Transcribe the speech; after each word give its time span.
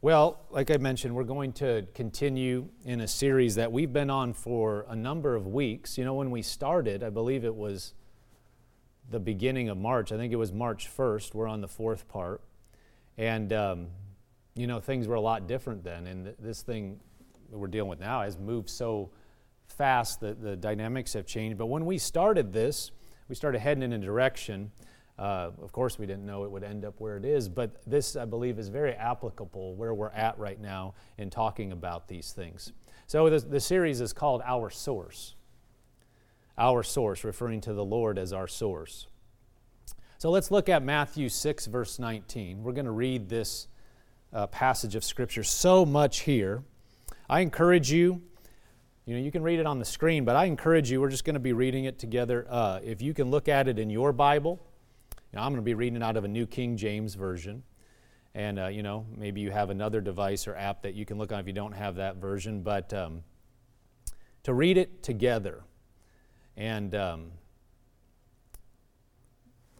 Well, 0.00 0.46
like 0.50 0.70
I 0.70 0.76
mentioned, 0.76 1.12
we're 1.12 1.24
going 1.24 1.52
to 1.54 1.84
continue 1.92 2.68
in 2.84 3.00
a 3.00 3.08
series 3.08 3.56
that 3.56 3.72
we've 3.72 3.92
been 3.92 4.10
on 4.10 4.32
for 4.32 4.86
a 4.88 4.94
number 4.94 5.34
of 5.34 5.48
weeks. 5.48 5.98
You 5.98 6.04
know, 6.04 6.14
when 6.14 6.30
we 6.30 6.40
started, 6.40 7.02
I 7.02 7.10
believe 7.10 7.44
it 7.44 7.56
was 7.56 7.94
the 9.10 9.18
beginning 9.18 9.68
of 9.68 9.76
March. 9.76 10.12
I 10.12 10.16
think 10.16 10.32
it 10.32 10.36
was 10.36 10.52
March 10.52 10.88
1st. 10.96 11.34
We're 11.34 11.48
on 11.48 11.60
the 11.60 11.66
fourth 11.66 12.06
part. 12.06 12.42
And, 13.16 13.52
um, 13.52 13.88
you 14.54 14.68
know, 14.68 14.78
things 14.78 15.08
were 15.08 15.16
a 15.16 15.20
lot 15.20 15.48
different 15.48 15.82
then. 15.82 16.06
And 16.06 16.26
th- 16.26 16.36
this 16.38 16.62
thing 16.62 17.00
that 17.50 17.58
we're 17.58 17.66
dealing 17.66 17.90
with 17.90 17.98
now 17.98 18.22
has 18.22 18.38
moved 18.38 18.70
so 18.70 19.10
fast 19.66 20.20
that 20.20 20.40
the 20.40 20.54
dynamics 20.54 21.12
have 21.14 21.26
changed. 21.26 21.58
But 21.58 21.66
when 21.66 21.84
we 21.84 21.98
started 21.98 22.52
this, 22.52 22.92
we 23.28 23.34
started 23.34 23.58
heading 23.58 23.82
in 23.82 23.92
a 23.92 23.98
direction 23.98 24.70
uh, 25.18 25.50
of 25.60 25.72
course, 25.72 25.98
we 25.98 26.06
didn't 26.06 26.24
know 26.24 26.44
it 26.44 26.50
would 26.50 26.62
end 26.62 26.84
up 26.84 26.94
where 27.00 27.16
it 27.16 27.24
is, 27.24 27.48
but 27.48 27.82
this, 27.86 28.14
I 28.14 28.24
believe, 28.24 28.58
is 28.58 28.68
very 28.68 28.92
applicable 28.92 29.74
where 29.74 29.92
we're 29.92 30.10
at 30.10 30.38
right 30.38 30.60
now 30.60 30.94
in 31.16 31.28
talking 31.28 31.72
about 31.72 32.06
these 32.06 32.32
things. 32.32 32.72
So, 33.06 33.28
the, 33.28 33.40
the 33.40 33.60
series 33.60 34.00
is 34.00 34.12
called 34.12 34.42
Our 34.44 34.70
Source. 34.70 35.34
Our 36.56 36.84
Source, 36.84 37.24
referring 37.24 37.60
to 37.62 37.72
the 37.72 37.84
Lord 37.84 38.16
as 38.18 38.32
our 38.32 38.46
source. 38.46 39.08
So, 40.18 40.30
let's 40.30 40.52
look 40.52 40.68
at 40.68 40.84
Matthew 40.84 41.28
6, 41.28 41.66
verse 41.66 41.98
19. 41.98 42.62
We're 42.62 42.72
going 42.72 42.84
to 42.84 42.92
read 42.92 43.28
this 43.28 43.66
uh, 44.32 44.46
passage 44.46 44.94
of 44.94 45.02
Scripture. 45.02 45.42
So 45.42 45.84
much 45.84 46.20
here. 46.20 46.62
I 47.28 47.40
encourage 47.40 47.90
you 47.90 48.22
you 49.08 49.14
know, 49.14 49.22
you 49.22 49.30
can 49.30 49.42
read 49.42 49.58
it 49.58 49.64
on 49.64 49.78
the 49.78 49.86
screen, 49.86 50.26
but 50.26 50.36
I 50.36 50.44
encourage 50.44 50.90
you, 50.90 51.00
we're 51.00 51.08
just 51.08 51.24
going 51.24 51.32
to 51.32 51.40
be 51.40 51.54
reading 51.54 51.86
it 51.86 51.98
together. 51.98 52.46
Uh, 52.46 52.80
if 52.84 53.00
you 53.00 53.14
can 53.14 53.30
look 53.30 53.48
at 53.48 53.66
it 53.66 53.78
in 53.78 53.88
your 53.88 54.12
Bible, 54.12 54.60
now, 55.32 55.44
I'm 55.44 55.52
going 55.52 55.56
to 55.56 55.62
be 55.62 55.74
reading 55.74 56.02
out 56.02 56.16
of 56.16 56.24
a 56.24 56.28
New 56.28 56.46
King 56.46 56.76
James 56.76 57.14
Version. 57.14 57.62
And, 58.34 58.58
uh, 58.58 58.66
you 58.68 58.82
know, 58.82 59.04
maybe 59.16 59.40
you 59.40 59.50
have 59.50 59.68
another 59.68 60.00
device 60.00 60.46
or 60.46 60.56
app 60.56 60.82
that 60.82 60.94
you 60.94 61.04
can 61.04 61.18
look 61.18 61.32
on 61.32 61.40
if 61.40 61.46
you 61.46 61.52
don't 61.52 61.72
have 61.72 61.96
that 61.96 62.16
version. 62.16 62.62
But 62.62 62.92
um, 62.94 63.22
to 64.44 64.54
read 64.54 64.78
it 64.78 65.02
together 65.02 65.64
and 66.56 66.94
um, 66.94 67.32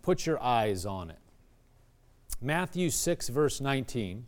put 0.02 0.26
your 0.26 0.42
eyes 0.42 0.84
on 0.84 1.10
it. 1.10 1.19
Matthew 2.41 2.91
6, 2.91 3.28
verse 3.28 3.60
19 3.60 4.26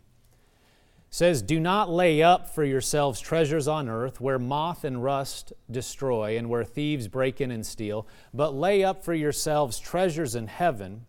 says, 1.11 1.41
Do 1.43 1.59
not 1.59 1.89
lay 1.89 2.23
up 2.23 2.49
for 2.49 2.63
yourselves 2.63 3.19
treasures 3.19 3.67
on 3.67 3.87
earth 3.87 4.19
where 4.19 4.39
moth 4.39 4.83
and 4.83 5.03
rust 5.03 5.53
destroy 5.69 6.37
and 6.37 6.49
where 6.49 6.63
thieves 6.63 7.07
break 7.07 7.41
in 7.41 7.51
and 7.51 7.65
steal, 7.65 8.07
but 8.33 8.55
lay 8.55 8.83
up 8.83 9.03
for 9.03 9.13
yourselves 9.13 9.77
treasures 9.77 10.35
in 10.35 10.47
heaven 10.47 11.05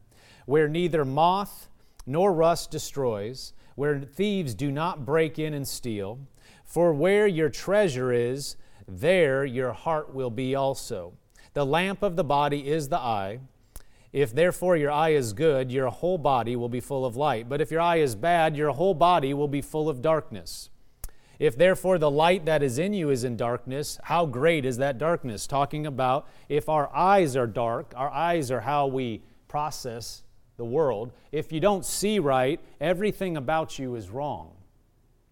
where 0.47 0.69
neither 0.69 1.05
moth 1.05 1.69
nor 2.07 2.33
rust 2.33 2.71
destroys, 2.71 3.53
where 3.75 4.01
thieves 4.01 4.55
do 4.55 4.71
not 4.71 5.07
break 5.07 5.39
in 5.39 5.55
and 5.55 5.67
steal. 5.67 6.19
For 6.65 6.93
where 6.93 7.27
your 7.27 7.49
treasure 7.49 8.13
is, 8.13 8.57
there 8.89 9.45
your 9.45 9.73
heart 9.73 10.15
will 10.15 10.31
be 10.31 10.55
also. 10.55 11.15
The 11.55 11.67
lamp 11.67 12.03
of 12.03 12.17
the 12.17 12.25
body 12.25 12.69
is 12.69 12.89
the 12.89 12.99
eye. 12.99 13.41
If 14.13 14.35
therefore 14.35 14.77
your 14.77 14.91
eye 14.91 15.11
is 15.11 15.33
good, 15.33 15.71
your 15.71 15.89
whole 15.89 16.19
body 16.19 16.57
will 16.57 16.69
be 16.69 16.81
full 16.81 17.07
of 17.07 17.17
light. 17.17 17.49
But 17.49 17.61
if 17.61 17.71
your 17.71 17.81
eye 17.81 17.97
is 17.97 18.15
bad, 18.15 18.57
your 18.57 18.71
whole 18.71 18.95
body 18.95 19.33
will 19.33 19.49
be 19.49 19.63
full 19.63 19.89
of 19.89 20.03
darkness. 20.03 20.71
If 21.39 21.57
therefore 21.57 21.99
the 21.99 22.11
light 22.11 22.45
that 22.45 22.63
is 22.63 22.79
in 22.79 22.93
you 22.93 23.11
is 23.11 23.25
in 23.25 23.37
darkness, 23.37 23.99
how 24.05 24.27
great 24.27 24.65
is 24.65 24.77
that 24.77 24.99
darkness? 24.99 25.47
Talking 25.47 25.87
about 25.87 26.29
if 26.49 26.69
our 26.69 26.95
eyes 26.95 27.37
are 27.37 27.47
dark, 27.47 27.93
our 27.97 28.11
eyes 28.11 28.51
are 28.51 28.61
how 28.61 28.87
we 28.87 29.23
process 29.49 30.23
the 30.57 30.65
world. 30.65 31.13
If 31.31 31.53
you 31.53 31.61
don't 31.61 31.85
see 31.85 32.19
right, 32.19 32.61
everything 32.81 33.37
about 33.37 33.79
you 33.79 33.95
is 33.95 34.11
wrong. 34.11 34.53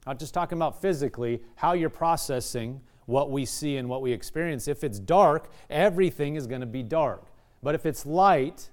Not 0.07 0.19
just 0.19 0.35
talking 0.35 0.57
about 0.57 0.81
physically, 0.81 1.43
how 1.57 1.73
you're 1.73 1.91
processing 1.91 2.81
what 3.07 3.31
we 3.31 3.45
see 3.45 3.77
and 3.77 3.89
what 3.89 4.03
we 4.03 4.13
experience. 4.13 4.69
If 4.69 4.85
it's 4.85 4.99
dark, 4.99 5.51
everything 5.69 6.37
is 6.37 6.47
going 6.47 6.61
to 6.61 6.67
be 6.67 6.83
dark. 6.83 7.27
But 7.63 7.75
if 7.75 7.85
it's 7.85 8.07
light, 8.07 8.71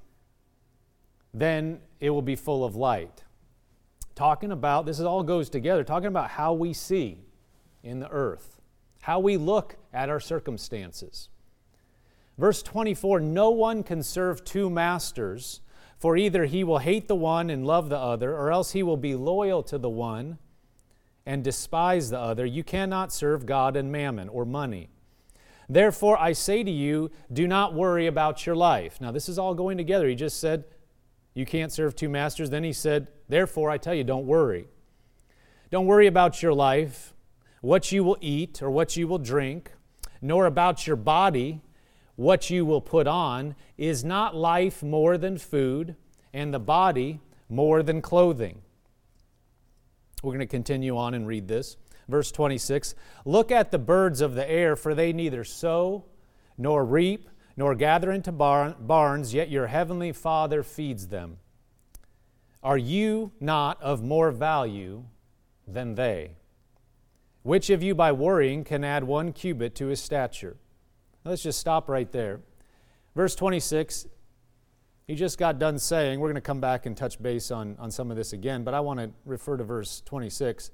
then 1.34 1.80
it 2.00 2.12
will 2.12 2.22
be 2.22 2.36
full 2.36 2.64
of 2.64 2.76
light. 2.76 3.24
Talking 4.16 4.52
about, 4.52 4.86
this 4.86 5.00
all 5.00 5.24
goes 5.24 5.50
together, 5.50 5.84
talking 5.84 6.08
about 6.08 6.32
how 6.32 6.54
we 6.54 6.74
see 6.74 7.20
in 7.84 8.00
the 8.00 8.10
earth, 8.10 8.62
how 9.02 9.20
we 9.20 9.38
look 9.38 9.76
at 9.94 10.10
our 10.10 10.20
circumstances. 10.20 11.30
Verse 12.38 12.62
24 12.64 13.20
No 13.20 13.50
one 13.50 13.84
can 13.84 14.02
serve 14.04 14.44
two 14.44 14.70
masters. 14.70 15.62
For 15.98 16.16
either 16.16 16.46
he 16.46 16.64
will 16.64 16.78
hate 16.78 17.08
the 17.08 17.16
one 17.16 17.50
and 17.50 17.66
love 17.66 17.90
the 17.90 17.98
other, 17.98 18.36
or 18.36 18.52
else 18.52 18.72
he 18.72 18.84
will 18.84 18.98
be 18.98 19.16
loyal 19.16 19.64
to 19.64 19.78
the 19.78 19.90
one 19.90 20.38
and 21.26 21.44
despise 21.44 22.10
the 22.10 22.20
other. 22.20 22.46
You 22.46 22.64
cannot 22.64 23.12
serve 23.12 23.46
God 23.46 23.76
and 23.76 23.92
mammon 23.92 24.30
or 24.30 24.46
money. 24.46 24.90
Therefore, 25.68 26.18
I 26.18 26.32
say 26.32 26.64
to 26.64 26.72
you, 26.72 27.12
do 27.34 27.48
not 27.48 27.74
worry 27.74 28.08
about 28.08 28.46
your 28.46 28.56
life. 28.56 29.02
Now, 29.02 29.12
this 29.12 29.28
is 29.28 29.38
all 29.38 29.54
going 29.54 29.78
together. 29.78 30.08
He 30.08 30.16
just 30.16 30.40
said, 30.40 30.64
You 31.34 31.46
can't 31.46 31.74
serve 31.74 31.96
two 31.96 32.08
masters. 32.08 32.50
Then 32.50 32.64
he 32.64 32.72
said, 32.72 33.08
Therefore, 33.28 33.70
I 33.70 33.78
tell 33.78 33.94
you, 33.94 34.06
don't 34.06 34.26
worry. 34.26 34.68
Don't 35.70 35.86
worry 35.86 36.08
about 36.08 36.42
your 36.42 36.54
life, 36.54 37.14
what 37.60 37.92
you 37.92 38.04
will 38.04 38.18
eat 38.22 38.62
or 38.62 38.72
what 38.72 38.96
you 38.96 39.08
will 39.08 39.18
drink, 39.18 39.74
nor 40.22 40.46
about 40.46 40.88
your 40.88 40.96
body 40.96 41.62
what 42.18 42.50
you 42.50 42.66
will 42.66 42.82
put 42.82 43.08
on, 43.08 43.56
is 43.78 44.04
not 44.04 44.36
life 44.36 44.84
more 44.84 45.18
than 45.18 45.38
food, 45.38 45.96
and 46.34 46.54
the 46.54 46.60
body 46.60 47.22
more 47.48 47.82
than 47.82 48.02
clothing? 48.02 48.62
We're 50.22 50.32
going 50.32 50.40
to 50.40 50.48
continue 50.48 50.98
on 50.98 51.14
and 51.14 51.26
read 51.26 51.48
this. 51.48 51.78
Verse 52.10 52.32
26 52.32 52.96
Look 53.24 53.52
at 53.52 53.72
the 53.72 53.80
birds 53.80 54.20
of 54.20 54.36
the 54.36 54.50
air, 54.50 54.76
for 54.76 54.94
they 54.94 55.14
neither 55.14 55.44
sow 55.44 56.06
nor 56.58 56.84
reap 56.84 57.30
nor 57.56 57.76
gather 57.76 58.12
into 58.12 58.32
barns, 58.32 59.34
yet 59.34 59.50
your 59.50 59.68
heavenly 59.68 60.12
Father 60.12 60.62
feeds 60.64 61.08
them. 61.08 61.38
Are 62.64 62.78
you 62.78 63.32
not 63.40 63.82
of 63.82 64.04
more 64.04 64.32
value 64.32 65.06
than 65.68 65.96
they? 65.96 66.36
Which 67.42 67.70
of 67.70 67.82
you 67.82 67.96
by 67.96 68.12
worrying 68.12 68.64
can 68.64 68.84
add 68.84 69.04
one 69.06 69.34
cubit 69.34 69.74
to 69.76 69.88
his 69.88 70.02
stature? 70.02 70.58
Let's 71.28 71.44
just 71.44 71.60
stop 71.60 71.90
right 71.90 72.12
there. 72.12 72.40
Verse 73.16 73.36
26, 73.36 74.08
he 75.08 75.16
just 75.16 75.38
got 75.38 75.60
done 75.60 75.80
saying, 75.80 76.20
we're 76.20 76.28
going 76.28 76.36
to 76.36 76.42
come 76.42 76.62
back 76.62 76.86
and 76.86 76.96
touch 76.96 77.22
base 77.22 77.52
on, 77.52 77.76
on 77.80 77.92
some 77.92 78.12
of 78.12 78.18
this 78.18 78.34
again, 78.34 78.64
but 78.64 78.74
I 78.74 78.80
want 78.80 79.00
to 79.00 79.12
refer 79.26 79.58
to 79.58 79.64
verse 79.64 80.02
26. 80.06 80.72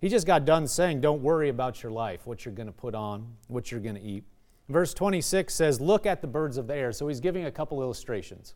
He 0.00 0.08
just 0.08 0.26
got 0.26 0.44
done 0.44 0.66
saying, 0.66 1.00
don't 1.00 1.22
worry 1.22 1.48
about 1.48 1.82
your 1.82 1.92
life, 1.92 2.26
what 2.26 2.44
you're 2.44 2.54
going 2.54 2.66
to 2.66 2.72
put 2.72 2.94
on, 2.94 3.36
what 3.48 3.70
you're 3.70 3.80
going 3.80 3.96
to 3.96 4.02
eat. 4.02 4.24
Verse 4.68 4.94
26 4.94 5.52
says, 5.52 5.80
Look 5.80 6.06
at 6.06 6.22
the 6.22 6.28
birds 6.28 6.56
of 6.56 6.68
the 6.68 6.76
air. 6.76 6.92
So 6.92 7.08
he's 7.08 7.20
giving 7.20 7.44
a 7.44 7.50
couple 7.50 7.82
illustrations. 7.82 8.54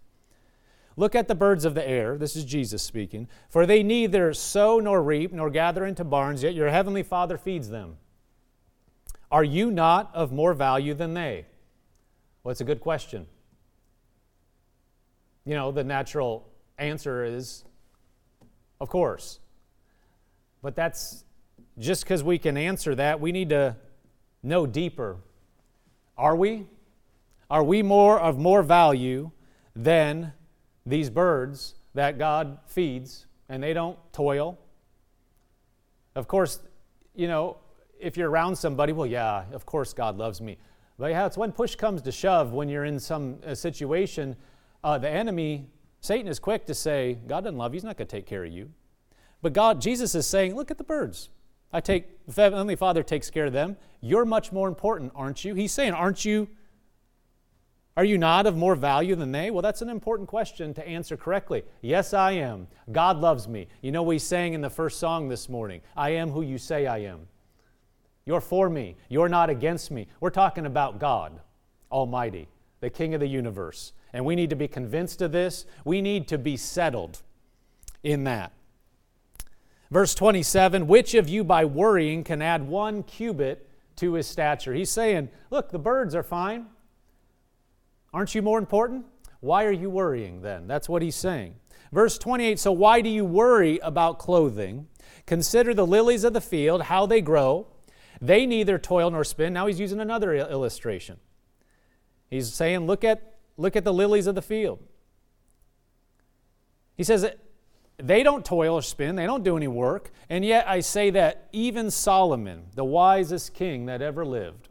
Look 0.97 1.17
at 1.17 1.27
the 1.27 1.35
birds 1.35 1.65
of 1.65 1.75
the 1.75 1.87
air. 1.87 2.17
This 2.17 2.37
is 2.37 2.45
Jesus 2.45 2.83
speaking. 2.83 3.27
For 3.49 3.67
they 3.67 3.83
neither 3.83 4.33
sow 4.33 4.79
nor 4.79 5.03
reap 5.03 5.33
nor 5.33 5.51
gather 5.51 5.85
into 5.85 6.05
barns, 6.05 6.45
yet 6.45 6.55
your 6.55 6.71
heavenly 6.71 7.03
Father 7.03 7.37
feeds 7.37 7.69
them. 7.69 7.97
Are 9.35 9.43
you 9.43 9.73
not 9.73 10.13
of 10.15 10.31
more 10.31 10.55
value 10.55 10.95
than 10.95 11.15
they? 11.15 11.45
Well, 12.45 12.53
it's 12.53 12.61
a 12.61 12.65
good 12.65 12.79
question. 12.79 13.27
You 15.45 15.57
know, 15.57 15.73
the 15.73 15.83
natural 15.83 16.49
answer 16.79 17.25
is, 17.25 17.65
of 18.81 18.89
course. 18.89 19.41
But 20.63 20.77
that's 20.77 21.25
just 21.81 22.05
because 22.05 22.23
we 22.23 22.39
can 22.39 22.57
answer 22.57 22.95
that, 22.95 23.19
we 23.19 23.33
need 23.33 23.49
to 23.49 23.75
know 24.45 24.67
deeper. 24.67 25.17
Are 26.17 26.37
we? 26.37 26.69
Are 27.51 27.65
we 27.65 27.83
more 27.83 28.21
of 28.21 28.39
more 28.39 28.63
value 28.63 29.33
than 29.75 30.33
these 30.87 31.11
birds 31.11 31.75
that 31.95 32.19
God 32.19 32.59
feeds 32.67 33.27
and 33.49 33.65
they 33.65 33.73
don't 33.73 33.99
toil? 34.13 34.61
Of 36.15 36.29
course, 36.29 36.61
you 37.17 37.27
know, 37.27 37.57
if 38.05 38.17
you're 38.17 38.31
around 38.31 38.57
somebody, 38.57 38.93
well, 38.93 39.07
yeah, 39.07 39.45
of 39.53 39.65
course 39.65 39.93
God 39.93 40.19
loves 40.19 40.41
me. 40.41 40.59
But 40.99 41.11
yeah, 41.11 41.27
it's 41.27 41.37
when 41.37 41.53
push 41.53 41.75
comes 41.75 42.03
to 42.03 42.13
shove, 42.13 42.53
when 42.53 42.69
you're 42.69 42.85
in 42.85 43.01
some 43.01 43.39
situation, 43.55 44.37
uh, 44.85 44.99
the 44.99 45.09
enemy, 45.09 45.67
Satan, 46.01 46.29
is 46.29 46.39
quick 46.39 46.67
to 46.67 46.75
say, 46.75 47.19
God 47.27 47.45
doesn't 47.45 47.59
love 47.59 47.73
you. 47.73 47.79
He's 47.79 47.85
not 47.85 47.97
going 47.97 48.07
to 48.07 48.17
take 48.17 48.27
care 48.27 48.45
of 48.45 48.53
you. 48.53 48.71
But 49.43 49.55
God, 49.55 49.81
Jesus 49.81 50.15
is 50.15 50.27
saying, 50.27 50.55
look 50.55 50.71
at 50.71 50.79
the 50.79 50.85
birds. 50.85 51.31
I 51.73 51.81
take, 51.81 52.25
the 52.27 52.43
Heavenly 52.43 52.77
Father 52.77 53.03
takes 53.03 53.31
care 53.31 53.47
of 53.47 53.53
them. 53.53 53.77
You're 54.01 54.25
much 54.25 54.53
more 54.53 54.69
important, 54.69 55.13
aren't 55.17 55.45
you? 55.45 55.55
He's 55.55 55.73
saying, 55.73 55.93
aren't 55.93 56.25
you? 56.25 56.49
Are 57.97 58.05
you 58.05 58.19
not 58.19 58.47
of 58.47 58.57
more 58.57 58.75
value 58.75 59.15
than 59.15 59.33
they? 59.33 59.51
Well, 59.51 59.63
that's 59.63 59.83
an 59.83 59.89
important 59.89 60.29
question 60.29 60.75
to 60.75 60.87
answer 60.87 61.17
correctly. 61.17 61.63
Yes, 61.81 62.13
I 62.13 62.33
am. 62.33 62.67
God 62.93 63.21
loves 63.21 63.49
me. 63.49 63.69
You 63.83 63.93
know, 63.93 64.03
we 64.03 64.19
sang 64.19 64.53
in 64.53 64.61
the 64.61 64.71
first 64.71 64.99
song 64.99 65.29
this 65.29 65.49
morning 65.49 65.81
I 65.97 66.11
am 66.11 66.31
who 66.31 66.43
you 66.43 66.59
say 66.59 66.87
I 66.87 66.99
am. 66.99 67.29
You're 68.27 68.41
for 68.41 68.71
me. 68.71 68.97
You're 69.09 69.29
not 69.29 69.51
against 69.51 69.91
me. 69.91 70.09
We're 70.21 70.31
talking 70.31 70.67
about 70.67 70.99
God 70.99 71.41
Almighty, 71.93 72.49
the 72.81 72.91
King 72.91 73.15
of 73.15 73.21
the 73.21 73.27
universe. 73.27 73.93
And 74.13 74.25
we 74.25 74.35
need 74.35 74.51
to 74.51 74.57
be 74.57 74.69
convinced 74.69 75.21
of 75.23 75.33
this. 75.33 75.67
We 75.85 76.01
need 76.01 76.29
to 76.29 76.39
be 76.39 76.57
settled 76.57 77.23
in 78.03 78.25
that. 78.25 78.53
Verse 79.91 80.15
27 80.15 80.87
Which 80.87 81.15
of 81.15 81.29
you 81.29 81.45
by 81.45 81.65
worrying 81.65 82.25
can 82.25 82.41
add 82.41 82.67
one 82.67 83.03
cubit 83.03 83.69
to 83.97 84.15
his 84.15 84.27
stature? 84.27 84.73
He's 84.73 84.91
saying, 84.91 85.29
Look, 85.51 85.71
the 85.71 85.79
birds 85.79 86.15
are 86.15 86.23
fine. 86.23 86.67
Aren't 88.13 88.35
you 88.35 88.43
more 88.43 88.59
important? 88.59 89.07
Why 89.41 89.65
are 89.65 89.73
you 89.73 89.91
worrying 89.91 90.41
then? 90.41 90.67
That's 90.67 90.89
what 90.89 91.03
he's 91.03 91.17
saying. 91.17 91.57
Verse 91.93 92.17
28 92.17 92.59
So 92.59 92.73
why 92.73 93.01
do 93.01 93.09
you 93.09 93.25
worry 93.25 93.79
about 93.81 94.19
clothing? 94.19 94.89
Consider 95.27 95.75
the 95.75 95.87
lilies 95.87 96.25
of 96.25 96.33
the 96.33 96.41
field, 96.41 96.83
how 96.83 97.07
they 97.07 97.21
grow. 97.21 97.67
They 98.25 98.47
neither 98.47 98.79
toil 98.79 99.11
nor 99.11 99.23
spin. 99.23 99.53
Now 99.53 99.67
he's 99.67 99.79
using 99.79 100.01
another 100.01 100.35
illustration. 100.35 101.19
He's 102.31 102.53
saying, 102.53 102.87
Look 102.87 103.05
at, 103.05 103.35
look 103.59 103.77
at 103.77 103.85
the 103.85 103.93
lilies 103.93 104.27
of 104.27 104.35
the 104.35 104.43
field. 104.43 104.83
He 106.97 107.05
says, 107.05 107.27
they 107.97 108.23
don't 108.23 108.45
toil 108.45 108.75
or 108.75 108.83
spin, 108.83 109.17
they 109.17 109.27
don't 109.27 109.45
do 109.45 109.57
any 109.57 109.69
work, 109.69 110.11
and 110.29 110.45
yet 110.45 110.67
I 110.69 110.81
say 110.81 111.11
that 111.11 111.49
even 111.53 111.91
Solomon, 111.91 112.65
the 112.75 112.85
wisest 112.85 113.55
king 113.55 113.87
that 113.87 114.03
ever 114.03 114.25
lived, 114.25 114.69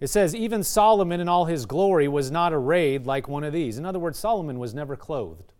it 0.00 0.08
says, 0.08 0.34
even 0.34 0.64
Solomon 0.64 1.20
in 1.20 1.28
all 1.28 1.44
his 1.44 1.66
glory 1.66 2.08
was 2.08 2.30
not 2.30 2.52
arrayed 2.52 3.06
like 3.06 3.28
one 3.28 3.44
of 3.44 3.52
these. 3.52 3.76
In 3.76 3.84
other 3.84 3.98
words, 3.98 4.18
Solomon 4.18 4.58
was 4.58 4.74
never 4.74 4.96
clothed 4.96 5.52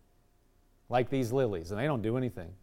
like 0.89 1.09
these 1.09 1.31
lilies, 1.31 1.71
and 1.71 1.79
they 1.79 1.85
don't 1.85 2.01
do 2.01 2.17
anything. 2.17 2.53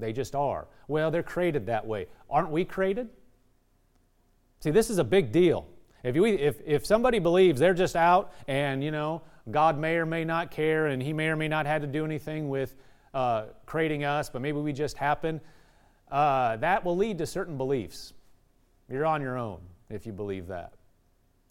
They 0.00 0.12
just 0.12 0.34
are. 0.34 0.66
Well, 0.88 1.10
they're 1.10 1.22
created 1.22 1.66
that 1.66 1.86
way. 1.86 2.06
Aren't 2.28 2.50
we 2.50 2.64
created? 2.64 3.08
See, 4.60 4.70
this 4.70 4.90
is 4.90 4.98
a 4.98 5.04
big 5.04 5.32
deal. 5.32 5.66
If, 6.02 6.16
you, 6.16 6.24
if, 6.24 6.60
if 6.64 6.86
somebody 6.86 7.18
believes 7.18 7.60
they're 7.60 7.74
just 7.74 7.96
out 7.96 8.32
and, 8.48 8.82
you 8.82 8.90
know, 8.90 9.22
God 9.50 9.78
may 9.78 9.96
or 9.96 10.06
may 10.06 10.24
not 10.24 10.50
care, 10.50 10.86
and 10.86 11.02
He 11.02 11.12
may 11.12 11.28
or 11.28 11.36
may 11.36 11.48
not 11.48 11.66
have 11.66 11.82
to 11.82 11.86
do 11.86 12.04
anything 12.04 12.48
with 12.48 12.74
uh, 13.14 13.46
creating 13.66 14.04
us, 14.04 14.30
but 14.30 14.42
maybe 14.42 14.58
we 14.58 14.72
just 14.72 14.96
happen. 14.96 15.40
Uh, 16.10 16.56
that 16.56 16.84
will 16.84 16.96
lead 16.96 17.18
to 17.18 17.26
certain 17.26 17.56
beliefs. 17.56 18.12
You're 18.88 19.06
on 19.06 19.22
your 19.22 19.38
own 19.38 19.60
if 19.88 20.06
you 20.06 20.12
believe 20.12 20.46
that. 20.48 20.74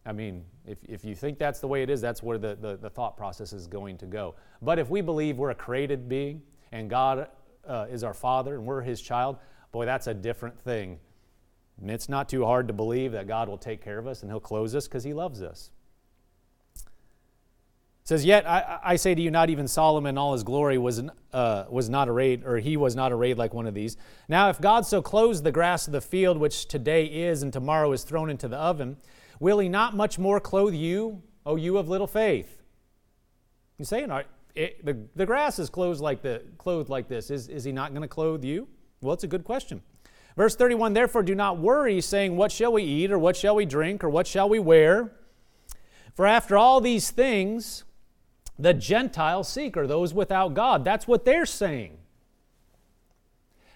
I 0.05 0.11
mean, 0.11 0.43
if, 0.65 0.77
if 0.87 1.03
you 1.05 1.13
think 1.15 1.37
that's 1.37 1.59
the 1.59 1.67
way 1.67 1.83
it 1.83 1.89
is, 1.89 2.01
that's 2.01 2.23
where 2.23 2.37
the, 2.37 2.57
the, 2.59 2.77
the 2.77 2.89
thought 2.89 3.17
process 3.17 3.53
is 3.53 3.67
going 3.67 3.97
to 3.97 4.05
go. 4.05 4.35
But 4.61 4.79
if 4.79 4.89
we 4.89 5.01
believe 5.01 5.37
we're 5.37 5.51
a 5.51 5.55
created 5.55 6.07
being 6.09 6.41
and 6.71 6.89
God 6.89 7.27
uh, 7.69 7.85
is 7.89 8.03
our 8.03 8.13
Father 8.13 8.55
and 8.55 8.65
we're 8.65 8.81
His 8.81 9.01
child, 9.01 9.37
boy, 9.71 9.85
that's 9.85 10.07
a 10.07 10.13
different 10.13 10.59
thing. 10.59 10.99
And 11.79 11.89
it's 11.89 12.09
not 12.09 12.27
too 12.27 12.43
hard 12.43 12.67
to 12.67 12.73
believe 12.73 13.13
that 13.13 13.27
God 13.27 13.47
will 13.47 13.57
take 13.57 13.81
care 13.81 13.97
of 13.97 14.07
us 14.07 14.21
and 14.21 14.31
He'll 14.31 14.39
close 14.39 14.75
us 14.75 14.87
because 14.87 15.03
He 15.03 15.13
loves 15.13 15.41
us 15.41 15.71
says, 18.09 18.25
Yet 18.25 18.49
I, 18.49 18.79
I, 18.83 18.95
say 18.95 19.13
to 19.13 19.21
you, 19.21 19.29
not 19.29 19.51
even 19.51 19.67
Solomon 19.67 20.15
in 20.15 20.17
all 20.17 20.33
his 20.33 20.41
glory 20.41 20.79
was, 20.79 21.01
uh, 21.31 21.65
was 21.69 21.89
not 21.89 22.09
arrayed, 22.09 22.43
or 22.43 22.57
he 22.57 22.75
was 22.75 22.95
not 22.95 23.11
arrayed 23.11 23.37
like 23.37 23.53
one 23.53 23.67
of 23.67 23.75
these. 23.75 23.97
Now, 24.27 24.49
if 24.49 24.59
God 24.59 24.85
so 24.85 24.99
clothes 24.99 25.43
the 25.43 25.51
grass 25.51 25.85
of 25.85 25.93
the 25.93 26.01
field, 26.01 26.39
which 26.39 26.67
today 26.67 27.05
is 27.05 27.43
and 27.43 27.53
tomorrow 27.53 27.91
is 27.91 28.03
thrown 28.03 28.31
into 28.31 28.47
the 28.47 28.57
oven, 28.57 28.97
will 29.39 29.59
he 29.59 29.69
not 29.69 29.95
much 29.95 30.17
more 30.17 30.39
clothe 30.39 30.73
you, 30.73 31.21
O 31.45 31.55
you 31.55 31.77
of 31.77 31.87
little 31.87 32.07
faith? 32.07 32.63
He's 33.77 33.89
saying, 33.89 34.09
it, 34.55 34.85
the, 34.85 34.97
the 35.15 35.25
grass 35.25 35.59
is 35.59 35.69
clothed 35.69 36.01
like, 36.01 36.21
the, 36.21 36.43
clothed 36.57 36.89
like 36.89 37.07
this. 37.07 37.29
Is, 37.29 37.47
is 37.47 37.63
he 37.63 37.71
not 37.71 37.91
going 37.91 38.01
to 38.01 38.07
clothe 38.07 38.43
you? 38.43 38.67
Well, 39.01 39.13
it's 39.13 39.23
a 39.23 39.27
good 39.27 39.43
question. 39.43 39.81
Verse 40.35 40.55
31 40.55 40.93
Therefore, 40.93 41.23
do 41.23 41.35
not 41.35 41.59
worry, 41.59 42.01
saying, 42.01 42.35
What 42.35 42.51
shall 42.51 42.73
we 42.73 42.83
eat, 42.83 43.11
or 43.11 43.19
what 43.19 43.35
shall 43.35 43.55
we 43.55 43.65
drink, 43.65 44.03
or 44.03 44.09
what 44.09 44.27
shall 44.27 44.49
we 44.49 44.59
wear? 44.59 45.11
For 46.13 46.25
after 46.25 46.57
all 46.57 46.81
these 46.81 47.11
things, 47.11 47.83
the 48.57 48.73
Gentiles 48.73 49.47
seek, 49.47 49.77
or 49.77 49.87
those 49.87 50.13
without 50.13 50.53
God. 50.53 50.83
That's 50.83 51.07
what 51.07 51.25
they're 51.25 51.45
saying. 51.45 51.97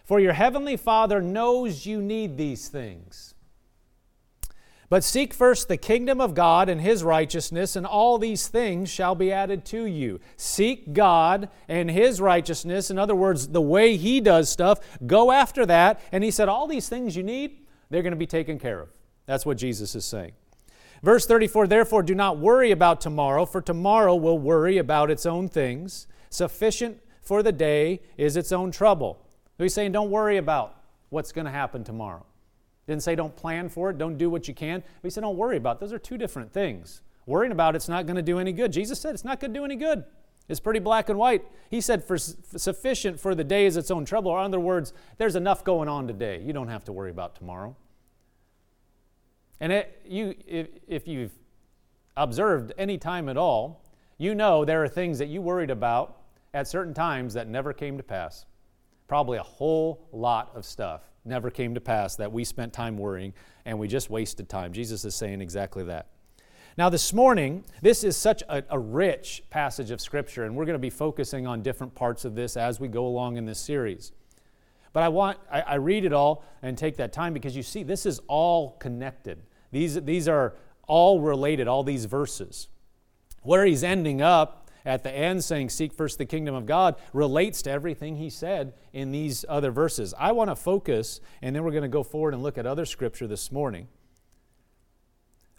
For 0.04 0.20
your 0.20 0.34
heavenly 0.34 0.76
Father 0.76 1.22
knows 1.22 1.86
you 1.86 2.02
need 2.02 2.38
these 2.38 2.68
things. 2.68 3.34
But 4.94 5.04
seek 5.04 5.34
first 5.34 5.70
the 5.70 5.78
kingdom 5.78 6.22
of 6.22 6.36
God 6.36 6.70
and 6.70 6.80
his 6.80 7.04
righteousness, 7.04 7.76
and 7.76 7.84
all 7.84 8.20
these 8.20 8.48
things 8.48 8.92
shall 8.92 9.16
be 9.16 9.32
added 9.32 9.66
to 9.66 9.88
you. 9.88 10.20
Seek 10.38 10.94
God 10.94 11.50
and 11.68 11.90
his 11.90 12.22
righteousness. 12.22 12.92
In 12.92 13.00
other 13.00 13.16
words, 13.16 13.48
the 13.48 13.60
way 13.60 13.98
he 13.98 14.22
does 14.22 14.52
stuff, 14.52 15.00
go 15.08 15.32
after 15.32 15.66
that. 15.66 16.00
And 16.12 16.24
he 16.24 16.30
said, 16.30 16.48
All 16.48 16.68
these 16.68 16.90
things 16.90 17.16
you 17.16 17.24
need, 17.24 17.66
they're 17.90 18.04
going 18.04 18.12
to 18.12 18.18
be 18.18 18.28
taken 18.28 18.60
care 18.60 18.82
of. 18.82 18.90
That's 19.26 19.48
what 19.48 19.58
Jesus 19.58 19.96
is 19.96 20.06
saying. 20.06 20.34
Verse 21.02 21.26
34 21.26 21.66
Therefore, 21.66 22.04
do 22.04 22.14
not 22.14 22.38
worry 22.38 22.70
about 22.70 23.02
tomorrow, 23.02 23.48
for 23.48 23.62
tomorrow 23.62 24.16
will 24.16 24.38
worry 24.38 24.78
about 24.78 25.10
its 25.10 25.26
own 25.26 25.50
things. 25.50 26.06
Sufficient 26.30 27.02
for 27.20 27.42
the 27.42 27.52
day 27.52 28.00
is 28.16 28.38
its 28.38 28.52
own 28.52 28.70
trouble. 28.70 29.26
So 29.58 29.64
he's 29.64 29.74
saying, 29.74 29.92
don't 29.92 30.12
worry 30.12 30.38
about 30.38 30.84
what's 31.10 31.32
going 31.32 31.46
to 31.46 31.52
happen 31.52 31.84
tomorrow. 31.84 32.28
Didn't 32.88 33.04
say 33.04 33.16
don't 33.16 33.36
plan 33.36 33.70
for 33.70 33.90
it, 33.90 33.98
don't 33.98 34.18
do 34.18 34.30
what 34.30 34.48
you 34.48 34.54
can. 34.54 34.82
But 34.82 35.08
he 35.08 35.10
said, 35.10 35.22
don't 35.22 35.38
worry 35.38 35.58
about 35.58 35.78
it. 35.78 35.80
Those 35.80 35.94
are 35.94 36.00
two 36.00 36.18
different 36.18 36.52
things. 36.52 37.02
Worrying 37.26 37.54
about 37.54 37.76
it's 37.76 37.88
not 37.88 38.06
going 38.06 38.18
to 38.18 38.22
do 38.22 38.40
any 38.40 38.52
good. 38.52 38.74
Jesus 38.74 39.00
said 39.00 39.14
it's 39.14 39.24
not 39.24 39.40
going 39.40 39.54
to 39.54 39.60
do 39.60 39.64
any 39.64 39.78
good. 39.78 40.04
It's 40.50 40.60
pretty 40.60 40.82
black 40.82 41.08
and 41.08 41.18
white. 41.18 41.46
He 41.70 41.80
said, 41.80 42.04
for 42.04 42.18
sufficient 42.18 43.18
for 43.18 43.34
the 43.34 43.46
day 43.46 43.66
is 43.66 43.78
its 43.78 43.90
own 43.90 44.04
trouble. 44.04 44.32
Or, 44.32 44.40
in 44.40 44.46
other 44.46 44.60
words, 44.60 44.92
there's 45.18 45.38
enough 45.38 45.64
going 45.64 45.88
on 45.88 46.06
today. 46.06 46.42
You 46.42 46.52
don't 46.52 46.68
have 46.68 46.84
to 46.86 46.92
worry 46.92 47.12
about 47.12 47.36
tomorrow. 47.36 47.78
And 49.62 49.72
it, 49.72 50.02
you, 50.06 50.36
if, 50.46 50.68
if 50.86 51.08
you've 51.08 51.32
observed 52.18 52.74
any 52.78 52.98
time 52.98 53.30
at 53.30 53.38
all, 53.38 53.86
you 54.18 54.36
know 54.36 54.66
there 54.66 54.84
are 54.84 54.90
things 54.90 55.18
that 55.20 55.30
you 55.30 55.42
worried 55.42 55.70
about 55.70 56.18
at 56.54 56.68
certain 56.68 56.94
times 56.94 57.34
that 57.36 57.48
never 57.48 57.72
came 57.72 57.96
to 57.96 58.04
pass. 58.04 58.46
Probably 59.08 59.38
a 59.38 59.44
whole 59.44 60.10
lot 60.12 60.52
of 60.56 60.66
stuff 60.66 61.13
never 61.26 61.50
came 61.50 61.74
to 61.76 61.82
pass 61.82 62.16
that 62.18 62.32
we 62.32 62.44
spent 62.44 62.74
time 62.74 62.98
worrying 62.98 63.34
and 63.66 63.80
we 63.80 63.88
just 63.88 64.10
wasted 64.10 64.50
time. 64.50 64.74
Jesus 64.74 65.06
is 65.06 65.16
saying 65.16 65.42
exactly 65.42 65.84
that. 65.86 66.08
Now, 66.76 66.90
this 66.90 67.14
morning, 67.14 67.64
this 67.84 68.04
is 68.04 68.18
such 68.18 68.42
a, 68.50 68.64
a, 68.70 68.80
rich 68.80 69.44
passage 69.52 69.92
of 69.92 70.02
Scripture, 70.02 70.46
and 70.46 70.56
we're 70.56 70.66
going 70.66 70.74
to 70.74 70.80
be 70.80 70.90
focusing 70.90 71.46
on 71.46 71.62
different 71.62 71.94
parts 71.94 72.26
of 72.26 72.34
this 72.34 72.58
as 72.58 72.80
we 72.80 72.88
go 72.88 73.06
along 73.06 73.38
in 73.38 73.46
this 73.46 73.60
series. 73.60 74.12
But 74.92 75.04
I 75.04 75.10
want, 75.10 75.38
I, 75.52 75.62
I 75.62 75.76
read 75.76 76.04
it 76.04 76.14
all 76.14 76.44
and 76.64 76.76
take 76.76 76.98
that 76.98 77.14
time 77.14 77.32
because 77.32 77.56
you 77.56 77.62
see, 77.62 77.84
this 77.84 78.08
is 78.08 78.22
all 78.28 78.72
connected. 78.80 79.44
These, 79.72 80.02
these 80.02 80.28
are 80.28 80.56
all 80.88 81.22
related, 81.22 81.68
all 81.68 81.84
these 81.84 82.06
verses. 82.06 82.70
Where 83.44 83.66
he's 83.66 83.84
ending 83.84 84.22
up 84.22 84.63
at 84.86 85.04
the 85.04 85.12
end 85.12 85.44
saying, 85.44 85.70
Seek 85.70 85.94
first 85.94 86.18
the 86.18 86.26
kingdom 86.26 86.56
of 86.56 86.66
God, 86.66 86.96
relates 87.14 87.62
to 87.64 87.72
everything 87.72 88.18
he 88.18 88.30
said 88.30 88.74
in 88.92 89.12
these 89.12 89.46
other 89.48 89.72
verses. 89.72 90.14
I 90.18 90.32
want 90.32 90.50
to 90.50 90.56
focus, 90.56 91.22
and 91.42 91.56
then 91.56 91.64
we're 91.64 91.72
going 91.72 91.84
to 91.84 91.90
go 91.90 92.04
forward 92.04 92.34
and 92.34 92.44
look 92.44 92.58
at 92.58 92.66
other 92.66 92.86
scripture 92.86 93.28
this 93.28 93.52
morning. 93.52 93.88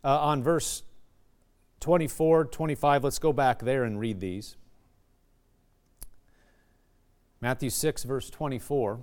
Uh, 0.03 0.19
on 0.21 0.43
verse 0.43 0.83
24, 1.81 2.47
25, 2.47 3.05
let's 3.05 3.19
go 3.19 3.33
back 3.33 3.61
there 3.61 3.85
and 3.85 3.99
read 3.99 4.21
these. 4.21 4.57
Matthew 7.41 7.71
6, 7.71 8.05
verse 8.05 8.31
24. 8.31 9.01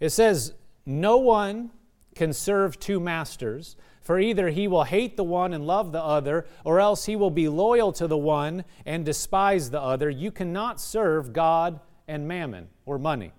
It 0.00 0.10
says, 0.10 0.54
no 0.86 1.18
one 1.18 1.70
can 2.14 2.32
serve 2.32 2.80
two 2.80 2.98
masters, 2.98 3.76
for 4.08 4.18
either 4.18 4.48
he 4.48 4.66
will 4.66 4.84
hate 4.84 5.18
the 5.18 5.22
one 5.22 5.52
and 5.52 5.66
love 5.66 5.92
the 5.92 6.02
other, 6.02 6.46
or 6.64 6.80
else 6.80 7.04
he 7.04 7.14
will 7.14 7.28
be 7.28 7.46
loyal 7.46 7.92
to 7.92 8.06
the 8.06 8.16
one 8.16 8.64
and 8.86 9.04
despise 9.04 9.68
the 9.68 9.82
other. 9.82 10.08
You 10.08 10.30
cannot 10.30 10.80
serve 10.80 11.34
God 11.34 11.78
and 12.06 12.26
mammon 12.26 12.68
or 12.86 12.98
money. 12.98 13.32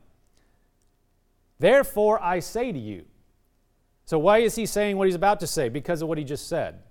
Therefore, 1.58 2.22
I 2.22 2.38
say 2.38 2.72
to 2.72 2.78
you. 2.78 3.06
So, 4.06 4.20
why 4.20 4.38
is 4.42 4.54
he 4.54 4.68
saying 4.68 4.96
what 4.96 5.08
he's 5.08 5.16
about 5.16 5.40
to 5.40 5.48
say? 5.48 5.70
Because 5.70 6.04
of 6.04 6.08
what 6.08 6.20
he 6.20 6.24
just 6.24 6.48
said. 6.48 6.84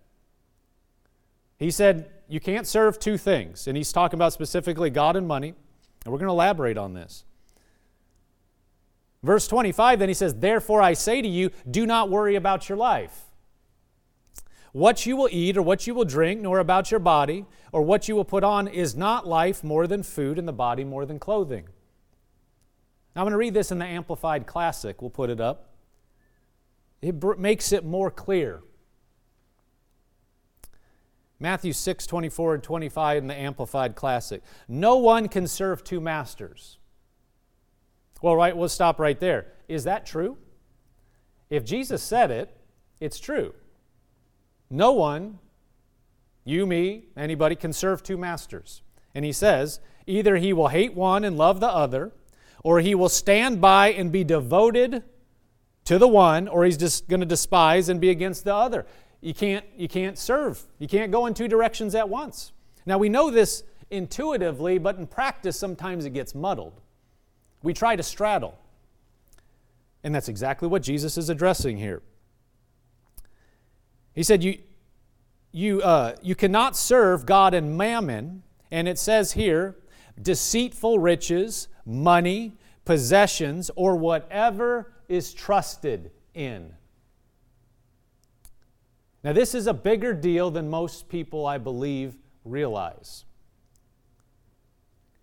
He 1.56 1.70
said, 1.70 2.10
You 2.26 2.40
can't 2.40 2.66
serve 2.66 2.98
two 2.98 3.16
things. 3.16 3.68
And 3.68 3.76
he's 3.76 3.92
talking 3.92 4.18
about 4.18 4.32
specifically 4.32 4.90
God 4.90 5.14
and 5.14 5.28
money. 5.28 5.54
And 6.04 6.12
we're 6.12 6.18
going 6.18 6.26
to 6.26 6.32
elaborate 6.32 6.78
on 6.78 6.94
this. 6.94 7.24
Verse 9.22 9.46
25, 9.46 10.00
then 10.00 10.08
he 10.08 10.14
says, 10.14 10.34
Therefore 10.34 10.82
I 10.82 10.94
say 10.94 11.22
to 11.22 11.28
you, 11.28 11.52
do 11.70 11.86
not 11.86 12.10
worry 12.10 12.34
about 12.34 12.68
your 12.68 12.76
life. 12.76 13.27
What 14.72 15.06
you 15.06 15.16
will 15.16 15.28
eat 15.30 15.56
or 15.56 15.62
what 15.62 15.86
you 15.86 15.94
will 15.94 16.04
drink, 16.04 16.40
nor 16.40 16.58
about 16.58 16.90
your 16.90 17.00
body 17.00 17.46
or 17.72 17.82
what 17.82 18.08
you 18.08 18.14
will 18.14 18.24
put 18.24 18.44
on, 18.44 18.68
is 18.68 18.94
not 18.94 19.26
life 19.26 19.64
more 19.64 19.86
than 19.86 20.02
food 20.02 20.38
and 20.38 20.46
the 20.46 20.52
body 20.52 20.84
more 20.84 21.06
than 21.06 21.18
clothing. 21.18 21.68
Now 23.14 23.22
I'm 23.22 23.24
going 23.24 23.32
to 23.32 23.38
read 23.38 23.54
this 23.54 23.70
in 23.70 23.78
the 23.78 23.86
Amplified 23.86 24.46
Classic. 24.46 25.00
We'll 25.00 25.10
put 25.10 25.30
it 25.30 25.40
up. 25.40 25.70
It 27.00 27.18
br- 27.18 27.34
makes 27.34 27.72
it 27.72 27.84
more 27.84 28.10
clear. 28.10 28.62
Matthew 31.40 31.72
6, 31.72 32.06
24 32.06 32.54
and 32.54 32.62
25 32.62 33.18
in 33.18 33.26
the 33.28 33.34
Amplified 33.34 33.94
Classic. 33.94 34.42
No 34.66 34.96
one 34.96 35.28
can 35.28 35.46
serve 35.46 35.84
two 35.84 36.00
masters. 36.00 36.78
Well, 38.20 38.34
right, 38.34 38.56
we'll 38.56 38.68
stop 38.68 38.98
right 38.98 39.18
there. 39.18 39.52
Is 39.68 39.84
that 39.84 40.04
true? 40.04 40.36
If 41.48 41.64
Jesus 41.64 42.02
said 42.02 42.30
it, 42.30 42.56
it's 42.98 43.20
true. 43.20 43.54
No 44.70 44.92
one, 44.92 45.38
you, 46.44 46.66
me, 46.66 47.06
anybody, 47.16 47.56
can 47.56 47.72
serve 47.72 48.02
two 48.02 48.16
masters. 48.16 48.82
And 49.14 49.24
he 49.24 49.32
says, 49.32 49.80
Either 50.06 50.36
he 50.36 50.52
will 50.52 50.68
hate 50.68 50.94
one 50.94 51.24
and 51.24 51.36
love 51.36 51.60
the 51.60 51.68
other, 51.68 52.12
or 52.64 52.80
he 52.80 52.94
will 52.94 53.08
stand 53.08 53.60
by 53.60 53.92
and 53.92 54.10
be 54.10 54.24
devoted 54.24 55.02
to 55.84 55.98
the 55.98 56.08
one, 56.08 56.48
or 56.48 56.64
he's 56.64 56.76
just 56.76 57.08
going 57.08 57.20
to 57.20 57.26
despise 57.26 57.88
and 57.88 58.00
be 58.00 58.10
against 58.10 58.44
the 58.44 58.54
other. 58.54 58.86
You 59.20 59.34
can't, 59.34 59.64
you 59.76 59.88
can't 59.88 60.18
serve. 60.18 60.62
You 60.78 60.86
can't 60.88 61.10
go 61.12 61.26
in 61.26 61.34
two 61.34 61.48
directions 61.48 61.94
at 61.94 62.08
once. 62.08 62.52
Now, 62.86 62.98
we 62.98 63.08
know 63.08 63.30
this 63.30 63.64
intuitively, 63.90 64.78
but 64.78 64.96
in 64.96 65.06
practice, 65.06 65.58
sometimes 65.58 66.04
it 66.04 66.10
gets 66.10 66.34
muddled. 66.34 66.80
We 67.62 67.74
try 67.74 67.96
to 67.96 68.02
straddle. 68.02 68.58
And 70.04 70.14
that's 70.14 70.28
exactly 70.28 70.68
what 70.68 70.82
Jesus 70.82 71.18
is 71.18 71.28
addressing 71.28 71.76
here. 71.76 72.02
He 74.18 74.24
said, 74.24 74.42
You, 74.42 74.58
you, 75.52 75.80
uh, 75.80 76.16
you 76.22 76.34
cannot 76.34 76.76
serve 76.76 77.24
God 77.24 77.54
and 77.54 77.78
mammon. 77.78 78.42
And 78.68 78.88
it 78.88 78.98
says 78.98 79.30
here, 79.30 79.76
deceitful 80.20 80.98
riches, 80.98 81.68
money, 81.86 82.56
possessions, 82.84 83.70
or 83.76 83.94
whatever 83.94 84.92
is 85.08 85.32
trusted 85.32 86.10
in. 86.34 86.74
Now, 89.22 89.32
this 89.34 89.54
is 89.54 89.68
a 89.68 89.72
bigger 89.72 90.12
deal 90.14 90.50
than 90.50 90.68
most 90.68 91.08
people, 91.08 91.46
I 91.46 91.58
believe, 91.58 92.16
realize. 92.44 93.24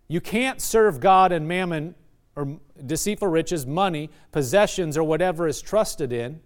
You 0.08 0.22
can't 0.22 0.62
serve 0.62 1.00
God 1.00 1.32
and 1.32 1.46
mammon 1.46 1.96
or 2.34 2.60
deceitful 2.86 3.28
riches, 3.28 3.66
money, 3.66 4.08
possessions, 4.32 4.96
or 4.96 5.04
whatever 5.04 5.46
is 5.46 5.60
trusted 5.60 6.14
in. 6.14 6.40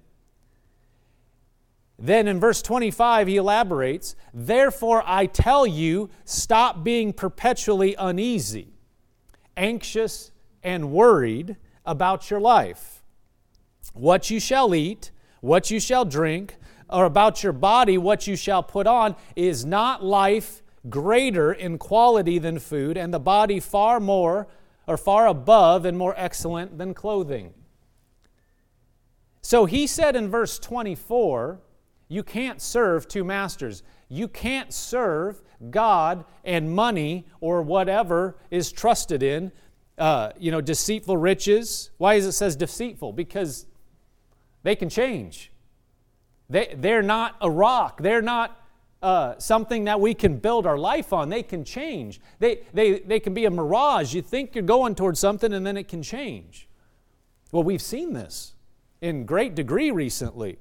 Then 2.01 2.27
in 2.27 2.41
verse 2.41 2.63
25, 2.63 3.29
he 3.29 3.37
elaborates, 3.37 4.17
Therefore 4.33 5.03
I 5.05 5.27
tell 5.27 5.67
you, 5.67 6.09
stop 6.25 6.83
being 6.83 7.13
perpetually 7.13 7.95
uneasy, 7.95 8.73
anxious, 9.55 10.33
and 10.63 10.93
worried 10.93 11.57
about 11.85 12.31
your 12.31 12.41
life. 12.41 13.03
What 13.93 14.31
you 14.31 14.41
shall 14.41 14.75
eat, 14.75 15.11
what 15.43 15.71
you 15.71 15.79
shall 15.79 16.07
drink, 16.07 16.57
or 16.89 17.05
about 17.05 17.43
your 17.43 17.53
body, 17.53 17.99
what 17.99 18.27
you 18.27 18.35
shall 18.35 18.63
put 18.63 18.87
on, 18.87 19.15
is 19.37 19.67
not 19.67 20.03
life 20.03 20.63
greater 20.89 21.53
in 21.53 21.77
quality 21.77 22.39
than 22.39 22.59
food, 22.59 22.97
and 22.97 23.13
the 23.13 23.21
body 23.21 23.61
far 23.61 24.01
more 24.01 24.49
or 24.87 24.97
far 24.97 25.27
above 25.27 25.85
and 25.85 25.99
more 25.99 26.15
excellent 26.17 26.79
than 26.79 26.95
clothing. 26.95 27.53
So 29.43 29.67
he 29.67 29.87
said 29.87 30.17
in 30.17 30.31
verse 30.31 30.59
24, 30.59 31.61
you 32.11 32.25
can't 32.25 32.61
serve 32.61 33.07
two 33.07 33.23
masters. 33.23 33.85
You 34.09 34.27
can't 34.27 34.75
serve 34.75 35.41
God 35.71 36.25
and 36.45 36.75
money 36.75 37.29
or 37.41 37.63
whatever 37.63 38.37
is 38.51 38.73
trusted 38.73 39.23
in. 39.23 39.53
Uh, 39.97 40.31
you 40.37 40.51
know, 40.51 40.61
deceitful 40.61 41.17
riches. 41.17 41.91
Why 41.99 42.15
is 42.15 42.27
it 42.27 42.33
says 42.33 42.57
deceitful? 42.57 43.13
Because 43.13 43.67
they 44.65 44.75
can 44.75 44.89
change. 44.89 45.53
They, 46.49 46.75
they're 46.77 47.01
not 47.03 47.37
a 47.41 47.49
rock. 47.49 48.03
They're 48.03 48.23
not 48.23 48.61
uh, 49.03 49.39
something 49.39 49.85
that 49.85 50.01
we 50.01 50.13
can 50.13 50.39
build 50.39 50.67
our 50.67 50.79
life 50.79 51.13
on. 51.13 51.29
They 51.29 51.45
can 51.45 51.63
change. 51.63 52.21
They, 52.41 52.63
they, 52.75 52.99
they 52.99 53.21
can 53.21 53.35
be 53.35 53.45
a 53.45 53.51
mirage. 53.53 54.15
You 54.15 54.23
think 54.23 54.57
you're 54.57 54.65
going 54.65 54.97
towards 54.97 55.21
something 55.21 55.53
and 55.53 55.65
then 55.65 55.77
it 55.77 55.87
can 55.87 56.03
change. 56.03 56.69
Well, 57.53 57.63
we've 57.63 57.81
seen 57.81 58.15
this 58.15 58.55
in 59.01 59.27
great 59.27 59.55
degree 59.55 59.93
recently. 59.93 60.59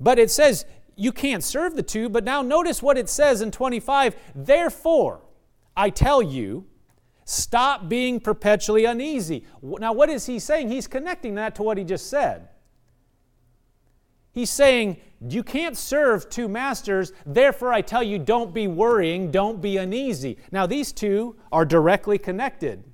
But 0.00 0.18
it 0.18 0.30
says 0.30 0.64
you 0.98 1.12
can't 1.12 1.44
serve 1.44 1.76
the 1.76 1.82
two. 1.82 2.08
But 2.08 2.24
now 2.24 2.42
notice 2.42 2.82
what 2.82 2.98
it 2.98 3.08
says 3.08 3.40
in 3.40 3.50
25. 3.50 4.16
Therefore, 4.34 5.22
I 5.76 5.90
tell 5.90 6.20
you, 6.20 6.66
stop 7.24 7.88
being 7.88 8.18
perpetually 8.18 8.84
uneasy. 8.84 9.44
Now, 9.62 9.92
what 9.92 10.10
is 10.10 10.26
he 10.26 10.38
saying? 10.40 10.70
He's 10.70 10.88
connecting 10.88 11.36
that 11.36 11.54
to 11.54 11.62
what 11.62 11.78
he 11.78 11.84
just 11.84 12.10
said. 12.10 12.48
He's 14.32 14.50
saying, 14.50 14.98
You 15.26 15.42
can't 15.42 15.76
serve 15.76 16.28
two 16.28 16.48
masters, 16.48 17.12
therefore 17.24 17.72
I 17.72 17.80
tell 17.80 18.02
you, 18.02 18.18
don't 18.18 18.52
be 18.52 18.66
worrying, 18.66 19.30
don't 19.30 19.60
be 19.60 19.76
uneasy. 19.76 20.36
Now, 20.50 20.66
these 20.66 20.92
two 20.92 21.36
are 21.52 21.64
directly 21.64 22.18
connected. 22.18 22.84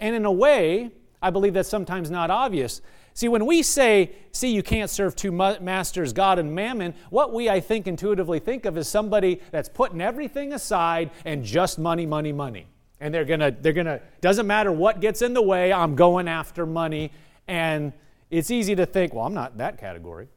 And 0.00 0.14
in 0.14 0.24
a 0.24 0.32
way, 0.32 0.90
I 1.20 1.30
believe 1.30 1.54
that's 1.54 1.68
sometimes 1.68 2.10
not 2.10 2.30
obvious. 2.30 2.82
See, 3.14 3.28
when 3.28 3.44
we 3.44 3.62
say, 3.62 4.12
see, 4.32 4.54
you 4.54 4.62
can't 4.62 4.88
serve 4.88 5.14
two 5.14 5.30
masters, 5.32 6.12
God 6.12 6.38
and 6.38 6.54
mammon, 6.54 6.94
what 7.10 7.32
we, 7.32 7.50
I 7.50 7.60
think, 7.60 7.86
intuitively 7.86 8.38
think 8.38 8.64
of 8.64 8.78
is 8.78 8.88
somebody 8.88 9.40
that's 9.50 9.68
putting 9.68 10.00
everything 10.00 10.52
aside 10.52 11.10
and 11.24 11.44
just 11.44 11.78
money, 11.78 12.06
money, 12.06 12.32
money. 12.32 12.66
And 13.00 13.12
they're 13.12 13.24
gonna, 13.24 13.50
they're 13.50 13.72
gonna, 13.72 14.00
doesn't 14.20 14.46
matter 14.46 14.72
what 14.72 15.00
gets 15.00 15.20
in 15.22 15.34
the 15.34 15.42
way, 15.42 15.72
I'm 15.72 15.94
going 15.94 16.28
after 16.28 16.64
money. 16.64 17.12
And 17.48 17.92
it's 18.30 18.50
easy 18.50 18.74
to 18.76 18.86
think, 18.86 19.12
well, 19.12 19.26
I'm 19.26 19.34
not 19.34 19.58
that 19.58 19.78
category. 19.78 20.28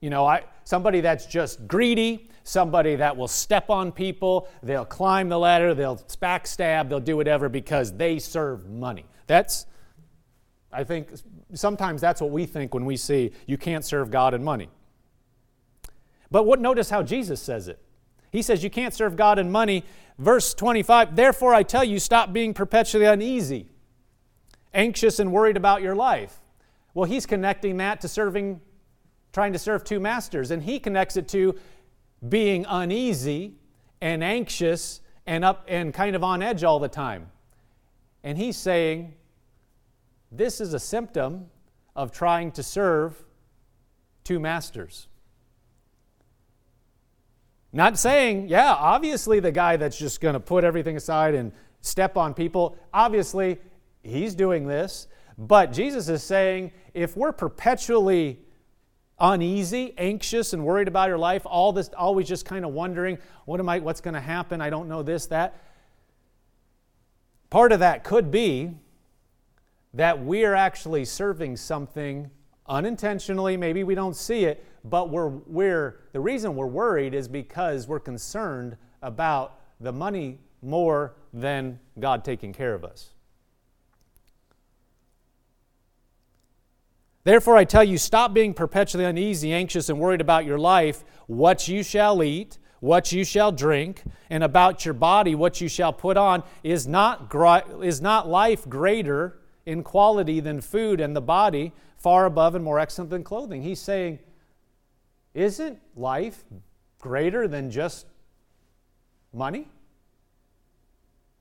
You 0.00 0.10
know, 0.10 0.26
I, 0.26 0.44
somebody 0.64 1.00
that's 1.00 1.26
just 1.26 1.66
greedy, 1.66 2.28
somebody 2.42 2.96
that 2.96 3.16
will 3.16 3.28
step 3.28 3.70
on 3.70 3.92
people, 3.92 4.48
they'll 4.62 4.84
climb 4.84 5.28
the 5.28 5.38
ladder, 5.38 5.74
they'll 5.74 5.96
backstab, 5.96 6.88
they'll 6.88 7.00
do 7.00 7.16
whatever 7.16 7.48
because 7.48 7.92
they 7.96 8.18
serve 8.18 8.68
money. 8.68 9.06
That's, 9.26 9.66
I 10.72 10.84
think 10.84 11.08
sometimes 11.54 12.00
that's 12.00 12.20
what 12.20 12.30
we 12.30 12.46
think 12.46 12.74
when 12.74 12.84
we 12.84 12.96
see 12.96 13.32
you 13.46 13.58
can't 13.58 13.84
serve 13.84 14.10
God 14.10 14.34
and 14.34 14.44
money. 14.44 14.68
But 16.30 16.44
what 16.46 16.60
notice 16.60 16.90
how 16.90 17.02
Jesus 17.02 17.40
says 17.40 17.66
it. 17.68 17.80
He 18.30 18.42
says 18.42 18.62
you 18.62 18.70
can't 18.70 18.94
serve 18.94 19.16
God 19.16 19.38
and 19.38 19.50
money. 19.50 19.84
Verse 20.18 20.54
25, 20.54 21.16
therefore 21.16 21.54
I 21.54 21.62
tell 21.62 21.82
you, 21.82 21.98
stop 21.98 22.32
being 22.32 22.54
perpetually 22.54 23.06
uneasy, 23.06 23.68
anxious 24.72 25.18
and 25.18 25.32
worried 25.32 25.56
about 25.56 25.82
your 25.82 25.96
life. 25.96 26.40
Well, 26.94 27.06
he's 27.08 27.26
connecting 27.26 27.78
that 27.78 28.00
to 28.02 28.08
serving, 28.08 28.60
trying 29.32 29.52
to 29.52 29.58
serve 29.58 29.82
two 29.82 29.98
masters, 29.98 30.50
and 30.50 30.62
he 30.62 30.78
connects 30.78 31.16
it 31.16 31.26
to 31.28 31.58
being 32.28 32.66
uneasy 32.68 33.54
and 34.00 34.22
anxious 34.22 35.00
and 35.26 35.44
up 35.44 35.64
and 35.68 35.94
kind 35.94 36.14
of 36.14 36.22
on 36.22 36.42
edge 36.42 36.64
all 36.64 36.78
the 36.78 36.88
time. 36.88 37.30
And 38.22 38.36
he's 38.36 38.56
saying, 38.56 39.14
this 40.30 40.60
is 40.60 40.74
a 40.74 40.78
symptom 40.78 41.46
of 41.96 42.12
trying 42.12 42.52
to 42.52 42.62
serve 42.62 43.24
two 44.24 44.38
masters. 44.38 45.08
Not 47.72 47.98
saying, 47.98 48.48
yeah, 48.48 48.72
obviously 48.72 49.40
the 49.40 49.52
guy 49.52 49.76
that's 49.76 49.98
just 49.98 50.20
going 50.20 50.34
to 50.34 50.40
put 50.40 50.64
everything 50.64 50.96
aside 50.96 51.34
and 51.34 51.52
step 51.80 52.16
on 52.16 52.34
people, 52.34 52.76
obviously 52.92 53.58
he's 54.02 54.34
doing 54.34 54.66
this. 54.66 55.06
But 55.38 55.72
Jesus 55.72 56.08
is 56.08 56.22
saying 56.22 56.72
if 56.94 57.16
we're 57.16 57.32
perpetually 57.32 58.40
uneasy, 59.18 59.94
anxious, 59.98 60.52
and 60.52 60.64
worried 60.64 60.88
about 60.88 61.08
your 61.08 61.18
life, 61.18 61.42
all 61.44 61.72
this 61.72 61.90
always 61.96 62.26
just 62.26 62.44
kind 62.44 62.64
of 62.64 62.72
wondering, 62.72 63.18
what 63.44 63.60
am 63.60 63.68
I, 63.68 63.78
what's 63.78 64.00
going 64.00 64.14
to 64.14 64.20
happen? 64.20 64.60
I 64.60 64.70
don't 64.70 64.88
know 64.88 65.02
this, 65.02 65.26
that. 65.26 65.62
Part 67.50 67.72
of 67.72 67.80
that 67.80 68.04
could 68.04 68.30
be 68.30 68.72
that 69.94 70.22
we're 70.22 70.54
actually 70.54 71.04
serving 71.04 71.56
something 71.56 72.30
unintentionally, 72.66 73.56
maybe 73.56 73.82
we 73.82 73.94
don't 73.94 74.16
see 74.16 74.44
it, 74.44 74.64
but 74.84 75.10
we're, 75.10 75.28
we're, 75.28 76.00
the 76.12 76.20
reason 76.20 76.54
we're 76.54 76.66
worried 76.66 77.14
is 77.14 77.28
because 77.28 77.88
we're 77.88 78.00
concerned 78.00 78.76
about 79.02 79.60
the 79.80 79.92
money 79.92 80.38
more 80.62 81.14
than 81.32 81.78
God 81.98 82.24
taking 82.24 82.52
care 82.52 82.74
of 82.74 82.84
us. 82.84 83.10
Therefore, 87.24 87.56
I 87.56 87.64
tell 87.64 87.84
you, 87.84 87.98
stop 87.98 88.32
being 88.32 88.54
perpetually 88.54 89.04
uneasy, 89.04 89.52
anxious, 89.52 89.88
and 89.88 89.98
worried 89.98 90.20
about 90.20 90.46
your 90.46 90.58
life, 90.58 91.04
what 91.26 91.68
you 91.68 91.82
shall 91.82 92.22
eat, 92.22 92.58
what 92.80 93.12
you 93.12 93.24
shall 93.24 93.52
drink, 93.52 94.02
and 94.30 94.42
about 94.42 94.86
your 94.86 94.94
body, 94.94 95.34
what 95.34 95.60
you 95.60 95.68
shall 95.68 95.92
put 95.92 96.16
on. 96.16 96.42
Is 96.62 96.86
not, 96.86 97.30
is 97.82 98.00
not 98.00 98.26
life 98.26 98.66
greater 98.68 99.39
in 99.66 99.82
quality 99.82 100.40
than 100.40 100.60
food 100.60 101.00
and 101.00 101.14
the 101.14 101.20
body 101.20 101.72
far 101.96 102.24
above 102.24 102.54
and 102.54 102.64
more 102.64 102.78
excellent 102.78 103.10
than 103.10 103.22
clothing. 103.22 103.62
He's 103.62 103.80
saying, 103.80 104.18
Isn't 105.34 105.78
life 105.96 106.44
greater 106.98 107.46
than 107.46 107.70
just 107.70 108.06
money? 109.32 109.68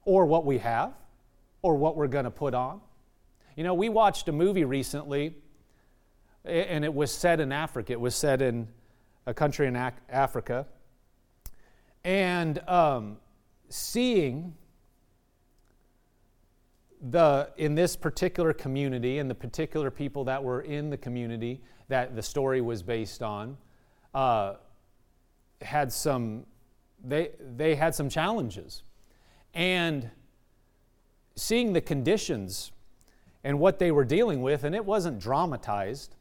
Or 0.06 0.26
what 0.26 0.46
we 0.46 0.58
have? 0.60 0.94
Or 1.62 1.76
what 1.76 1.96
we're 1.96 2.08
going 2.08 2.26
to 2.26 2.32
put 2.32 2.54
on? 2.54 2.82
You 3.56 3.64
know, 3.64 3.74
we 3.74 3.90
watched 3.90 4.28
a 4.30 4.32
movie 4.32 4.64
recently, 4.64 5.36
and 6.46 6.86
it 6.86 6.94
was 6.94 7.12
set 7.12 7.40
in 7.40 7.52
Africa. 7.52 7.92
It 7.94 8.00
was 8.00 8.16
set 8.16 8.42
in 8.42 8.68
a 9.26 9.34
country 9.34 9.68
in 9.68 9.76
Africa. 10.10 10.66
And 12.04 12.60
um, 12.70 13.18
seeing 13.68 14.56
the, 17.01 17.50
in 17.58 17.75
this 17.75 17.96
particular 17.96 18.53
community 18.53 19.20
and 19.20 19.29
the 19.29 19.36
particular 19.36 19.89
people 19.89 20.25
that 20.25 20.44
were 20.44 20.62
in 20.62 20.89
the 20.89 20.98
community 20.98 21.62
that 21.88 22.15
the 22.15 22.22
story 22.22 22.62
was 22.62 22.84
based 22.84 23.24
on 23.24 23.58
uh, 24.13 24.56
had 25.62 25.91
some 25.91 26.46
they, 27.03 27.32
they 27.56 27.75
had 27.75 27.96
some 27.96 28.10
challenges. 28.10 28.84
And 29.53 30.10
seeing 31.36 31.74
the 31.74 31.82
conditions 31.82 32.72
and 33.44 33.60
what 33.60 33.79
they 33.79 33.91
were 33.91 34.03
dealing 34.03 34.41
with, 34.41 34.63
and 34.63 34.75
it 34.75 34.84
wasn't 34.84 35.20
dramatized, 35.20 36.15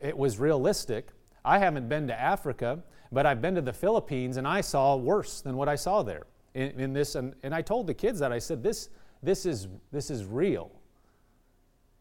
it 0.00 0.16
was 0.16 0.38
realistic. 0.38 1.08
I 1.44 1.58
haven't 1.58 1.88
been 1.88 2.06
to 2.08 2.20
Africa, 2.20 2.82
but 3.10 3.26
I've 3.26 3.42
been 3.42 3.56
to 3.56 3.60
the 3.60 3.72
Philippines 3.72 4.36
and 4.36 4.46
I 4.46 4.60
saw 4.60 4.96
worse 4.96 5.40
than 5.40 5.56
what 5.56 5.68
I 5.68 5.74
saw 5.74 6.02
there 6.02 6.26
in, 6.54 6.70
in 6.80 6.92
this. 6.92 7.14
And, 7.14 7.34
and 7.42 7.54
I 7.54 7.62
told 7.62 7.86
the 7.86 7.94
kids 7.94 8.18
that 8.20 8.32
I 8.32 8.38
said, 8.38 8.62
this, 8.62 8.88
this, 9.22 9.46
is, 9.46 9.68
this 9.92 10.10
is 10.10 10.24
real. 10.24 10.70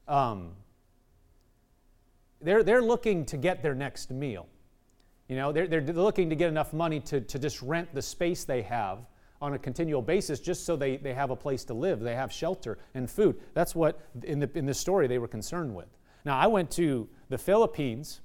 Um, 0.07 0.51
they're, 2.41 2.63
they're 2.63 2.81
looking 2.81 3.25
to 3.25 3.37
get 3.37 3.61
their 3.61 3.75
next 3.75 4.11
meal. 4.11 4.47
You 5.27 5.35
know, 5.35 5.51
they're, 5.51 5.67
they're 5.67 5.81
looking 5.81 6.29
to 6.29 6.35
get 6.35 6.49
enough 6.49 6.73
money 6.73 6.99
to, 7.01 7.21
to 7.21 7.39
just 7.39 7.61
rent 7.61 7.93
the 7.93 8.01
space 8.01 8.43
they 8.43 8.63
have 8.63 8.99
on 9.41 9.53
a 9.53 9.59
continual 9.59 10.01
basis 10.01 10.39
just 10.39 10.65
so 10.65 10.75
they, 10.75 10.97
they 10.97 11.13
have 11.13 11.31
a 11.31 11.35
place 11.35 11.63
to 11.65 11.73
live, 11.73 11.99
they 11.99 12.15
have 12.15 12.31
shelter 12.31 12.77
and 12.93 13.09
food. 13.09 13.39
That's 13.53 13.73
what, 13.73 13.99
in, 14.23 14.39
the, 14.39 14.49
in 14.55 14.65
this 14.65 14.79
story, 14.79 15.07
they 15.07 15.17
were 15.17 15.27
concerned 15.27 15.73
with. 15.73 15.87
Now, 16.25 16.37
I 16.37 16.47
went 16.47 16.69
to 16.71 17.09
the 17.29 17.37
Philippines 17.37 18.21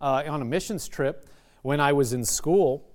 uh, 0.00 0.22
on 0.26 0.40
a 0.40 0.44
missions 0.44 0.88
trip 0.88 1.28
when 1.62 1.80
I 1.80 1.92
was 1.92 2.12
in 2.12 2.24
school 2.24 2.88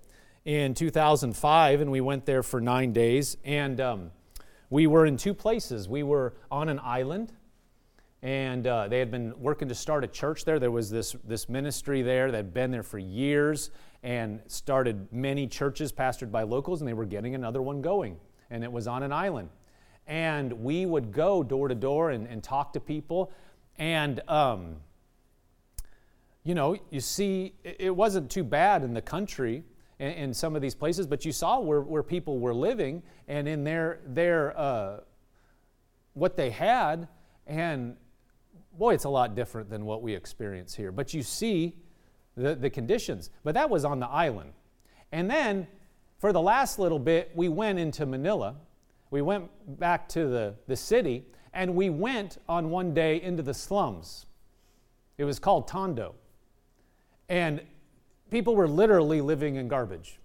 in 0.45 0.73
2005, 0.73 1.81
and 1.81 1.91
we 1.91 2.01
went 2.01 2.25
there 2.25 2.41
for 2.41 2.59
nine 2.59 2.93
days. 2.93 3.37
And 3.43 3.79
um, 3.79 4.11
we 4.69 4.87
were 4.87 5.05
in 5.05 5.17
two 5.17 5.33
places. 5.33 5.87
We 5.87 6.03
were 6.03 6.33
on 6.49 6.69
an 6.69 6.79
island, 6.83 7.33
and 8.21 8.65
uh, 8.65 8.87
they 8.87 8.99
had 8.99 9.11
been 9.11 9.33
working 9.39 9.67
to 9.67 9.75
start 9.75 10.03
a 10.03 10.07
church 10.07 10.45
there. 10.45 10.59
There 10.59 10.71
was 10.71 10.89
this, 10.89 11.15
this 11.23 11.47
ministry 11.47 12.01
there 12.01 12.31
that 12.31 12.37
had 12.37 12.53
been 12.53 12.71
there 12.71 12.83
for 12.83 12.97
years, 12.97 13.71
and 14.03 14.39
started 14.47 15.11
many 15.11 15.47
churches 15.47 15.91
pastored 15.91 16.31
by 16.31 16.43
locals, 16.43 16.81
and 16.81 16.87
they 16.87 16.93
were 16.93 17.05
getting 17.05 17.35
another 17.35 17.61
one 17.61 17.81
going. 17.81 18.17
And 18.49 18.63
it 18.63 18.71
was 18.71 18.87
on 18.87 19.03
an 19.03 19.11
island. 19.11 19.49
And 20.07 20.53
we 20.63 20.85
would 20.85 21.11
go 21.11 21.41
door 21.41 21.67
to 21.67 21.75
door 21.75 22.11
and, 22.11 22.27
and 22.27 22.43
talk 22.43 22.73
to 22.73 22.79
people. 22.79 23.31
And, 23.79 24.21
um, 24.29 24.75
you 26.43 26.53
know, 26.53 26.77
you 26.91 26.99
see, 26.99 27.55
it 27.63 27.95
wasn't 27.95 28.29
too 28.29 28.43
bad 28.43 28.83
in 28.83 28.93
the 28.93 29.01
country 29.01 29.63
in, 29.99 30.11
in 30.11 30.33
some 30.33 30.55
of 30.55 30.61
these 30.61 30.75
places, 30.75 31.07
but 31.07 31.25
you 31.25 31.31
saw 31.31 31.59
where, 31.59 31.81
where 31.81 32.03
people 32.03 32.39
were 32.39 32.53
living 32.53 33.03
and 33.27 33.47
in 33.47 33.63
their, 33.63 33.99
their 34.05 34.57
uh, 34.57 34.99
what 36.13 36.35
they 36.35 36.49
had. 36.49 37.07
And 37.47 37.95
boy, 38.77 38.93
it's 38.93 39.05
a 39.05 39.09
lot 39.09 39.35
different 39.35 39.69
than 39.69 39.85
what 39.85 40.01
we 40.01 40.13
experience 40.13 40.75
here. 40.75 40.91
But 40.91 41.13
you 41.13 41.23
see 41.23 41.75
the, 42.35 42.55
the 42.55 42.69
conditions. 42.69 43.29
But 43.43 43.53
that 43.53 43.69
was 43.69 43.85
on 43.85 43.99
the 43.99 44.07
island. 44.07 44.53
And 45.11 45.29
then 45.29 45.67
for 46.19 46.33
the 46.33 46.41
last 46.41 46.79
little 46.79 46.99
bit, 46.99 47.31
we 47.35 47.49
went 47.49 47.79
into 47.79 48.05
Manila. 48.05 48.55
We 49.11 49.21
went 49.21 49.49
back 49.79 50.09
to 50.09 50.27
the, 50.27 50.55
the 50.67 50.75
city, 50.75 51.25
and 51.53 51.75
we 51.75 51.89
went 51.89 52.39
on 52.49 52.69
one 52.69 52.93
day 52.93 53.21
into 53.21 53.43
the 53.43 53.53
slums. 53.53 54.25
It 55.17 55.23
was 55.23 55.39
called 55.39 55.67
Tondo. 55.67 56.15
And 57.29 57.61
people 58.29 58.55
were 58.55 58.67
literally 58.67 59.21
living 59.21 59.55
in 59.55 59.67
garbage 59.67 60.19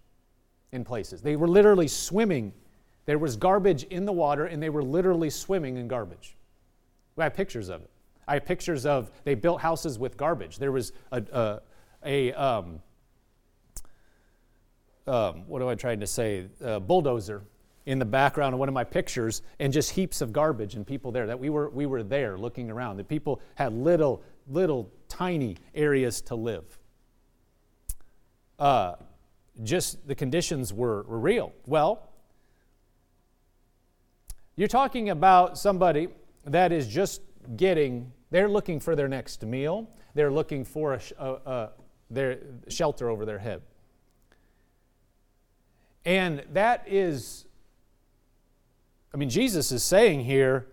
in 0.73 0.85
places. 0.85 1.23
They 1.23 1.37
were 1.37 1.49
literally 1.49 1.89
swimming. 1.89 2.53
There 3.07 3.19
was 3.19 3.37
garbage 3.37 3.85
in 3.85 4.05
the 4.05 4.13
water, 4.13 4.47
and 4.47 4.63
they 4.63 4.71
were 4.71 4.83
literally 4.83 5.31
swimming 5.31 5.77
in 5.77 5.89
garbage. 5.89 6.37
I 7.19 7.25
have 7.25 7.35
pictures 7.35 7.69
of 7.69 7.83
it. 7.83 7.91
I 8.27 8.35
have 8.35 8.45
pictures 8.45 8.87
of 8.87 9.11
they 9.25 9.35
built 9.35 9.61
houses 9.61 9.99
with 9.99 10.17
garbage. 10.17 10.59
There 10.59 10.73
was 10.73 10.93
a, 11.11 11.23
a, 11.33 11.61
a 12.05 12.33
um, 12.33 12.81
um, 15.07 15.47
what 15.49 15.61
am 15.61 15.69
I 15.69 15.75
trying 15.75 16.01
to 16.01 16.07
say? 16.07 16.47
A 16.61 16.79
bulldozer 16.79 17.43
in 17.87 17.99
the 17.99 18.05
background 18.05 18.55
of 18.55 18.61
one 18.61 18.69
of 18.69 18.75
my 18.75 18.85
pictures, 18.85 19.43
and 19.59 19.73
just 19.73 19.91
heaps 19.91 20.21
of 20.21 20.33
garbage 20.33 20.77
and 20.77 20.87
people 20.87 21.11
there. 21.11 21.27
That 21.27 21.41
we 21.41 21.51
were 21.51 21.69
we 21.71 21.87
were 21.87 22.03
there 22.03 22.39
looking 22.39 22.71
around. 22.71 22.97
The 22.97 23.05
people 23.05 23.41
had 23.57 23.73
little 23.73 24.23
little 24.47 24.91
tiny 25.09 25.57
areas 25.75 26.21
to 26.23 26.35
live. 26.35 26.80
Uh, 28.61 28.95
just 29.63 30.07
the 30.07 30.15
conditions 30.15 30.73
were, 30.73 31.03
were 31.05 31.19
real. 31.19 31.53
Well, 31.67 32.09
you're 34.55 34.69
talking 34.69 35.09
about 35.09 35.59
somebody 35.59 36.09
that 36.45 36.71
is 36.71 36.87
just 36.87 37.23
getting, 37.57 38.13
they're 38.31 38.49
looking 38.49 38.79
for 38.79 38.95
their 38.95 39.09
next 39.09 39.43
meal, 39.43 39.89
they're 40.15 40.31
looking 40.31 40.65
for 40.65 40.95
a, 40.95 41.01
a, 41.19 41.33
a, 41.51 41.71
their 42.11 42.39
shelter 42.69 43.09
over 43.09 43.25
their 43.25 43.39
head. 43.39 43.63
And 46.05 46.43
that 46.53 46.85
is, 46.87 47.47
I 49.15 49.17
mean, 49.17 49.31
Jesus 49.31 49.73
is 49.73 49.83
saying 49.83 50.25
here, 50.25 50.67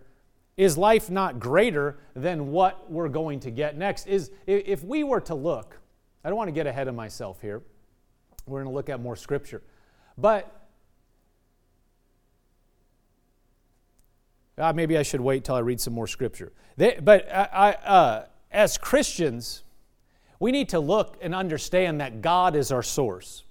is 0.55 0.77
life 0.77 1.09
not 1.09 1.39
greater 1.39 1.99
than 2.15 2.51
what 2.51 2.91
we're 2.91 3.09
going 3.09 3.39
to 3.41 3.51
get 3.51 3.77
next? 3.77 4.07
Is 4.07 4.31
if 4.47 4.83
we 4.83 5.03
were 5.03 5.21
to 5.21 5.35
look, 5.35 5.79
I 6.23 6.29
don't 6.29 6.37
want 6.37 6.47
to 6.47 6.53
get 6.53 6.67
ahead 6.67 6.87
of 6.87 6.95
myself 6.95 7.41
here. 7.41 7.61
We're 8.47 8.63
going 8.63 8.71
to 8.71 8.75
look 8.75 8.89
at 8.89 8.99
more 8.99 9.15
scripture. 9.15 9.61
But 10.17 10.51
uh, 14.57 14.73
maybe 14.73 14.97
I 14.97 15.03
should 15.03 15.21
wait 15.21 15.43
till 15.43 15.55
I 15.55 15.59
read 15.59 15.79
some 15.79 15.93
more 15.93 16.07
scripture. 16.07 16.53
They, 16.77 16.97
but 17.01 17.31
I, 17.31 17.49
I, 17.51 17.71
uh, 17.71 18.25
as 18.51 18.77
Christians, 18.77 19.63
we 20.39 20.51
need 20.51 20.69
to 20.69 20.79
look 20.79 21.17
and 21.21 21.35
understand 21.35 22.01
that 22.01 22.21
God 22.21 22.55
is 22.55 22.71
our 22.71 22.83
source. 22.83 23.43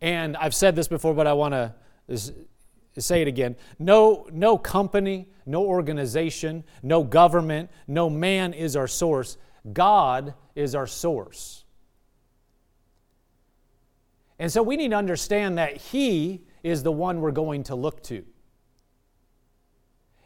And 0.00 0.36
I've 0.36 0.54
said 0.54 0.76
this 0.76 0.86
before, 0.86 1.14
but 1.14 1.26
I 1.26 1.32
want 1.32 1.54
to 1.54 1.74
say 2.98 3.22
it 3.22 3.28
again. 3.28 3.56
No, 3.78 4.28
no 4.30 4.58
company, 4.58 5.28
no 5.46 5.64
organization, 5.64 6.64
no 6.82 7.02
government, 7.02 7.70
no 7.86 8.10
man 8.10 8.52
is 8.52 8.76
our 8.76 8.86
source. 8.86 9.38
God 9.72 10.34
is 10.54 10.74
our 10.74 10.86
source. 10.86 11.64
And 14.38 14.50
so 14.52 14.62
we 14.62 14.76
need 14.76 14.90
to 14.90 14.96
understand 14.96 15.58
that 15.58 15.76
He 15.76 16.42
is 16.62 16.82
the 16.82 16.92
one 16.92 17.20
we're 17.20 17.30
going 17.30 17.64
to 17.64 17.74
look 17.74 18.02
to. 18.04 18.24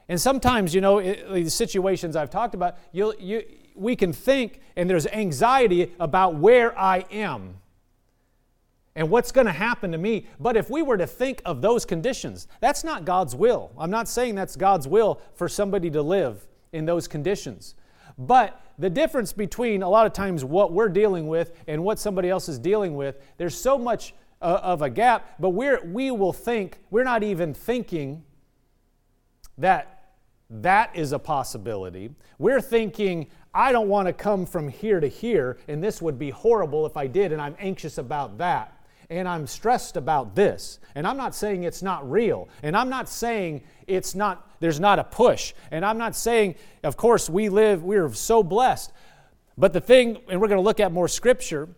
And 0.09 0.21
sometimes, 0.21 0.75
you 0.75 0.81
know, 0.81 1.01
the 1.01 1.49
situations 1.49 2.17
I've 2.17 2.31
talked 2.31 2.55
about, 2.55 2.77
you, 2.93 3.15
you, 3.19 3.45
we 3.75 3.97
can 3.97 4.13
think 4.13 4.61
and 4.77 4.89
there's 4.89 5.07
anxiety 5.07 5.93
about 5.99 6.35
where 6.35 6.79
I 6.79 7.05
am 7.11 7.57
and 8.95 9.09
what's 9.09 9.33
going 9.33 9.47
to 9.47 9.53
happen 9.53 9.93
to 9.93 9.99
me. 9.99 10.27
But 10.39 10.57
if 10.57 10.69
we 10.69 10.83
were 10.83 10.99
to 10.99 11.07
think 11.07 11.41
of 11.45 11.63
those 11.63 11.85
conditions, 11.85 12.47
that's 12.61 12.85
not 12.85 13.05
God's 13.05 13.35
will. 13.35 13.73
I'm 13.79 13.91
not 13.91 14.09
saying 14.09 14.35
that's 14.35 14.57
God's 14.57 14.87
will 14.87 15.21
for 15.35 15.49
somebody 15.49 15.91
to 15.91 16.03
live 16.03 16.47
in 16.73 16.85
those 16.85 17.09
conditions. 17.09 17.75
But 18.19 18.61
the 18.79 18.91
difference 18.91 19.33
between 19.33 19.83
a 19.83 19.89
lot 19.89 20.07
of 20.07 20.13
times 20.13 20.45
what 20.45 20.73
we're 20.73 20.89
dealing 20.89 21.27
with 21.27 21.53
and 21.67 21.83
what 21.85 21.99
somebody 21.99 22.29
else 22.29 22.49
is 22.49 22.59
dealing 22.59 22.95
with, 22.95 23.21
there's 23.37 23.57
so 23.57 23.79
much 23.79 24.15
uh, 24.41 24.61
of 24.63 24.83
a 24.83 24.91
gap, 24.91 25.35
but 25.39 25.51
we're, 25.51 25.85
we 25.85 26.11
will 26.11 26.33
think, 26.33 26.79
we're 26.91 27.05
not 27.05 27.23
even 27.23 27.55
thinking 27.55 28.25
that 29.59 30.15
that 30.51 30.95
is 30.95 31.13
a 31.13 31.19
possibility. 31.19 32.11
We're 32.39 32.61
thinking, 32.61 33.29
I 33.55 33.73
don't 33.73 33.89
want 33.89 34.09
to 34.09 34.13
come 34.13 34.45
from 34.45 34.69
here 34.69 35.01
to 35.01 35.09
here, 35.09 35.59
and 35.69 35.83
this 35.83 36.03
would 36.03 36.19
be 36.19 36.31
horrible 36.31 36.85
if 36.87 36.97
I 36.97 37.07
did, 37.07 37.33
and 37.33 37.41
I'm 37.41 37.57
anxious 37.59 37.99
about 37.99 38.39
that. 38.39 38.82
And 39.13 39.29
I'm 39.29 39.47
stressed 39.47 39.99
about 39.99 40.35
this. 40.35 40.79
And 40.95 41.07
I'm 41.07 41.19
not 41.19 41.35
saying 41.35 41.65
it's 41.65 41.83
not 41.83 42.11
real. 42.11 42.49
And 42.63 42.75
I'm 42.75 42.89
not 42.89 43.09
saying 43.09 43.63
it's 43.87 44.15
not, 44.15 44.51
there's 44.61 44.81
not 44.81 44.99
a 44.99 45.05
push. 45.05 45.53
And 45.71 45.85
I'm 45.85 45.99
not 45.99 46.17
saying, 46.17 46.55
of 46.83 46.97
course, 46.97 47.29
we 47.29 47.51
live, 47.51 47.85
we're 47.85 48.13
so 48.15 48.43
blessed. 48.43 48.91
But 49.59 49.75
the 49.75 49.81
thing, 49.83 50.19
and 50.31 50.41
we're 50.41 50.49
going 50.49 50.59
to 50.59 50.65
look 50.65 50.81
at 50.81 50.93
more 50.93 51.09
scripture, 51.09 51.69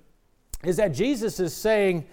is 0.62 0.76
that 0.76 0.88
Jesus 0.88 1.40
is 1.40 1.52
saying, 1.52 2.06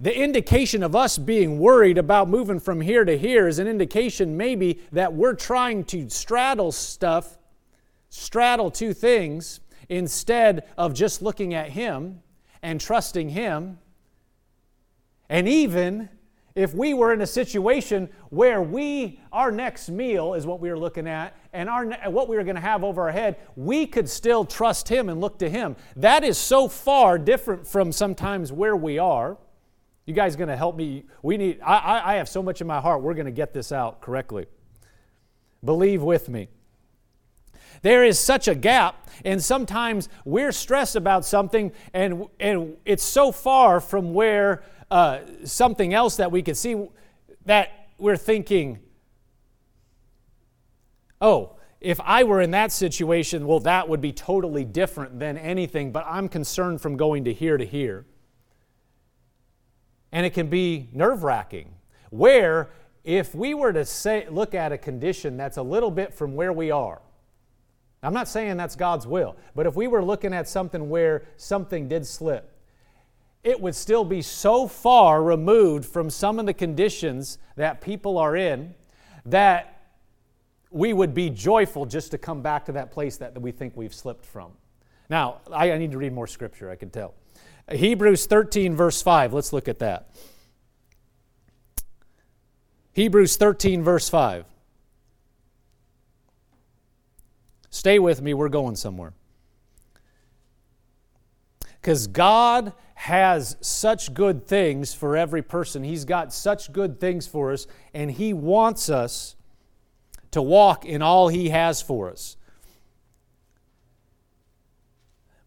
the 0.00 0.14
indication 0.14 0.82
of 0.82 0.96
us 0.96 1.16
being 1.16 1.58
worried 1.58 1.96
about 1.96 2.28
moving 2.28 2.58
from 2.58 2.80
here 2.80 3.04
to 3.04 3.16
here 3.16 3.46
is 3.46 3.58
an 3.60 3.68
indication 3.68 4.36
maybe 4.36 4.80
that 4.92 5.14
we're 5.14 5.34
trying 5.34 5.84
to 5.84 6.10
straddle 6.10 6.72
stuff, 6.72 7.38
straddle 8.10 8.70
two 8.70 8.92
things, 8.92 9.60
instead 9.88 10.68
of 10.76 10.92
just 10.92 11.22
looking 11.22 11.54
at 11.54 11.70
Him 11.70 12.20
and 12.62 12.80
trusting 12.80 13.28
Him. 13.28 13.78
And 15.28 15.48
even 15.48 16.08
if 16.54 16.74
we 16.74 16.94
were 16.94 17.12
in 17.12 17.20
a 17.20 17.26
situation 17.26 18.08
where 18.30 18.62
we 18.62 19.20
our 19.32 19.52
next 19.52 19.88
meal 19.90 20.34
is 20.34 20.46
what 20.46 20.60
we 20.60 20.70
were 20.70 20.78
looking 20.78 21.06
at 21.06 21.36
and 21.52 21.68
our 21.68 21.86
what 22.10 22.28
we 22.28 22.36
were 22.36 22.44
going 22.44 22.56
to 22.56 22.62
have 22.62 22.82
over 22.82 23.02
our 23.02 23.12
head 23.12 23.36
we 23.56 23.86
could 23.86 24.08
still 24.08 24.42
trust 24.42 24.88
him 24.88 25.10
and 25.10 25.20
look 25.20 25.38
to 25.38 25.50
him 25.50 25.76
that 25.96 26.24
is 26.24 26.38
so 26.38 26.66
far 26.66 27.18
different 27.18 27.66
from 27.66 27.92
sometimes 27.92 28.50
where 28.52 28.74
we 28.74 28.98
are 28.98 29.36
you 30.06 30.14
guys 30.14 30.36
going 30.36 30.48
to 30.48 30.56
help 30.56 30.76
me? 30.76 31.04
We 31.22 31.36
need, 31.36 31.60
I, 31.60 32.12
I 32.12 32.14
have 32.14 32.28
so 32.28 32.40
much 32.40 32.60
in 32.60 32.66
my 32.68 32.80
heart. 32.80 33.02
We're 33.02 33.14
going 33.14 33.26
to 33.26 33.32
get 33.32 33.52
this 33.52 33.72
out 33.72 34.00
correctly. 34.00 34.46
Believe 35.64 36.00
with 36.00 36.28
me. 36.28 36.48
There 37.82 38.04
is 38.04 38.18
such 38.18 38.48
a 38.48 38.54
gap, 38.54 39.10
and 39.24 39.42
sometimes 39.42 40.08
we're 40.24 40.52
stressed 40.52 40.96
about 40.96 41.24
something, 41.24 41.72
and, 41.92 42.26
and 42.40 42.76
it's 42.84 43.02
so 43.02 43.32
far 43.32 43.80
from 43.80 44.14
where 44.14 44.62
uh, 44.90 45.20
something 45.44 45.94
else 45.94 46.16
that 46.16 46.30
we 46.30 46.42
could 46.42 46.56
see 46.56 46.88
that 47.44 47.88
we're 47.98 48.16
thinking, 48.16 48.78
oh, 51.20 51.56
if 51.80 52.00
I 52.00 52.24
were 52.24 52.40
in 52.40 52.52
that 52.52 52.72
situation, 52.72 53.46
well, 53.46 53.60
that 53.60 53.88
would 53.88 54.00
be 54.00 54.12
totally 54.12 54.64
different 54.64 55.18
than 55.18 55.36
anything, 55.36 55.92
but 55.92 56.04
I'm 56.08 56.28
concerned 56.28 56.80
from 56.80 56.96
going 56.96 57.24
to 57.24 57.32
here 57.32 57.56
to 57.56 57.64
here. 57.64 58.06
And 60.12 60.24
it 60.24 60.30
can 60.30 60.48
be 60.48 60.88
nerve 60.92 61.22
wracking. 61.22 61.74
Where, 62.10 62.70
if 63.04 63.34
we 63.34 63.54
were 63.54 63.72
to 63.72 63.84
say, 63.84 64.26
look 64.30 64.54
at 64.54 64.72
a 64.72 64.78
condition 64.78 65.36
that's 65.36 65.58
a 65.58 65.62
little 65.62 65.90
bit 65.90 66.14
from 66.14 66.34
where 66.34 66.52
we 66.52 66.70
are, 66.70 67.00
I'm 68.02 68.14
not 68.14 68.28
saying 68.28 68.56
that's 68.56 68.76
God's 68.76 69.06
will, 69.06 69.36
but 69.54 69.66
if 69.66 69.74
we 69.74 69.88
were 69.88 70.02
looking 70.02 70.32
at 70.32 70.48
something 70.48 70.88
where 70.88 71.24
something 71.36 71.88
did 71.88 72.06
slip, 72.06 72.55
it 73.46 73.60
would 73.60 73.76
still 73.76 74.04
be 74.04 74.20
so 74.20 74.66
far 74.66 75.22
removed 75.22 75.84
from 75.84 76.10
some 76.10 76.40
of 76.40 76.46
the 76.46 76.52
conditions 76.52 77.38
that 77.54 77.80
people 77.80 78.18
are 78.18 78.34
in 78.34 78.74
that 79.24 79.84
we 80.72 80.92
would 80.92 81.14
be 81.14 81.30
joyful 81.30 81.86
just 81.86 82.10
to 82.10 82.18
come 82.18 82.42
back 82.42 82.64
to 82.64 82.72
that 82.72 82.90
place 82.90 83.18
that 83.18 83.40
we 83.40 83.52
think 83.52 83.76
we've 83.76 83.94
slipped 83.94 84.26
from. 84.26 84.50
Now, 85.08 85.42
I, 85.52 85.78
need 85.78 85.92
to 85.92 85.98
read 85.98 86.12
more 86.12 86.26
scripture, 86.26 86.72
I 86.72 86.74
can 86.74 86.90
tell. 86.90 87.14
Hebrews 87.70 88.26
13, 88.26 88.74
verse 88.74 89.00
5. 89.00 89.32
Let's 89.32 89.52
look 89.52 89.68
at 89.68 89.78
that. 89.78 90.10
Hebrews 92.94 93.36
13, 93.36 93.84
verse 93.84 94.08
5. 94.08 94.44
Stay 97.70 98.00
with 98.00 98.20
me, 98.20 98.34
we're 98.34 98.48
going 98.48 98.74
somewhere. 98.74 99.12
Because 101.86 102.08
God 102.08 102.72
has 102.94 103.56
such 103.60 104.12
good 104.12 104.48
things 104.48 104.92
for 104.92 105.16
every 105.16 105.40
person. 105.40 105.84
He's 105.84 106.04
got 106.04 106.32
such 106.32 106.72
good 106.72 106.98
things 106.98 107.28
for 107.28 107.52
us, 107.52 107.68
and 107.94 108.10
He 108.10 108.32
wants 108.32 108.90
us 108.90 109.36
to 110.32 110.42
walk 110.42 110.84
in 110.84 111.00
all 111.00 111.28
He 111.28 111.50
has 111.50 111.80
for 111.80 112.10
us. 112.10 112.36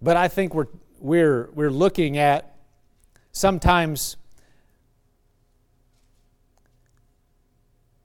But 0.02 0.16
I 0.16 0.30
think 0.30 0.56
we're, 0.56 0.68
we're, 0.98 1.50
we're 1.54 1.72
looking 1.72 2.18
at 2.18 2.56
sometimes 3.34 4.16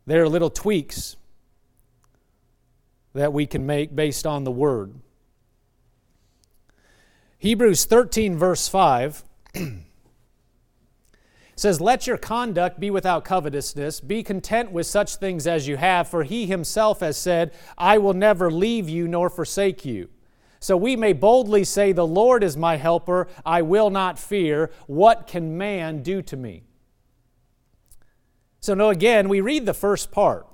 there 0.06 0.24
are 0.24 0.28
little 0.28 0.50
tweaks 0.50 1.14
that 3.12 3.32
we 3.32 3.46
can 3.46 3.64
make 3.64 3.94
based 3.94 4.26
on 4.26 4.42
the 4.42 4.50
Word. 4.50 4.92
Hebrews 7.44 7.84
13, 7.84 8.38
verse 8.38 8.68
5 8.68 9.22
says, 11.56 11.78
Let 11.78 12.06
your 12.06 12.16
conduct 12.16 12.80
be 12.80 12.90
without 12.90 13.26
covetousness. 13.26 14.00
Be 14.00 14.22
content 14.22 14.72
with 14.72 14.86
such 14.86 15.16
things 15.16 15.46
as 15.46 15.68
you 15.68 15.76
have, 15.76 16.08
for 16.08 16.24
he 16.24 16.46
himself 16.46 17.00
has 17.00 17.18
said, 17.18 17.52
I 17.76 17.98
will 17.98 18.14
never 18.14 18.50
leave 18.50 18.88
you 18.88 19.06
nor 19.06 19.28
forsake 19.28 19.84
you. 19.84 20.08
So 20.58 20.78
we 20.78 20.96
may 20.96 21.12
boldly 21.12 21.64
say, 21.64 21.92
The 21.92 22.06
Lord 22.06 22.42
is 22.42 22.56
my 22.56 22.76
helper. 22.76 23.28
I 23.44 23.60
will 23.60 23.90
not 23.90 24.18
fear. 24.18 24.70
What 24.86 25.26
can 25.26 25.58
man 25.58 26.02
do 26.02 26.22
to 26.22 26.38
me? 26.38 26.62
So, 28.60 28.72
no, 28.72 28.88
again, 28.88 29.28
we 29.28 29.42
read 29.42 29.66
the 29.66 29.74
first 29.74 30.10
part. 30.10 30.46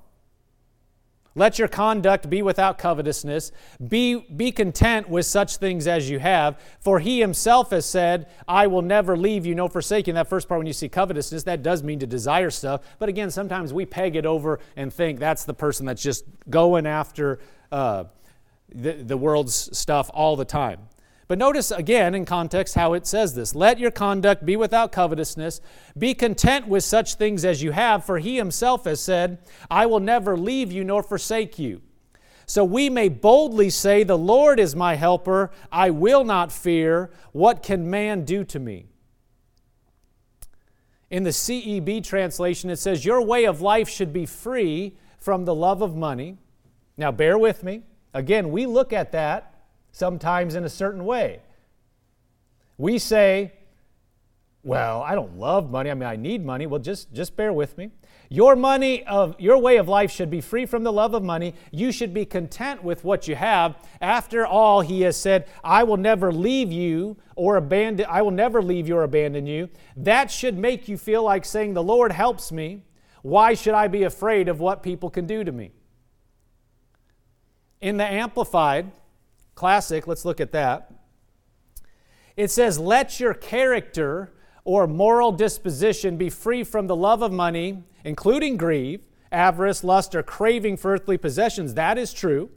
Let 1.40 1.59
your 1.59 1.68
conduct 1.68 2.29
be 2.29 2.42
without 2.42 2.76
covetousness. 2.76 3.50
Be, 3.88 4.16
be 4.16 4.53
content 4.53 5.09
with 5.09 5.24
such 5.24 5.57
things 5.57 5.87
as 5.87 6.11
you 6.11 6.18
have. 6.18 6.61
For 6.81 7.00
he 7.00 7.18
himself 7.18 7.70
has 7.70 7.87
said, 7.87 8.29
I 8.46 8.66
will 8.66 8.83
never 8.83 9.16
leave 9.16 9.46
you, 9.46 9.55
no 9.55 9.66
forsaking. 9.66 10.16
That 10.16 10.29
first 10.29 10.48
part, 10.48 10.59
when 10.59 10.66
you 10.66 10.74
see 10.74 10.90
covetousness, 10.90 11.44
that 11.44 11.62
does 11.62 11.83
mean 11.83 11.98
to 12.00 12.07
desire 12.07 12.50
stuff. 12.50 12.83
But 12.98 13.09
again, 13.09 13.31
sometimes 13.31 13.72
we 13.72 13.87
peg 13.87 14.16
it 14.16 14.26
over 14.26 14.61
and 14.76 14.92
think 14.92 15.18
that's 15.18 15.46
the 15.46 15.55
person 15.55 15.87
that's 15.87 16.03
just 16.03 16.26
going 16.50 16.87
after 16.87 17.40
uh, 17.72 18.05
the, 18.74 18.92
the 18.92 19.16
world's 19.16 19.74
stuff 19.74 20.11
all 20.12 20.37
the 20.37 20.44
time. 20.44 20.81
But 21.30 21.38
notice 21.38 21.70
again 21.70 22.16
in 22.16 22.24
context 22.24 22.74
how 22.74 22.94
it 22.94 23.06
says 23.06 23.36
this 23.36 23.54
Let 23.54 23.78
your 23.78 23.92
conduct 23.92 24.44
be 24.44 24.56
without 24.56 24.90
covetousness. 24.90 25.60
Be 25.96 26.12
content 26.12 26.66
with 26.66 26.82
such 26.82 27.14
things 27.14 27.44
as 27.44 27.62
you 27.62 27.70
have, 27.70 28.04
for 28.04 28.18
he 28.18 28.36
himself 28.36 28.82
has 28.82 29.00
said, 29.00 29.38
I 29.70 29.86
will 29.86 30.00
never 30.00 30.36
leave 30.36 30.72
you 30.72 30.82
nor 30.82 31.04
forsake 31.04 31.56
you. 31.56 31.82
So 32.46 32.64
we 32.64 32.90
may 32.90 33.08
boldly 33.08 33.70
say, 33.70 34.02
The 34.02 34.18
Lord 34.18 34.58
is 34.58 34.74
my 34.74 34.96
helper. 34.96 35.52
I 35.70 35.90
will 35.90 36.24
not 36.24 36.50
fear. 36.50 37.12
What 37.30 37.62
can 37.62 37.88
man 37.88 38.24
do 38.24 38.42
to 38.46 38.58
me? 38.58 38.86
In 41.10 41.22
the 41.22 41.30
CEB 41.30 42.02
translation, 42.02 42.70
it 42.70 42.80
says, 42.80 43.04
Your 43.04 43.22
way 43.22 43.44
of 43.44 43.60
life 43.60 43.88
should 43.88 44.12
be 44.12 44.26
free 44.26 44.96
from 45.16 45.44
the 45.44 45.54
love 45.54 45.80
of 45.80 45.94
money. 45.94 46.38
Now, 46.96 47.12
bear 47.12 47.38
with 47.38 47.62
me. 47.62 47.82
Again, 48.12 48.50
we 48.50 48.66
look 48.66 48.92
at 48.92 49.12
that 49.12 49.49
sometimes 49.92 50.55
in 50.55 50.64
a 50.64 50.68
certain 50.68 51.05
way. 51.05 51.40
We 52.79 52.98
say, 52.98 53.53
well, 54.62 55.03
I 55.03 55.14
don't 55.14 55.38
love 55.38 55.70
money. 55.70 55.90
I 55.90 55.94
mean, 55.94 56.09
I 56.09 56.16
need 56.16 56.44
money. 56.44 56.66
Well, 56.66 56.81
just, 56.81 57.12
just 57.12 57.35
bear 57.37 57.53
with 57.53 57.79
me. 57.79 57.90
Your 58.29 58.55
money 58.55 59.05
of 59.07 59.35
your 59.40 59.59
way 59.59 59.79
of 59.79 59.88
life 59.88 60.11
should 60.12 60.31
be 60.31 60.40
free 60.40 60.66
from 60.66 60.85
the 60.85 60.92
love 60.92 61.14
of 61.14 61.22
money. 61.22 61.55
You 61.72 61.90
should 61.90 62.14
be 62.14 62.24
content 62.24 62.85
with 62.85 63.03
what 63.03 63.26
you 63.26 63.35
have. 63.35 63.76
After 64.00 64.46
all, 64.46 64.83
he 64.83 65.00
has 65.00 65.16
said, 65.16 65.48
I 65.64 65.83
will 65.83 65.96
never 65.96 66.31
leave 66.31 66.70
you 66.70 67.16
or 67.35 67.57
abandon 67.57 68.07
I 68.09 68.22
will 68.22 68.31
never 68.31 68.62
leave 68.62 68.87
you 68.87 68.96
or 68.96 69.03
abandon 69.03 69.46
you. 69.46 69.68
That 69.96 70.31
should 70.31 70.57
make 70.57 70.88
you 70.88 70.96
feel 70.96 71.24
like 71.24 71.44
saying, 71.44 71.74
The 71.74 71.83
Lord 71.83 72.12
helps 72.12 72.53
me. 72.53 72.85
Why 73.22 73.55
should 73.55 73.74
I 73.74 73.88
be 73.88 74.05
afraid 74.05 74.48
of 74.48 74.61
what 74.61 74.83
people 74.83 75.11
can 75.11 75.26
do 75.26 75.42
to 75.42 75.50
me? 75.50 75.72
In 77.81 77.96
the 77.96 78.05
Amplified, 78.05 78.92
Classic, 79.61 80.07
let's 80.07 80.25
look 80.25 80.40
at 80.40 80.53
that. 80.53 80.90
It 82.35 82.51
says, 82.51 82.79
Let 82.79 83.20
your 83.20 83.35
character 83.35 84.33
or 84.64 84.87
moral 84.87 85.33
disposition 85.33 86.16
be 86.16 86.31
free 86.31 86.64
from 86.64 86.87
the 86.87 86.96
love 86.96 87.20
of 87.20 87.31
money, 87.31 87.83
including 88.03 88.57
greed, 88.57 89.03
avarice, 89.31 89.85
lust, 89.85 90.14
or 90.14 90.23
craving 90.23 90.79
for 90.79 90.94
earthly 90.94 91.18
possessions. 91.18 91.75
That 91.75 91.99
is 91.99 92.14
true. 92.14 92.49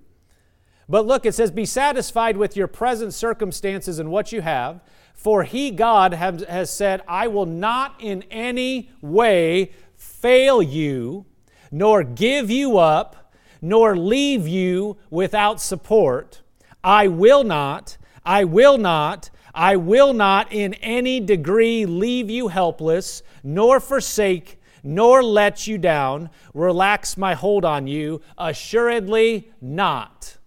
But 0.88 1.06
look, 1.06 1.26
it 1.26 1.36
says, 1.36 1.52
Be 1.52 1.66
satisfied 1.66 2.38
with 2.38 2.56
your 2.56 2.68
present 2.68 3.14
circumstances 3.14 4.00
and 4.00 4.10
what 4.10 4.32
you 4.32 4.40
have, 4.40 4.80
for 5.14 5.44
He, 5.44 5.72
God, 5.72 6.14
has 6.14 6.72
said, 6.72 7.02
I 7.06 7.28
will 7.28 7.46
not 7.46 7.96
in 8.00 8.24
any 8.32 8.92
way 9.02 9.74
fail 9.98 10.64
you, 10.64 11.26
nor 11.70 12.06
give 12.06 12.50
you 12.50 12.78
up, 12.78 13.34
nor 13.62 13.98
leave 13.98 14.48
you 14.48 14.96
without 15.10 15.60
support. 15.60 16.43
I 16.84 17.08
will 17.08 17.44
not, 17.44 17.98
I 18.26 18.44
will 18.44 18.78
not, 18.78 19.30
I 19.54 19.76
will 19.76 20.14
not 20.14 20.52
in 20.52 20.74
any 20.76 21.20
degree 21.20 21.86
leave 21.86 22.30
you 22.30 22.48
helpless, 22.48 23.24
nor 23.44 23.80
forsake, 23.80 24.60
nor 24.84 25.24
let 25.24 25.68
you 25.68 25.78
down, 25.78 26.30
relax 26.54 27.18
my 27.18 27.34
hold 27.34 27.64
on 27.64 27.88
you, 27.88 28.22
assuredly 28.38 29.52
not. 29.62 30.38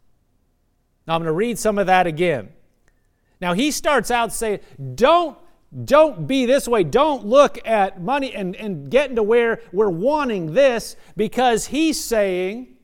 Now 1.07 1.15
I'm 1.15 1.21
going 1.21 1.27
to 1.27 1.33
read 1.33 1.59
some 1.59 1.79
of 1.79 1.87
that 1.87 2.07
again. 2.07 2.51
Now 3.41 3.53
he 3.53 3.71
starts 3.71 4.11
out 4.11 4.33
saying, 4.33 4.61
Don't 4.95 5.39
don't 5.85 6.27
be 6.27 6.47
this 6.47 6.69
way. 6.69 6.85
Don't 6.85 7.27
look 7.27 7.59
at 7.67 8.01
money 8.01 8.35
and, 8.35 8.55
and 8.57 8.89
getting 8.89 9.17
to 9.17 9.23
where 9.23 9.61
we're 9.73 9.91
wanting 9.91 10.55
this 10.55 10.97
because 11.17 11.67
he's 11.67 12.03
saying, 12.03 12.76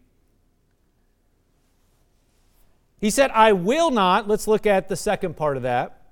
He 3.02 3.10
said, 3.10 3.32
I 3.32 3.52
will 3.52 3.90
not. 3.90 4.28
Let's 4.28 4.46
look 4.46 4.64
at 4.64 4.88
the 4.88 4.94
second 4.94 5.36
part 5.36 5.56
of 5.56 5.64
that. 5.64 6.02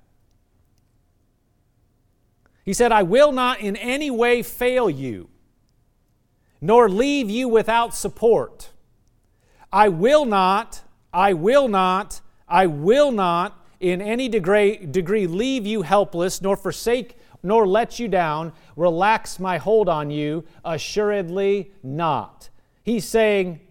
He 2.65 2.73
said, 2.73 2.91
I 2.91 3.01
will 3.01 3.31
not 3.31 3.61
in 3.61 3.77
any 3.77 4.11
way 4.11 4.43
fail 4.43 4.89
you, 4.89 5.29
nor 6.59 6.89
leave 6.89 7.29
you 7.29 7.47
without 7.47 7.95
support. 7.95 8.71
I 9.71 9.87
will 9.87 10.25
not, 10.25 10.81
I 11.13 11.31
will 11.31 11.69
not, 11.69 12.19
I 12.45 12.67
will 12.67 13.13
not 13.13 13.65
in 13.79 14.01
any 14.01 14.27
degree, 14.27 14.75
degree 14.75 15.27
leave 15.27 15.65
you 15.65 15.83
helpless, 15.83 16.41
nor 16.41 16.57
forsake, 16.57 17.17
nor 17.41 17.65
let 17.65 17.99
you 17.99 18.09
down, 18.09 18.51
relax 18.75 19.39
my 19.39 19.57
hold 19.57 19.87
on 19.87 20.11
you, 20.11 20.43
assuredly 20.65 21.71
not. 21.83 22.49
He's 22.83 23.07
saying, 23.07 23.61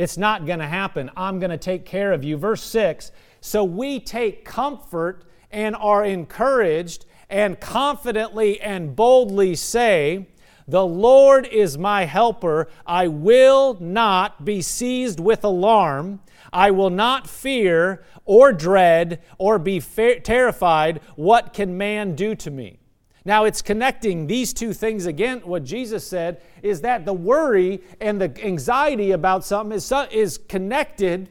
it's 0.00 0.16
not 0.16 0.46
going 0.46 0.60
to 0.60 0.66
happen. 0.66 1.10
I'm 1.14 1.38
going 1.38 1.50
to 1.50 1.58
take 1.58 1.84
care 1.84 2.12
of 2.12 2.24
you. 2.24 2.38
Verse 2.38 2.62
6 2.62 3.12
So 3.42 3.62
we 3.62 4.00
take 4.00 4.46
comfort 4.46 5.24
and 5.50 5.76
are 5.76 6.04
encouraged 6.04 7.04
and 7.28 7.60
confidently 7.60 8.58
and 8.62 8.96
boldly 8.96 9.54
say, 9.54 10.28
The 10.66 10.86
Lord 10.86 11.46
is 11.46 11.76
my 11.76 12.06
helper. 12.06 12.68
I 12.86 13.08
will 13.08 13.76
not 13.78 14.42
be 14.42 14.62
seized 14.62 15.20
with 15.20 15.44
alarm. 15.44 16.20
I 16.50 16.70
will 16.70 16.90
not 16.90 17.28
fear 17.28 18.02
or 18.24 18.54
dread 18.54 19.20
or 19.36 19.58
be 19.58 19.80
fa- 19.80 20.20
terrified. 20.20 21.02
What 21.14 21.52
can 21.52 21.76
man 21.76 22.14
do 22.14 22.34
to 22.36 22.50
me? 22.50 22.79
Now, 23.24 23.44
it's 23.44 23.60
connecting 23.60 24.26
these 24.26 24.52
two 24.52 24.72
things 24.72 25.06
again. 25.06 25.40
What 25.40 25.64
Jesus 25.64 26.06
said 26.06 26.40
is 26.62 26.80
that 26.80 27.04
the 27.04 27.12
worry 27.12 27.82
and 28.00 28.20
the 28.20 28.32
anxiety 28.44 29.10
about 29.10 29.44
something 29.44 29.76
is, 29.76 29.92
is 30.10 30.38
connected, 30.38 31.28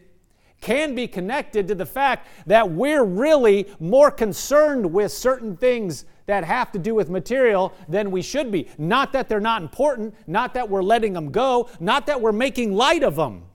can 0.62 0.94
be 0.94 1.08
connected 1.08 1.68
to 1.68 1.76
the 1.76 1.86
fact 1.86 2.28
that 2.46 2.70
we're 2.70 3.04
really 3.04 3.68
more 3.80 4.12
concerned 4.12 4.94
with 4.94 5.12
certain 5.12 5.58
things 5.58 6.06
that 6.28 6.44
have 6.44 6.72
to 6.72 6.78
do 6.78 6.94
with 6.94 7.10
material 7.10 7.74
than 7.88 8.12
we 8.12 8.22
should 8.22 8.52
be. 8.52 8.68
Not 8.78 9.14
that 9.14 9.28
they're 9.28 9.40
not 9.40 9.64
important, 9.64 10.14
not 10.28 10.54
that 10.54 10.70
we're 10.70 10.84
letting 10.84 11.14
them 11.14 11.32
go, 11.32 11.70
not 11.80 12.06
that 12.06 12.22
we're 12.22 12.32
making 12.32 12.74
light 12.74 13.02
of 13.02 13.16
them, 13.16 13.46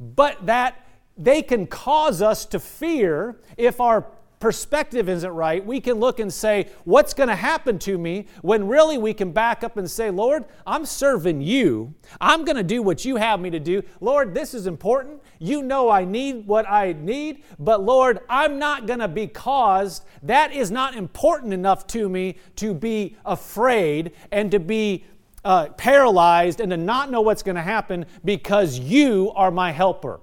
but 0.00 0.46
that 0.46 0.86
they 1.18 1.42
can 1.42 1.66
cause 1.66 2.22
us 2.22 2.46
to 2.46 2.58
fear 2.58 3.36
if 3.58 3.82
our 3.82 4.06
perspective 4.42 5.08
isn't 5.08 5.30
right, 5.30 5.64
we 5.64 5.80
can 5.80 6.00
look 6.00 6.18
and 6.18 6.30
say, 6.30 6.68
What's 6.82 7.14
going 7.14 7.28
to 7.28 7.36
happen 7.36 7.78
to 7.78 7.96
me? 7.96 8.26
When 8.42 8.66
really 8.66 8.98
we 8.98 9.14
can 9.14 9.30
back 9.30 9.62
up 9.62 9.76
and 9.76 9.88
say, 9.88 10.10
Lord, 10.10 10.46
I'm 10.66 10.84
serving 10.84 11.42
you. 11.42 11.94
I'm 12.20 12.44
going 12.44 12.56
to 12.56 12.64
do 12.64 12.82
what 12.82 13.04
you 13.04 13.14
have 13.14 13.38
me 13.38 13.50
to 13.50 13.60
do. 13.60 13.84
Lord, 14.00 14.34
this 14.34 14.52
is 14.52 14.66
important. 14.66 15.22
You 15.38 15.62
know 15.62 15.88
I 15.88 16.04
need 16.04 16.48
what 16.48 16.68
I 16.68 16.92
need, 16.92 17.44
but 17.60 17.84
Lord, 17.84 18.18
I'm 18.28 18.58
not 18.58 18.88
going 18.88 18.98
to 18.98 19.06
be 19.06 19.28
caused. 19.28 20.04
That 20.24 20.52
is 20.52 20.72
not 20.72 20.96
important 20.96 21.54
enough 21.54 21.86
to 21.88 22.08
me 22.08 22.36
to 22.56 22.74
be 22.74 23.16
afraid 23.24 24.10
and 24.32 24.50
to 24.50 24.58
be 24.58 25.04
uh, 25.44 25.68
paralyzed 25.68 26.60
and 26.60 26.70
to 26.70 26.76
not 26.76 27.12
know 27.12 27.20
what's 27.20 27.44
going 27.44 27.54
to 27.54 27.62
happen 27.62 28.06
because 28.24 28.76
you 28.76 29.30
are 29.36 29.52
my 29.52 29.70
helper. 29.70 30.18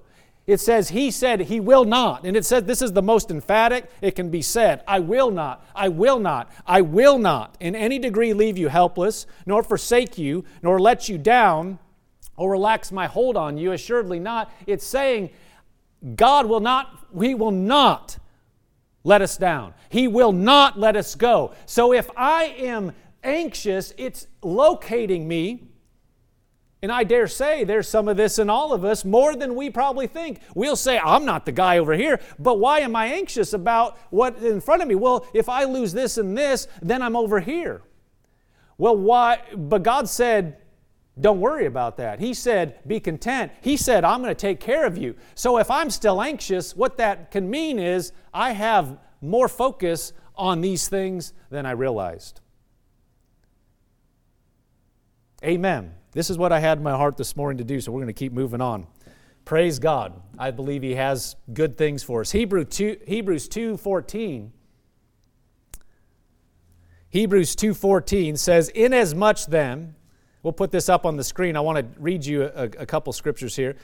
It 0.49 0.59
says, 0.59 0.89
He 0.89 1.11
said, 1.11 1.41
He 1.41 1.59
will 1.59 1.85
not. 1.85 2.25
And 2.25 2.35
it 2.35 2.43
says, 2.43 2.63
this 2.63 2.81
is 2.81 2.91
the 2.93 3.03
most 3.03 3.29
emphatic 3.29 3.85
it 4.01 4.15
can 4.15 4.31
be 4.31 4.41
said 4.41 4.83
I 4.87 4.99
will 4.99 5.29
not, 5.29 5.63
I 5.75 5.89
will 5.89 6.17
not, 6.17 6.51
I 6.65 6.81
will 6.81 7.19
not 7.19 7.55
in 7.59 7.75
any 7.75 7.99
degree 7.99 8.33
leave 8.33 8.57
you 8.57 8.67
helpless, 8.67 9.27
nor 9.45 9.61
forsake 9.61 10.17
you, 10.17 10.43
nor 10.63 10.79
let 10.79 11.07
you 11.07 11.19
down, 11.19 11.77
or 12.35 12.49
relax 12.49 12.91
my 12.91 13.05
hold 13.05 13.37
on 13.37 13.59
you. 13.59 13.73
Assuredly 13.73 14.19
not. 14.19 14.51
It's 14.65 14.87
saying, 14.87 15.29
God 16.15 16.47
will 16.47 16.61
not, 16.61 16.97
He 17.21 17.35
will 17.35 17.51
not 17.51 18.17
let 19.03 19.21
us 19.21 19.37
down. 19.37 19.75
He 19.89 20.07
will 20.07 20.31
not 20.31 20.79
let 20.79 20.95
us 20.95 21.13
go. 21.13 21.53
So 21.67 21.93
if 21.93 22.09
I 22.17 22.45
am 22.57 22.93
anxious, 23.23 23.93
it's 23.99 24.25
locating 24.41 25.27
me 25.27 25.68
and 26.81 26.91
I 26.91 27.03
dare 27.03 27.27
say 27.27 27.63
there's 27.63 27.89
some 27.89 28.07
of 28.07 28.15
this 28.15 28.39
in 28.39 28.49
all 28.49 28.71
of 28.71 28.85
us 28.85 29.03
more 29.03 29.35
than 29.35 29.55
we 29.55 29.69
probably 29.69 30.07
think. 30.07 30.39
We'll 30.55 30.77
say, 30.77 30.97
I'm 30.97 31.25
not 31.25 31.45
the 31.45 31.51
guy 31.51 31.77
over 31.77 31.93
here, 31.93 32.19
but 32.37 32.59
why 32.59 32.79
am 32.79 32.95
I 32.95 33.07
anxious 33.07 33.51
about 33.51 33.97
what 34.11 34.37
in 34.37 34.61
front 34.61 34.81
of 34.81 34.87
me? 34.87 34.95
Well, 34.95 35.25
if 35.33 35.49
I 35.49 35.65
lose 35.65 35.91
this 35.91 36.17
and 36.17 36.37
this, 36.37 36.67
then 36.81 37.01
I'm 37.01 37.17
over 37.17 37.41
here. 37.41 37.81
Well, 38.77 38.95
why? 38.95 39.39
But 39.55 39.83
God 39.83 40.07
said, 40.07 40.57
don't 41.19 41.41
worry 41.41 41.65
about 41.65 41.97
that. 41.97 42.21
He 42.21 42.33
said, 42.33 42.79
be 42.87 43.01
content. 43.01 43.51
He 43.59 43.75
said, 43.75 44.05
I'm 44.05 44.21
going 44.21 44.33
to 44.33 44.39
take 44.39 44.61
care 44.61 44.85
of 44.85 44.97
you. 44.97 45.15
So 45.35 45.57
if 45.57 45.69
I'm 45.69 45.89
still 45.89 46.21
anxious, 46.21 46.77
what 46.77 46.97
that 46.97 47.29
can 47.29 47.49
mean 47.49 47.77
is 47.77 48.13
I 48.33 48.51
have 48.53 48.97
more 49.21 49.49
focus 49.49 50.13
on 50.37 50.61
these 50.61 50.87
things 50.87 51.33
than 51.49 51.65
I 51.65 51.71
realized. 51.71 52.39
Amen. 55.43 55.95
This 56.11 56.29
is 56.29 56.37
what 56.37 56.51
I 56.51 56.59
had 56.59 56.79
in 56.79 56.83
my 56.83 56.95
heart 56.95 57.17
this 57.17 57.35
morning 57.35 57.57
to 57.59 57.63
do, 57.63 57.79
so 57.79 57.91
we're 57.91 57.99
going 57.99 58.07
to 58.07 58.13
keep 58.13 58.33
moving 58.33 58.61
on. 58.61 58.87
Praise 59.45 59.79
God. 59.79 60.13
I 60.37 60.51
believe 60.51 60.81
He 60.81 60.95
has 60.95 61.35
good 61.53 61.77
things 61.77 62.03
for 62.03 62.21
us. 62.21 62.31
Hebrew 62.31 62.65
2, 62.65 63.01
Hebrews 63.05 63.47
2.14 63.49 64.51
Hebrews 67.09 67.55
2.14 67.55 68.37
says, 68.37 68.69
Inasmuch 68.69 69.45
then, 69.47 69.95
we'll 70.43 70.53
put 70.53 70.69
this 70.69 70.89
up 70.89 71.07
on 71.07 71.17
the 71.17 71.23
screen. 71.23 71.57
I 71.57 71.59
want 71.59 71.77
to 71.79 71.99
read 71.99 72.23
you 72.23 72.43
a, 72.43 72.65
a 72.65 72.85
couple 72.85 73.11
scriptures 73.13 73.55
here. 73.55 73.75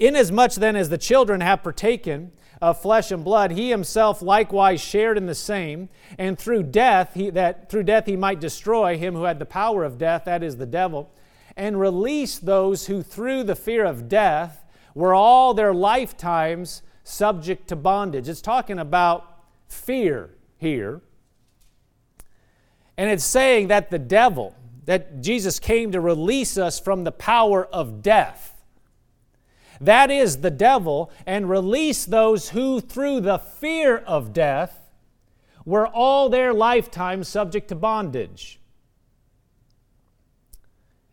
Inasmuch 0.00 0.54
then 0.54 0.74
as 0.74 0.88
the 0.88 0.98
children 0.98 1.40
have 1.40 1.62
partaken 1.62 2.32
of 2.60 2.82
flesh 2.82 3.12
and 3.12 3.22
blood, 3.24 3.52
he 3.52 3.70
himself 3.70 4.20
likewise 4.20 4.80
shared 4.80 5.16
in 5.16 5.26
the 5.26 5.34
same, 5.34 5.88
and 6.18 6.36
through 6.36 6.64
death, 6.64 7.12
he, 7.14 7.30
that 7.30 7.70
through 7.70 7.84
death 7.84 8.06
he 8.06 8.16
might 8.16 8.40
destroy 8.40 8.98
him 8.98 9.14
who 9.14 9.24
had 9.24 9.38
the 9.38 9.46
power 9.46 9.84
of 9.84 9.96
death, 9.96 10.24
that 10.24 10.42
is 10.42 10.56
the 10.56 10.66
devil, 10.66 11.12
and 11.56 11.78
release 11.80 12.38
those 12.38 12.86
who, 12.86 13.02
through 13.02 13.44
the 13.44 13.56
fear 13.56 13.84
of 13.84 14.08
death, 14.08 14.64
were 14.94 15.14
all 15.14 15.54
their 15.54 15.74
lifetimes 15.74 16.82
subject 17.04 17.68
to 17.68 17.76
bondage. 17.76 18.28
It's 18.28 18.40
talking 18.40 18.78
about 18.78 19.44
fear 19.68 20.30
here. 20.58 21.00
And 22.96 23.10
it's 23.10 23.24
saying 23.24 23.68
that 23.68 23.90
the 23.90 23.98
devil, 23.98 24.54
that 24.84 25.20
Jesus 25.20 25.58
came 25.58 25.92
to 25.92 26.00
release 26.00 26.58
us 26.58 26.78
from 26.78 27.04
the 27.04 27.12
power 27.12 27.66
of 27.66 28.02
death. 28.02 28.50
That 29.80 30.10
is 30.10 30.38
the 30.38 30.50
devil, 30.50 31.10
and 31.26 31.50
release 31.50 32.04
those 32.04 32.50
who, 32.50 32.80
through 32.80 33.20
the 33.20 33.38
fear 33.38 33.98
of 33.98 34.32
death, 34.32 34.78
were 35.64 35.86
all 35.86 36.28
their 36.28 36.52
lifetime 36.52 37.24
subject 37.24 37.68
to 37.68 37.74
bondage. 37.74 38.60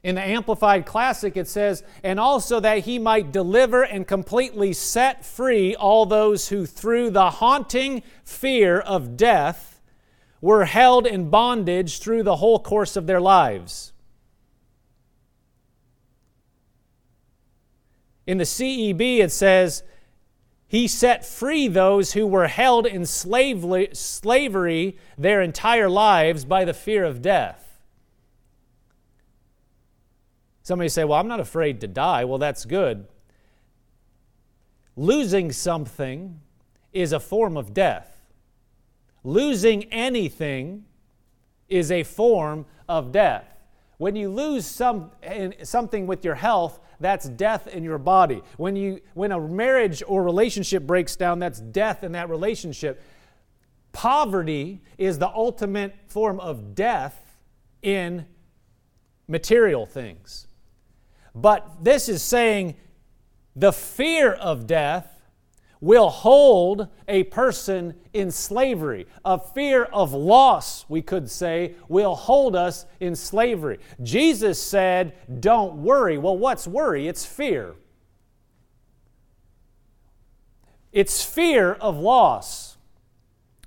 In 0.01 0.15
the 0.15 0.21
Amplified 0.21 0.85
Classic, 0.85 1.35
it 1.35 1.47
says, 1.47 1.83
and 2.03 2.19
also 2.19 2.61
that 2.61 2.79
he 2.79 2.97
might 2.97 3.33
deliver 3.33 3.83
and 3.83 4.07
completely 4.07 4.71
set 4.71 5.25
free 5.25 5.75
all 5.75 6.05
those 6.05 6.47
who, 6.47 6.65
through 6.65 7.09
the 7.09 7.29
haunting 7.31 8.01
fear 8.23 8.79
of 8.79 9.17
death, 9.17 9.81
were 10.39 10.63
held 10.65 11.05
in 11.05 11.29
bondage 11.29 11.99
through 11.99 12.23
the 12.23 12.37
whole 12.37 12.59
course 12.59 12.95
of 12.95 13.07
their 13.07 13.19
lives. 13.19 13.91
In 18.25 18.37
the 18.37 18.45
CEB, 18.45 19.19
it 19.19 19.33
says, 19.33 19.83
He 20.65 20.87
set 20.87 21.25
free 21.25 21.67
those 21.67 22.13
who 22.13 22.25
were 22.25 22.47
held 22.47 22.85
in 22.85 23.05
slavery 23.05 24.97
their 25.17 25.41
entire 25.41 25.89
lives 25.89 26.45
by 26.45 26.63
the 26.63 26.73
fear 26.73 27.03
of 27.03 27.21
death. 27.21 27.68
Somebody 30.69 30.89
say, 30.89 31.03
Well, 31.03 31.19
I'm 31.19 31.27
not 31.27 31.39
afraid 31.39 31.81
to 31.81 31.87
die. 31.87 32.25
Well, 32.25 32.37
that's 32.37 32.63
good. 32.63 33.07
Losing 34.95 35.51
something 35.51 36.41
is 36.93 37.11
a 37.11 37.19
form 37.19 37.57
of 37.57 37.73
death. 37.73 38.21
Losing 39.23 39.85
anything 39.85 40.85
is 41.69 41.91
a 41.91 42.03
form 42.03 42.67
of 42.87 43.11
death. 43.11 43.45
When 43.97 44.15
you 44.15 44.29
lose 44.29 44.67
some, 44.67 45.09
something 45.63 46.05
with 46.05 46.23
your 46.23 46.35
health, 46.35 46.79
that's 46.99 47.27
death 47.27 47.65
in 47.65 47.83
your 47.83 47.97
body. 47.97 48.43
When, 48.57 48.75
you, 48.75 49.01
when 49.15 49.31
a 49.31 49.39
marriage 49.39 50.03
or 50.05 50.21
relationship 50.21 50.83
breaks 50.83 51.15
down, 51.15 51.39
that's 51.39 51.59
death 51.59 52.03
in 52.03 52.11
that 52.11 52.29
relationship. 52.29 53.01
Poverty 53.91 54.83
is 54.99 55.17
the 55.17 55.29
ultimate 55.29 55.95
form 56.05 56.39
of 56.39 56.75
death 56.75 57.19
in 57.81 58.27
material 59.27 59.87
things. 59.87 60.45
But 61.35 61.83
this 61.83 62.09
is 62.09 62.21
saying 62.21 62.75
the 63.55 63.73
fear 63.73 64.31
of 64.33 64.67
death 64.67 65.19
will 65.81 66.09
hold 66.09 66.87
a 67.07 67.23
person 67.23 67.93
in 68.13 68.31
slavery. 68.31 69.07
A 69.23 69.39
fear 69.39 69.83
of 69.85 70.13
loss, 70.13 70.85
we 70.89 71.01
could 71.01 71.29
say, 71.29 71.75
will 71.87 72.15
hold 72.15 72.55
us 72.55 72.85
in 72.99 73.15
slavery. 73.15 73.79
Jesus 74.03 74.61
said, 74.61 75.13
Don't 75.39 75.77
worry. 75.77 76.17
Well, 76.17 76.37
what's 76.37 76.67
worry? 76.67 77.07
It's 77.07 77.25
fear. 77.25 77.75
It's 80.91 81.23
fear 81.23 81.73
of 81.73 81.97
loss. 81.97 82.77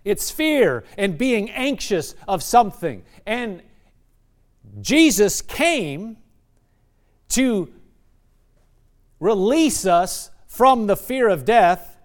It's 0.04 0.30
fear 0.30 0.84
and 0.98 1.16
being 1.16 1.50
anxious 1.50 2.14
of 2.26 2.42
something. 2.42 3.04
And 3.24 3.62
Jesus 4.80 5.40
came 5.40 6.16
to 7.32 7.72
release 9.20 9.86
us 9.86 10.30
from 10.46 10.86
the 10.86 10.96
fear 10.96 11.28
of 11.28 11.44
death. 11.44 11.96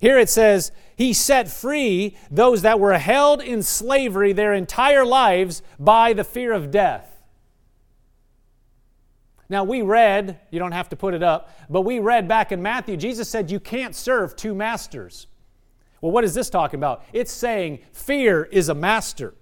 Here 0.00 0.18
it 0.18 0.28
says, 0.28 0.72
He 0.96 1.12
set 1.12 1.48
free 1.48 2.16
those 2.30 2.62
that 2.62 2.80
were 2.80 2.98
held 2.98 3.42
in 3.42 3.62
slavery 3.62 4.32
their 4.32 4.52
entire 4.52 5.04
lives 5.04 5.62
by 5.78 6.12
the 6.12 6.24
fear 6.24 6.52
of 6.52 6.70
death. 6.70 7.10
Now, 9.48 9.62
we 9.62 9.82
read, 9.82 10.40
you 10.50 10.58
don't 10.58 10.72
have 10.72 10.88
to 10.88 10.96
put 10.96 11.14
it 11.14 11.22
up, 11.22 11.50
but 11.68 11.82
we 11.82 11.98
read 11.98 12.26
back 12.26 12.50
in 12.50 12.62
Matthew, 12.62 12.96
Jesus 12.96 13.28
said, 13.28 13.50
You 13.50 13.60
can't 13.60 13.94
serve 13.94 14.34
two 14.34 14.54
masters. 14.54 15.26
Well, 16.00 16.12
what 16.12 16.24
is 16.24 16.34
this 16.34 16.50
talking 16.50 16.80
about? 16.80 17.04
It's 17.12 17.32
saying 17.32 17.80
fear 17.92 18.44
is 18.44 18.68
a 18.68 18.74
master. 18.74 19.34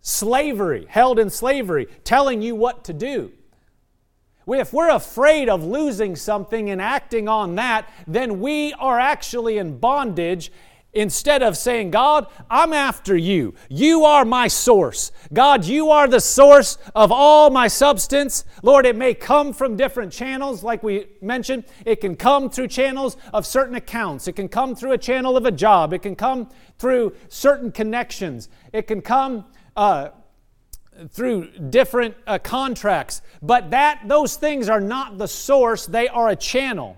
Slavery, 0.00 0.86
held 0.88 1.18
in 1.18 1.30
slavery, 1.30 1.86
telling 2.04 2.42
you 2.42 2.54
what 2.54 2.84
to 2.84 2.92
do. 2.92 3.32
If 4.58 4.72
we're 4.72 4.90
afraid 4.90 5.48
of 5.48 5.64
losing 5.64 6.16
something 6.16 6.70
and 6.70 6.80
acting 6.80 7.28
on 7.28 7.54
that, 7.56 7.88
then 8.06 8.40
we 8.40 8.72
are 8.74 8.98
actually 8.98 9.58
in 9.58 9.78
bondage 9.78 10.50
Instead 10.92 11.40
of 11.44 11.56
saying, 11.56 11.92
God, 11.92 12.26
I'm 12.50 12.72
after 12.72 13.16
you. 13.16 13.54
You 13.68 14.04
are 14.04 14.24
my 14.24 14.48
source. 14.48 15.12
God, 15.32 15.64
you 15.64 15.90
are 15.90 16.08
the 16.08 16.20
source 16.20 16.78
of 16.96 17.12
all 17.12 17.48
my 17.48 17.68
substance. 17.68 18.44
Lord, 18.64 18.84
it 18.86 18.96
may 18.96 19.14
come 19.14 19.52
from 19.52 19.76
different 19.76 20.12
channels, 20.12 20.64
like 20.64 20.82
we 20.82 21.06
mentioned. 21.20 21.64
It 21.86 22.00
can 22.00 22.16
come 22.16 22.50
through 22.50 22.68
channels 22.68 23.16
of 23.32 23.46
certain 23.46 23.76
accounts. 23.76 24.26
It 24.26 24.32
can 24.32 24.48
come 24.48 24.74
through 24.74 24.92
a 24.92 24.98
channel 24.98 25.36
of 25.36 25.46
a 25.46 25.52
job. 25.52 25.92
It 25.92 26.00
can 26.00 26.16
come 26.16 26.48
through 26.76 27.14
certain 27.28 27.70
connections. 27.70 28.48
It 28.72 28.88
can 28.88 29.00
come 29.00 29.44
uh, 29.76 30.08
through 31.08 31.48
different 31.70 32.14
uh, 32.26 32.38
contracts. 32.38 33.22
But 33.42 33.70
that 33.70 34.02
those 34.06 34.36
things 34.36 34.68
are 34.68 34.80
not 34.80 35.18
the 35.18 35.28
source, 35.28 35.86
they 35.86 36.08
are 36.08 36.28
a 36.28 36.36
channel. 36.36 36.96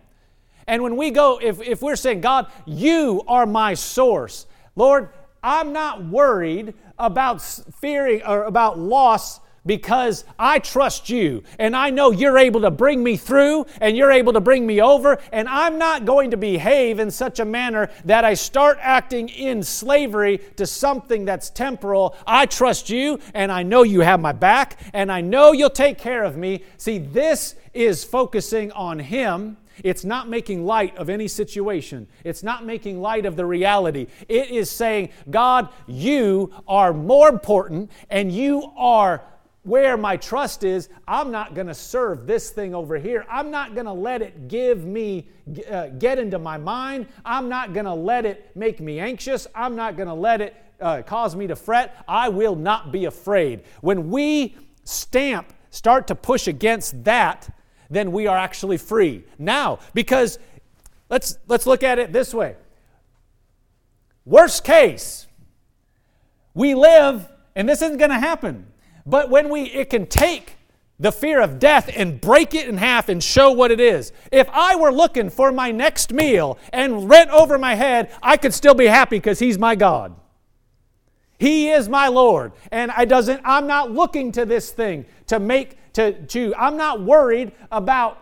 And 0.66 0.82
when 0.82 0.96
we 0.96 1.10
go, 1.10 1.38
if, 1.42 1.60
if 1.60 1.82
we're 1.82 1.96
saying, 1.96 2.20
God, 2.20 2.46
you 2.66 3.22
are 3.26 3.46
my 3.46 3.74
source, 3.74 4.46
Lord, 4.76 5.10
I'm 5.42 5.72
not 5.72 6.04
worried 6.04 6.74
about 6.98 7.42
fearing 7.42 8.22
or 8.22 8.44
about 8.44 8.78
loss 8.78 9.40
because 9.64 10.25
I 10.38 10.59
trust 10.59 11.09
you 11.09 11.42
and 11.59 11.77
I 11.77 11.90
know 11.90 12.11
you're 12.11 12.38
able 12.38 12.61
to 12.62 12.70
bring 12.70 13.03
me 13.03 13.16
through 13.16 13.66
and 13.81 13.96
you're 13.96 14.11
able 14.11 14.33
to 14.33 14.40
bring 14.40 14.66
me 14.66 14.81
over. 14.81 15.18
And 15.33 15.48
I'm 15.48 15.79
not 15.79 16.05
going 16.05 16.31
to 16.33 16.37
behave 16.37 16.98
in 16.98 17.11
such 17.11 17.40
a 17.40 17.44
manner 17.44 17.90
that 18.05 18.25
I 18.25 18.35
start 18.35 18.79
acting 18.81 19.29
in 19.29 19.62
slavery 19.62 20.38
to 20.57 20.66
something 20.66 21.25
that's 21.25 21.51
temporal. 21.51 22.16
I 22.27 22.46
trust 22.46 22.90
you 22.90 23.20
and 23.35 23.53
I 23.53 23.62
know 23.62 23.83
you 23.83 24.01
have 24.01 24.20
my 24.20 24.33
back 24.33 24.81
and 24.92 25.11
I 25.11 25.20
know 25.20 25.53
you'll 25.53 25.70
take 25.70 25.98
care 25.98 26.25
of 26.25 26.37
me. 26.37 26.64
See, 26.77 26.98
this 26.98 27.55
is 27.72 28.05
focusing 28.05 28.72
on 28.72 28.98
Him 28.98 29.57
it's 29.83 30.05
not 30.05 30.29
making 30.29 30.64
light 30.64 30.96
of 30.96 31.09
any 31.09 31.29
situation. 31.29 32.07
It's 32.25 32.42
not 32.42 32.64
making 32.64 33.01
light 33.01 33.27
of 33.27 33.37
the 33.37 33.46
reality. 33.46 34.07
It 34.29 34.51
is 34.51 34.70
saying, 34.70 35.11
God, 35.31 35.70
you 35.87 36.53
are 36.68 36.92
more 36.92 37.29
important 37.29 37.90
and 38.11 38.31
you 38.31 38.72
are 38.77 39.22
where 39.64 39.96
my 39.96 40.16
trust 40.16 40.64
is. 40.64 40.88
I'm 41.07 41.31
not 41.31 41.55
going 41.55 41.68
to 41.68 41.75
serve 41.75 42.27
this 42.27 42.51
thing 42.51 42.75
over 42.75 42.98
here. 42.98 43.25
I'm 43.31 43.51
not 43.51 43.75
going 43.75 43.87
to 43.87 43.92
let 43.92 44.22
it 44.22 44.48
give 44.48 44.85
me, 44.85 45.29
uh, 45.70 45.88
get 45.88 46.18
into 46.18 46.38
my 46.38 46.59
mind. 46.59 47.07
I'm 47.25 47.48
not 47.48 47.72
going 47.72 47.87
to 47.87 47.94
let 47.94 48.27
it 48.27 48.51
make 48.57 48.81
me 48.81 48.98
anxious. 48.98 49.46
I'm 49.55 49.77
not 49.77 49.96
going 49.96 50.09
to 50.09 50.14
let 50.14 50.40
it 50.40 50.57
uh, 50.81 51.03
cause 51.03 51.37
me 51.37 51.46
to 51.46 51.57
fret. 51.57 52.05
I 52.09 52.29
will 52.29 52.57
not 52.57 52.90
be 52.90 53.05
afraid. 53.05 53.62
When 53.81 54.11
we 54.11 54.57
stamp, 54.85 55.53
start 55.70 56.09
to 56.09 56.14
push 56.14 56.48
against 56.48 57.05
that, 57.05 57.48
then 57.88 58.11
we 58.11 58.27
are 58.27 58.37
actually 58.37 58.79
free. 58.79 59.25
Now, 59.38 59.79
because 59.94 60.38
let's, 61.09 61.38
let's 61.46 61.66
look 61.66 61.85
at 61.85 61.98
it 61.98 62.12
this 62.12 62.35
way. 62.35 62.57
Worst 64.25 64.64
case, 64.64 65.27
we 66.55 66.75
live, 66.75 67.29
and 67.55 67.68
this 67.68 67.81
isn't 67.83 67.98
going 67.98 68.11
to 68.11 68.18
happen, 68.18 68.66
but 69.06 69.30
when 69.30 69.48
we, 69.48 69.62
it 69.62 69.90
can 69.90 70.06
take 70.06 70.56
the 70.98 71.10
fear 71.12 71.40
of 71.40 71.58
death 71.58 71.90
and 71.94 72.20
break 72.20 72.54
it 72.54 72.68
in 72.68 72.76
half 72.76 73.08
and 73.08 73.22
show 73.22 73.50
what 73.50 73.72
it 73.72 73.80
is. 73.80 74.12
If 74.30 74.48
I 74.50 74.76
were 74.76 74.92
looking 74.92 75.30
for 75.30 75.50
my 75.50 75.72
next 75.72 76.12
meal 76.12 76.58
and 76.72 77.10
rent 77.10 77.30
over 77.30 77.58
my 77.58 77.74
head, 77.74 78.12
I 78.22 78.36
could 78.36 78.54
still 78.54 78.74
be 78.74 78.86
happy 78.86 79.16
because 79.16 79.40
He's 79.40 79.58
my 79.58 79.74
God. 79.74 80.14
He 81.38 81.70
is 81.70 81.88
my 81.88 82.06
Lord. 82.06 82.52
And 82.70 82.92
I 82.92 83.04
doesn't, 83.04 83.40
I'm 83.44 83.66
not 83.66 83.90
looking 83.90 84.30
to 84.32 84.46
this 84.46 84.70
thing 84.70 85.06
to 85.26 85.40
make 85.40 85.76
to, 85.94 86.24
to 86.26 86.54
I'm 86.56 86.76
not 86.76 87.02
worried 87.02 87.52
about 87.70 88.18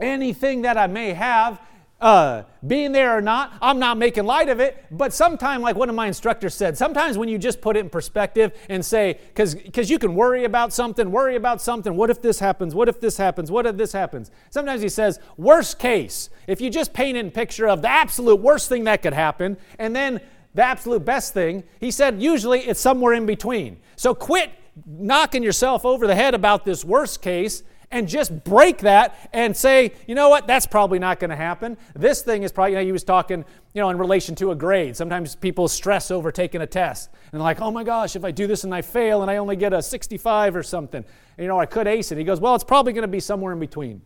anything 0.00 0.62
that 0.62 0.76
I 0.76 0.86
may 0.86 1.12
have 1.12 1.60
uh, 2.00 2.42
being 2.66 2.92
there 2.92 3.16
or 3.16 3.22
not. 3.22 3.54
I'm 3.62 3.78
not 3.78 3.96
making 3.96 4.24
light 4.24 4.48
of 4.48 4.60
it. 4.60 4.84
But 4.90 5.12
sometimes, 5.14 5.62
like 5.62 5.76
one 5.76 5.88
of 5.88 5.94
my 5.94 6.06
instructors 6.06 6.54
said, 6.54 6.76
sometimes 6.76 7.16
when 7.16 7.28
you 7.28 7.38
just 7.38 7.60
put 7.60 7.76
it 7.76 7.80
in 7.80 7.90
perspective 7.90 8.52
and 8.68 8.84
say, 8.84 9.18
because 9.28 9.54
because 9.54 9.88
you 9.88 9.98
can 9.98 10.14
worry 10.14 10.44
about 10.44 10.72
something, 10.72 11.10
worry 11.10 11.36
about 11.36 11.62
something. 11.62 11.96
What 11.96 12.10
if 12.10 12.20
this 12.20 12.38
happens? 12.38 12.74
What 12.74 12.88
if 12.88 13.00
this 13.00 13.16
happens? 13.16 13.50
What 13.50 13.66
if 13.66 13.76
this 13.76 13.92
happens? 13.92 14.30
Sometimes 14.50 14.82
he 14.82 14.88
says, 14.88 15.18
worst 15.36 15.78
case. 15.78 16.28
If 16.46 16.60
you 16.60 16.70
just 16.70 16.92
paint 16.92 17.16
in 17.16 17.30
picture 17.30 17.68
of 17.68 17.82
the 17.82 17.90
absolute 17.90 18.40
worst 18.40 18.68
thing 18.68 18.84
that 18.84 19.02
could 19.02 19.14
happen, 19.14 19.56
and 19.78 19.96
then 19.96 20.20
the 20.54 20.62
absolute 20.62 21.04
best 21.04 21.34
thing, 21.34 21.64
he 21.80 21.90
said, 21.90 22.20
usually 22.20 22.60
it's 22.60 22.80
somewhere 22.80 23.14
in 23.14 23.26
between. 23.26 23.78
So 23.96 24.14
quit 24.14 24.50
knocking 24.86 25.42
yourself 25.42 25.84
over 25.86 26.06
the 26.06 26.14
head 26.14 26.34
about 26.34 26.64
this 26.64 26.84
worst 26.84 27.22
case 27.22 27.62
and 27.90 28.08
just 28.08 28.44
break 28.44 28.78
that 28.78 29.30
and 29.32 29.56
say, 29.56 29.92
you 30.06 30.14
know 30.14 30.28
what, 30.28 30.46
that's 30.46 30.66
probably 30.66 30.98
not 30.98 31.20
going 31.20 31.30
to 31.30 31.36
happen. 31.36 31.76
This 31.94 32.22
thing 32.22 32.42
is 32.42 32.52
probably, 32.52 32.72
you 32.72 32.78
know, 32.78 32.84
he 32.84 32.92
was 32.92 33.04
talking, 33.04 33.44
you 33.74 33.80
know, 33.80 33.90
in 33.90 33.98
relation 33.98 34.34
to 34.36 34.50
a 34.50 34.54
grade. 34.54 34.96
Sometimes 34.96 35.36
people 35.36 35.68
stress 35.68 36.10
over 36.10 36.32
taking 36.32 36.60
a 36.60 36.66
test 36.66 37.10
and 37.32 37.40
like, 37.40 37.60
oh 37.60 37.70
my 37.70 37.84
gosh, 37.84 38.16
if 38.16 38.24
I 38.24 38.30
do 38.30 38.46
this 38.46 38.64
and 38.64 38.74
I 38.74 38.82
fail 38.82 39.22
and 39.22 39.30
I 39.30 39.36
only 39.36 39.56
get 39.56 39.72
a 39.72 39.82
65 39.82 40.56
or 40.56 40.62
something, 40.62 41.04
you 41.38 41.46
know, 41.46 41.60
I 41.60 41.66
could 41.66 41.86
ace 41.86 42.10
it. 42.12 42.18
He 42.18 42.24
goes, 42.24 42.40
well, 42.40 42.54
it's 42.54 42.64
probably 42.64 42.92
going 42.92 43.02
to 43.02 43.08
be 43.08 43.20
somewhere 43.20 43.52
in 43.52 43.60
between. 43.60 44.02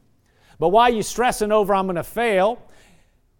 But 0.58 0.68
why 0.68 0.90
are 0.90 0.92
you 0.92 1.02
stressing 1.02 1.52
over 1.52 1.74
I'm 1.74 1.86
going 1.86 1.96
to 1.96 2.02
fail 2.02 2.62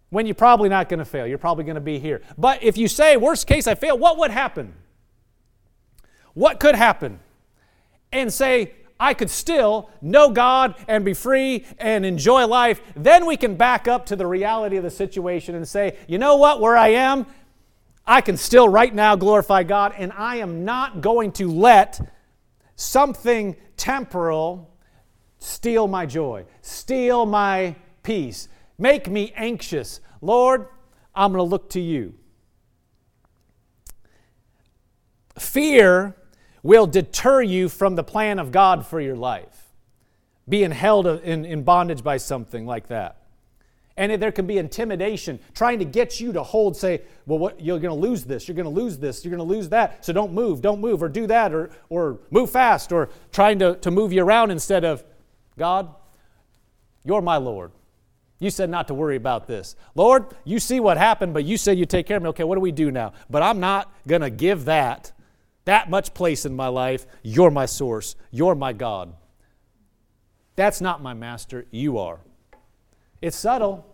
when 0.09 0.25
you're 0.25 0.35
probably 0.35 0.69
not 0.69 0.89
going 0.89 0.99
to 0.99 1.05
fail? 1.05 1.27
You're 1.27 1.37
probably 1.37 1.65
going 1.65 1.75
to 1.75 1.81
be 1.81 1.99
here. 1.99 2.21
But 2.37 2.63
if 2.63 2.77
you 2.77 2.87
say, 2.87 3.15
worst 3.15 3.45
case, 3.45 3.67
I 3.67 3.75
fail, 3.75 3.97
what 3.97 4.17
would 4.17 4.31
happen? 4.31 4.73
what 6.33 6.59
could 6.59 6.75
happen 6.75 7.19
and 8.11 8.31
say, 8.31 8.73
I 9.01 9.15
could 9.15 9.31
still 9.31 9.89
know 9.99 10.29
God 10.29 10.75
and 10.87 11.03
be 11.03 11.15
free 11.15 11.65
and 11.79 12.05
enjoy 12.05 12.45
life, 12.45 12.79
then 12.95 13.25
we 13.25 13.35
can 13.35 13.55
back 13.55 13.87
up 13.87 14.05
to 14.05 14.15
the 14.15 14.27
reality 14.27 14.77
of 14.77 14.83
the 14.83 14.91
situation 14.91 15.55
and 15.55 15.67
say, 15.67 15.97
you 16.07 16.19
know 16.19 16.35
what, 16.35 16.61
where 16.61 16.77
I 16.77 16.89
am, 16.89 17.25
I 18.05 18.21
can 18.21 18.37
still 18.37 18.69
right 18.69 18.93
now 18.93 19.15
glorify 19.15 19.63
God, 19.63 19.95
and 19.97 20.13
I 20.15 20.35
am 20.35 20.65
not 20.65 21.01
going 21.01 21.31
to 21.33 21.51
let 21.51 21.99
something 22.75 23.55
temporal 23.75 24.71
steal 25.39 25.87
my 25.87 26.05
joy, 26.05 26.45
steal 26.61 27.25
my 27.25 27.75
peace, 28.03 28.49
make 28.77 29.09
me 29.09 29.33
anxious. 29.35 29.99
Lord, 30.21 30.67
I'm 31.15 31.31
going 31.31 31.43
to 31.43 31.49
look 31.49 31.71
to 31.71 31.81
you. 31.81 32.13
Fear 35.39 36.15
will 36.63 36.87
deter 36.87 37.41
you 37.41 37.69
from 37.69 37.95
the 37.95 38.03
plan 38.03 38.39
of 38.39 38.51
God 38.51 38.85
for 38.85 38.99
your 38.99 39.15
life, 39.15 39.73
being 40.47 40.71
held 40.71 41.07
in, 41.07 41.45
in 41.45 41.63
bondage 41.63 42.03
by 42.03 42.17
something 42.17 42.65
like 42.65 42.87
that. 42.87 43.17
And 43.97 44.21
there 44.21 44.31
can 44.31 44.47
be 44.47 44.57
intimidation 44.57 45.39
trying 45.53 45.79
to 45.79 45.85
get 45.85 46.19
you 46.19 46.31
to 46.33 46.43
hold, 46.43 46.77
say, 46.77 47.01
well, 47.25 47.39
what, 47.39 47.61
you're 47.61 47.79
going 47.79 47.93
to 47.93 48.07
lose 48.07 48.23
this, 48.23 48.47
you're 48.47 48.55
going 48.55 48.63
to 48.63 48.81
lose 48.81 48.97
this, 48.97 49.23
you're 49.23 49.35
going 49.35 49.47
to 49.47 49.55
lose 49.55 49.69
that, 49.69 50.03
so 50.05 50.13
don't 50.13 50.33
move, 50.33 50.61
don't 50.61 50.79
move, 50.79 51.03
or 51.03 51.09
do 51.09 51.27
that, 51.27 51.53
or, 51.53 51.69
or 51.89 52.19
move 52.31 52.49
fast, 52.49 52.91
or 52.91 53.09
trying 53.31 53.59
to, 53.59 53.75
to 53.75 53.91
move 53.91 54.13
you 54.13 54.23
around 54.23 54.49
instead 54.49 54.85
of, 54.85 55.03
God, 55.57 55.93
you're 57.03 57.21
my 57.21 57.37
Lord. 57.37 57.71
You 58.39 58.49
said 58.49 58.69
not 58.71 58.87
to 58.87 58.95
worry 58.95 59.17
about 59.17 59.45
this. 59.45 59.75
Lord, 59.93 60.25
you 60.45 60.59
see 60.59 60.79
what 60.79 60.97
happened, 60.97 61.33
but 61.33 61.43
you 61.43 61.57
said 61.57 61.77
you 61.77 61.85
take 61.85 62.07
care 62.07 62.17
of 62.17 62.23
me. 62.23 62.29
Okay, 62.29 62.43
what 62.43 62.55
do 62.55 62.61
we 62.61 62.71
do 62.71 62.89
now? 62.89 63.13
But 63.29 63.43
I'm 63.43 63.59
not 63.59 63.93
going 64.07 64.21
to 64.21 64.31
give 64.31 64.65
that 64.65 65.11
that 65.65 65.89
much 65.89 66.13
place 66.13 66.45
in 66.45 66.55
my 66.55 66.67
life. 66.67 67.05
You're 67.23 67.51
my 67.51 67.65
source. 67.65 68.15
You're 68.31 68.55
my 68.55 68.73
God. 68.73 69.13
That's 70.55 70.81
not 70.81 71.01
my 71.01 71.13
master. 71.13 71.65
You 71.71 71.97
are. 71.97 72.19
It's 73.21 73.37
subtle. 73.37 73.85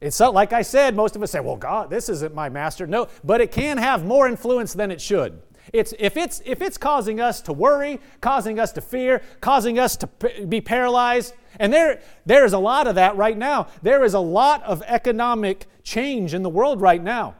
It's 0.00 0.16
subtle. 0.16 0.34
like 0.34 0.52
I 0.52 0.62
said, 0.62 0.94
most 0.94 1.16
of 1.16 1.22
us 1.22 1.30
say, 1.30 1.40
well, 1.40 1.56
God, 1.56 1.90
this 1.90 2.08
isn't 2.08 2.34
my 2.34 2.48
master. 2.48 2.86
No, 2.86 3.08
but 3.22 3.40
it 3.40 3.52
can 3.52 3.78
have 3.78 4.04
more 4.04 4.28
influence 4.28 4.72
than 4.72 4.90
it 4.90 5.00
should. 5.00 5.40
It's, 5.72 5.94
if, 5.98 6.16
it's, 6.16 6.42
if 6.44 6.62
it's 6.62 6.78
causing 6.78 7.20
us 7.20 7.40
to 7.42 7.52
worry, 7.52 8.00
causing 8.20 8.58
us 8.58 8.72
to 8.72 8.80
fear, 8.80 9.22
causing 9.40 9.78
us 9.78 9.96
to 9.98 10.06
p- 10.06 10.44
be 10.44 10.60
paralyzed, 10.60 11.34
and 11.58 11.72
there, 11.72 12.00
there 12.26 12.44
is 12.44 12.52
a 12.52 12.58
lot 12.58 12.86
of 12.86 12.94
that 12.96 13.16
right 13.16 13.36
now. 13.36 13.68
There 13.82 14.04
is 14.04 14.14
a 14.14 14.20
lot 14.20 14.62
of 14.64 14.82
economic 14.86 15.66
change 15.82 16.34
in 16.34 16.42
the 16.42 16.48
world 16.48 16.80
right 16.80 17.02
now. 17.02 17.36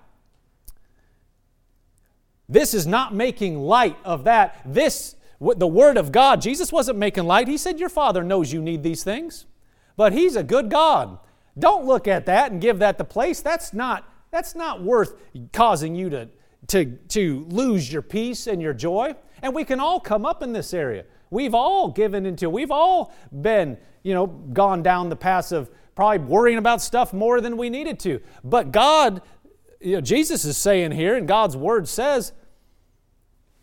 This 2.51 2.74
is 2.74 2.86
not 2.86 3.14
making 3.14 3.59
light 3.61 3.96
of 4.05 4.24
that. 4.24 4.61
This, 4.66 5.14
the 5.40 5.66
Word 5.66 5.96
of 5.96 6.11
God, 6.11 6.42
Jesus 6.42 6.72
wasn't 6.72 6.98
making 6.98 7.24
light. 7.24 7.46
He 7.46 7.57
said, 7.57 7.78
Your 7.78 7.88
Father 7.88 8.24
knows 8.24 8.53
you 8.53 8.61
need 8.61 8.82
these 8.82 9.05
things, 9.05 9.46
but 9.96 10.12
He's 10.12 10.34
a 10.34 10.42
good 10.42 10.68
God. 10.68 11.18
Don't 11.59 11.86
look 11.86 12.09
at 12.09 12.26
that 12.26 12.51
and 12.51 12.61
give 12.61 12.80
that 12.80 12.98
the 12.98 13.05
place. 13.05 13.40
That's 13.40 13.72
not, 13.72 14.12
that's 14.32 14.57
not 14.57 14.82
worth 14.82 15.14
causing 15.53 15.94
you 15.94 16.11
to, 16.11 16.28
to, 16.68 16.86
to 17.09 17.46
lose 17.48 17.92
your 17.92 18.03
peace 18.03 18.48
and 18.48 18.61
your 18.61 18.74
joy. 18.74 19.14
And 19.42 19.55
we 19.55 19.64
can 19.64 19.78
all 19.78 20.01
come 20.01 20.26
up 20.26 20.42
in 20.42 20.53
this 20.53 20.74
area. 20.74 21.05
We've 21.30 21.55
all 21.55 21.88
given 21.88 22.26
into, 22.26 22.51
we've 22.51 22.70
all 22.72 23.14
been, 23.40 23.78
you 24.03 24.12
know, 24.12 24.26
gone 24.26 24.82
down 24.82 25.09
the 25.09 25.16
path 25.16 25.53
of 25.53 25.70
probably 25.94 26.18
worrying 26.18 26.59
about 26.59 26.82
stuff 26.82 27.12
more 27.12 27.40
than 27.40 27.57
we 27.57 27.70
needed 27.70 28.01
to. 28.01 28.20
But 28.42 28.72
God, 28.72 29.22
you 29.80 29.96
know, 29.96 30.01
Jesus 30.01 30.44
is 30.44 30.57
saying 30.57 30.92
here, 30.92 31.16
and 31.16 31.28
God's 31.28 31.57
word 31.57 31.88
says, 31.88 32.32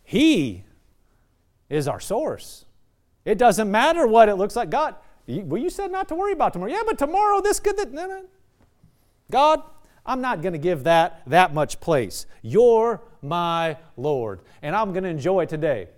he 0.07 0.63
is 1.69 1.85
our 1.85 1.99
source. 1.99 2.63
It 3.25 3.37
doesn't 3.37 3.69
matter 3.69 4.07
what 4.07 4.29
it 4.29 4.35
looks 4.35 4.55
like. 4.55 4.69
God, 4.69 4.95
Well, 5.27 5.61
you 5.61 5.69
said 5.69 5.91
not 5.91 6.07
to 6.07 6.15
worry 6.15 6.31
about 6.31 6.53
tomorrow. 6.53 6.71
Yeah, 6.71 6.83
but 6.85 6.97
tomorrow, 6.97 7.41
this 7.41 7.59
could. 7.59 7.75
That, 7.75 7.91
no, 7.91 8.07
no. 8.07 8.23
God, 9.29 9.61
I'm 10.05 10.21
not 10.21 10.41
going 10.41 10.53
to 10.53 10.59
give 10.59 10.85
that 10.85 11.23
that 11.27 11.53
much 11.53 11.81
place. 11.81 12.25
You're 12.41 13.01
my 13.21 13.75
Lord, 13.97 14.39
and 14.61 14.77
I'm 14.77 14.93
going 14.93 15.03
to 15.03 15.09
enjoy 15.09 15.43
today. 15.43 15.89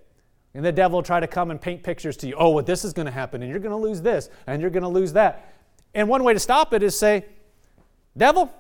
And 0.56 0.66
the 0.66 0.72
devil 0.72 0.98
will 0.98 1.04
try 1.04 1.20
to 1.20 1.28
come 1.28 1.52
and 1.52 1.62
paint 1.62 1.84
pictures 1.84 2.18
to 2.18 2.28
you. 2.28 2.34
Oh, 2.36 2.50
well, 2.50 2.66
this 2.66 2.84
is 2.84 2.94
going 2.94 3.06
to 3.06 3.12
happen, 3.12 3.44
and 3.44 3.52
you're 3.52 3.60
going 3.60 3.80
to 3.80 3.88
lose 3.88 4.02
this, 4.02 4.32
and 4.48 4.60
you're 4.60 4.72
going 4.72 4.82
to 4.82 4.90
lose 4.90 5.14
that. 5.14 5.54
And 5.94 6.10
one 6.10 6.24
way 6.24 6.34
to 6.34 6.40
stop 6.40 6.74
it 6.74 6.82
is 6.82 6.98
say, 6.98 7.26
Devil, 8.18 8.52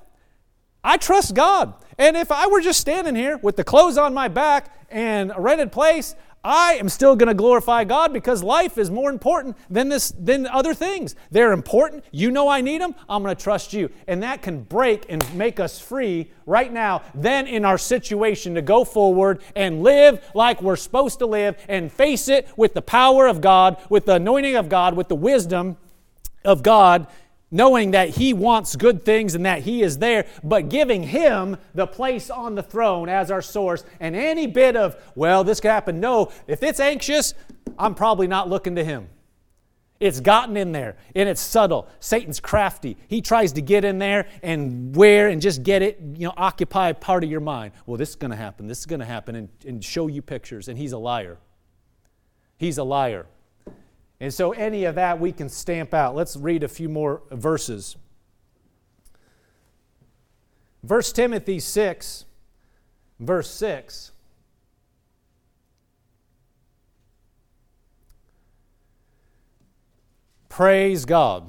I 0.83 0.97
trust 0.97 1.33
God. 1.33 1.73
And 1.97 2.15
if 2.15 2.31
I 2.31 2.47
were 2.47 2.61
just 2.61 2.79
standing 2.79 3.15
here 3.15 3.37
with 3.37 3.57
the 3.57 3.63
clothes 3.63 3.97
on 3.97 4.13
my 4.13 4.29
back 4.29 4.73
and 4.89 5.31
a 5.35 5.41
rented 5.41 5.71
place, 5.71 6.15
I 6.41 6.75
am 6.75 6.87
still 6.87 7.17
going 7.17 7.27
to 7.27 7.33
glorify 7.33 7.83
God 7.83 8.13
because 8.13 8.41
life 8.41 8.77
is 8.77 8.89
more 8.89 9.09
important 9.09 9.57
than 9.69 9.89
this 9.89 10.11
than 10.11 10.47
other 10.47 10.73
things. 10.73 11.15
They're 11.31 11.51
important. 11.51 12.05
You 12.11 12.31
know 12.31 12.47
I 12.47 12.61
need 12.61 12.79
them. 12.79 12.95
I'm 13.09 13.23
going 13.23 13.35
to 13.35 13.43
trust 13.43 13.73
you. 13.73 13.89
And 14.07 14.23
that 14.23 14.41
can 14.41 14.63
break 14.63 15.05
and 15.09 15.35
make 15.35 15.59
us 15.59 15.79
free 15.79 16.31
right 16.45 16.71
now 16.71 17.01
then 17.13 17.45
in 17.45 17.65
our 17.65 17.77
situation 17.77 18.55
to 18.55 18.61
go 18.61 18.85
forward 18.85 19.41
and 19.53 19.83
live 19.83 20.23
like 20.33 20.61
we're 20.61 20.77
supposed 20.77 21.19
to 21.19 21.25
live 21.25 21.57
and 21.67 21.91
face 21.91 22.29
it 22.29 22.47
with 22.55 22.73
the 22.73 22.81
power 22.81 23.27
of 23.27 23.41
God, 23.41 23.75
with 23.89 24.05
the 24.05 24.15
anointing 24.15 24.55
of 24.55 24.69
God, 24.69 24.95
with 24.95 25.09
the 25.09 25.15
wisdom 25.15 25.75
of 26.45 26.63
God 26.63 27.07
knowing 27.51 27.91
that 27.91 28.09
He 28.09 28.33
wants 28.33 28.75
good 28.75 29.03
things 29.03 29.35
and 29.35 29.45
that 29.45 29.63
He 29.63 29.81
is 29.81 29.97
there, 29.97 30.25
but 30.43 30.69
giving 30.69 31.03
Him 31.03 31.57
the 31.73 31.87
place 31.87 32.29
on 32.29 32.55
the 32.55 32.63
throne 32.63 33.09
as 33.09 33.31
our 33.31 33.41
source. 33.41 33.83
And 33.99 34.15
any 34.15 34.47
bit 34.47 34.75
of, 34.75 34.95
well, 35.15 35.43
this 35.43 35.59
could 35.59 35.71
happen, 35.71 35.99
no, 35.99 36.31
if 36.47 36.63
it's 36.63 36.79
anxious, 36.79 37.33
I'm 37.77 37.95
probably 37.95 38.27
not 38.27 38.49
looking 38.49 38.75
to 38.75 38.83
Him. 38.83 39.09
It's 39.99 40.21
gotten 40.21 40.55
in 40.55 40.71
there 40.71 40.95
and 41.13 41.27
it's 41.27 41.41
subtle. 41.41 41.89
Satan's 41.99 42.39
crafty. 42.39 42.95
He 43.07 43.21
tries 43.21 43.51
to 43.53 43.61
get 43.61 43.83
in 43.83 43.99
there 43.99 44.27
and 44.41 44.95
wear 44.95 45.27
and 45.27 45.41
just 45.41 45.61
get 45.61 45.81
it, 45.81 45.99
you 46.15 46.25
know, 46.25 46.33
occupy 46.37 46.93
part 46.93 47.23
of 47.25 47.29
your 47.29 47.41
mind. 47.41 47.73
Well, 47.85 47.97
this 47.97 48.09
is 48.09 48.15
going 48.15 48.31
to 48.31 48.37
happen. 48.37 48.67
This 48.67 48.79
is 48.79 48.85
going 48.85 49.01
to 49.01 49.05
happen 49.05 49.35
and, 49.35 49.49
and 49.67 49.83
show 49.83 50.07
you 50.07 50.21
pictures. 50.21 50.69
And 50.69 50.77
he's 50.77 50.93
a 50.93 50.97
liar. 50.97 51.37
He's 52.57 52.77
a 52.77 52.83
liar. 52.83 53.25
And 54.19 54.33
so 54.33 54.51
any 54.51 54.83
of 54.83 54.95
that 54.95 55.19
we 55.19 55.31
can 55.31 55.47
stamp 55.47 55.93
out. 55.93 56.15
Let's 56.15 56.35
read 56.35 56.63
a 56.63 56.67
few 56.67 56.89
more 56.89 57.21
verses. 57.31 57.95
1 60.81 61.01
Timothy 61.01 61.59
6, 61.59 62.25
verse 63.19 63.49
6. 63.49 64.11
Praise 70.49 71.05
God. 71.05 71.45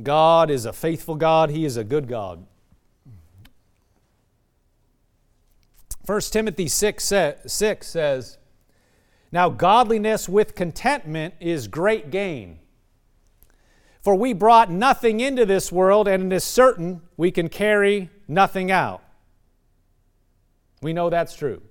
God 0.00 0.50
is 0.50 0.64
a 0.64 0.72
faithful 0.72 1.16
God, 1.16 1.50
He 1.50 1.64
is 1.64 1.76
a 1.76 1.84
good 1.84 2.06
God. 2.06 2.46
1 6.06 6.20
Timothy 6.22 6.68
6, 6.68 7.12
6 7.46 7.86
says, 7.86 8.38
now, 9.32 9.48
godliness 9.48 10.28
with 10.28 10.56
contentment 10.56 11.34
is 11.38 11.68
great 11.68 12.10
gain. 12.10 12.58
For 14.02 14.14
we 14.14 14.32
brought 14.32 14.70
nothing 14.70 15.20
into 15.20 15.46
this 15.46 15.70
world, 15.70 16.08
and 16.08 16.32
it 16.32 16.36
is 16.36 16.42
certain 16.42 17.02
we 17.16 17.30
can 17.30 17.48
carry 17.48 18.10
nothing 18.26 18.70
out. 18.70 19.04
We 20.82 20.92
know 20.92 21.10
that's 21.10 21.34
true. 21.34 21.62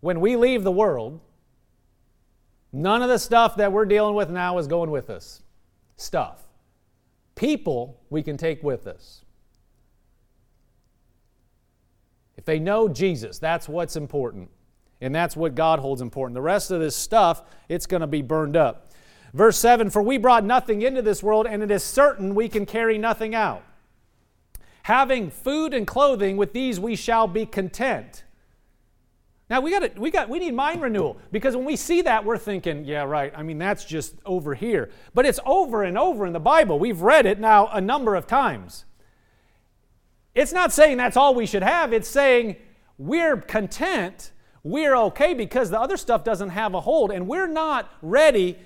When 0.00 0.20
we 0.20 0.36
leave 0.36 0.62
the 0.62 0.70
world, 0.70 1.20
none 2.72 3.02
of 3.02 3.08
the 3.08 3.18
stuff 3.18 3.56
that 3.56 3.72
we're 3.72 3.86
dealing 3.86 4.14
with 4.14 4.30
now 4.30 4.58
is 4.58 4.66
going 4.66 4.90
with 4.90 5.10
us. 5.10 5.42
Stuff. 5.96 6.42
People 7.34 8.00
we 8.10 8.22
can 8.22 8.36
take 8.36 8.62
with 8.62 8.86
us. 8.86 9.24
If 12.36 12.44
they 12.44 12.58
know 12.58 12.88
Jesus, 12.88 13.38
that's 13.38 13.68
what's 13.68 13.96
important. 13.96 14.50
And 15.02 15.14
that's 15.14 15.36
what 15.36 15.54
God 15.56 15.80
holds 15.80 16.00
important. 16.00 16.34
The 16.34 16.42
rest 16.42 16.70
of 16.70 16.80
this 16.80 16.94
stuff, 16.94 17.42
it's 17.68 17.86
going 17.86 18.02
to 18.02 18.06
be 18.06 18.22
burned 18.22 18.56
up. 18.56 18.88
Verse 19.34 19.58
7 19.58 19.90
For 19.90 20.00
we 20.00 20.16
brought 20.16 20.44
nothing 20.44 20.82
into 20.82 21.02
this 21.02 21.22
world, 21.22 21.46
and 21.46 21.62
it 21.62 21.70
is 21.70 21.82
certain 21.82 22.34
we 22.34 22.48
can 22.48 22.64
carry 22.64 22.96
nothing 22.98 23.34
out. 23.34 23.64
Having 24.84 25.30
food 25.30 25.74
and 25.74 25.86
clothing, 25.86 26.36
with 26.36 26.52
these 26.52 26.78
we 26.78 26.96
shall 26.96 27.26
be 27.26 27.44
content. 27.44 28.24
Now 29.50 29.60
we 29.60 29.70
got 29.70 29.98
we 29.98 30.10
got 30.10 30.28
we 30.28 30.38
need 30.38 30.54
mind 30.54 30.80
renewal 30.80 31.18
because 31.30 31.54
when 31.54 31.66
we 31.66 31.76
see 31.76 32.02
that 32.02 32.24
we're 32.24 32.38
thinking, 32.38 32.84
yeah, 32.84 33.02
right. 33.02 33.32
I 33.36 33.42
mean 33.42 33.58
that's 33.58 33.84
just 33.84 34.14
over 34.24 34.54
here. 34.54 34.90
But 35.14 35.26
it's 35.26 35.40
over 35.44 35.82
and 35.82 35.98
over 35.98 36.26
in 36.26 36.32
the 36.32 36.40
Bible. 36.40 36.78
We've 36.78 37.02
read 37.02 37.26
it 37.26 37.38
now 37.38 37.66
a 37.66 37.80
number 37.80 38.14
of 38.14 38.26
times. 38.26 38.86
It's 40.34 40.52
not 40.52 40.72
saying 40.72 40.96
that's 40.96 41.16
all 41.16 41.34
we 41.34 41.44
should 41.44 41.62
have. 41.62 41.92
It's 41.92 42.08
saying 42.08 42.56
we're 42.96 43.36
content 43.36 44.30
we're 44.64 44.94
okay 44.96 45.34
because 45.34 45.70
the 45.70 45.80
other 45.80 45.96
stuff 45.96 46.22
doesn't 46.22 46.50
have 46.50 46.74
a 46.74 46.80
hold, 46.80 47.10
and 47.10 47.26
we're 47.26 47.48
not 47.48 47.90
ready 48.00 48.58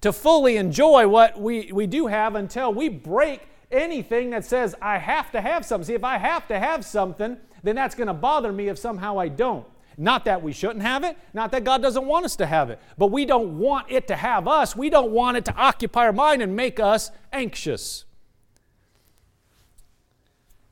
to 0.00 0.12
fully 0.12 0.56
enjoy 0.56 1.08
what 1.08 1.38
we, 1.40 1.72
we 1.72 1.86
do 1.86 2.06
have 2.06 2.34
until 2.34 2.72
we 2.72 2.88
break 2.88 3.42
anything 3.70 4.30
that 4.30 4.44
says, 4.44 4.74
I 4.80 4.98
have 4.98 5.30
to 5.32 5.40
have 5.40 5.66
something. 5.66 5.86
See, 5.86 5.94
if 5.94 6.04
I 6.04 6.18
have 6.18 6.46
to 6.48 6.58
have 6.58 6.84
something, 6.84 7.36
then 7.62 7.74
that's 7.74 7.94
going 7.94 8.06
to 8.06 8.14
bother 8.14 8.52
me 8.52 8.68
if 8.68 8.78
somehow 8.78 9.18
I 9.18 9.28
don't. 9.28 9.66
Not 9.98 10.24
that 10.24 10.42
we 10.42 10.52
shouldn't 10.52 10.82
have 10.82 11.04
it, 11.04 11.18
not 11.34 11.50
that 11.50 11.64
God 11.64 11.82
doesn't 11.82 12.06
want 12.06 12.24
us 12.24 12.36
to 12.36 12.46
have 12.46 12.70
it, 12.70 12.80
but 12.96 13.08
we 13.08 13.26
don't 13.26 13.58
want 13.58 13.90
it 13.90 14.06
to 14.08 14.16
have 14.16 14.48
us. 14.48 14.74
We 14.74 14.88
don't 14.88 15.10
want 15.10 15.36
it 15.36 15.44
to 15.46 15.54
occupy 15.54 16.06
our 16.06 16.12
mind 16.12 16.42
and 16.42 16.56
make 16.56 16.80
us 16.80 17.10
anxious. 17.32 18.04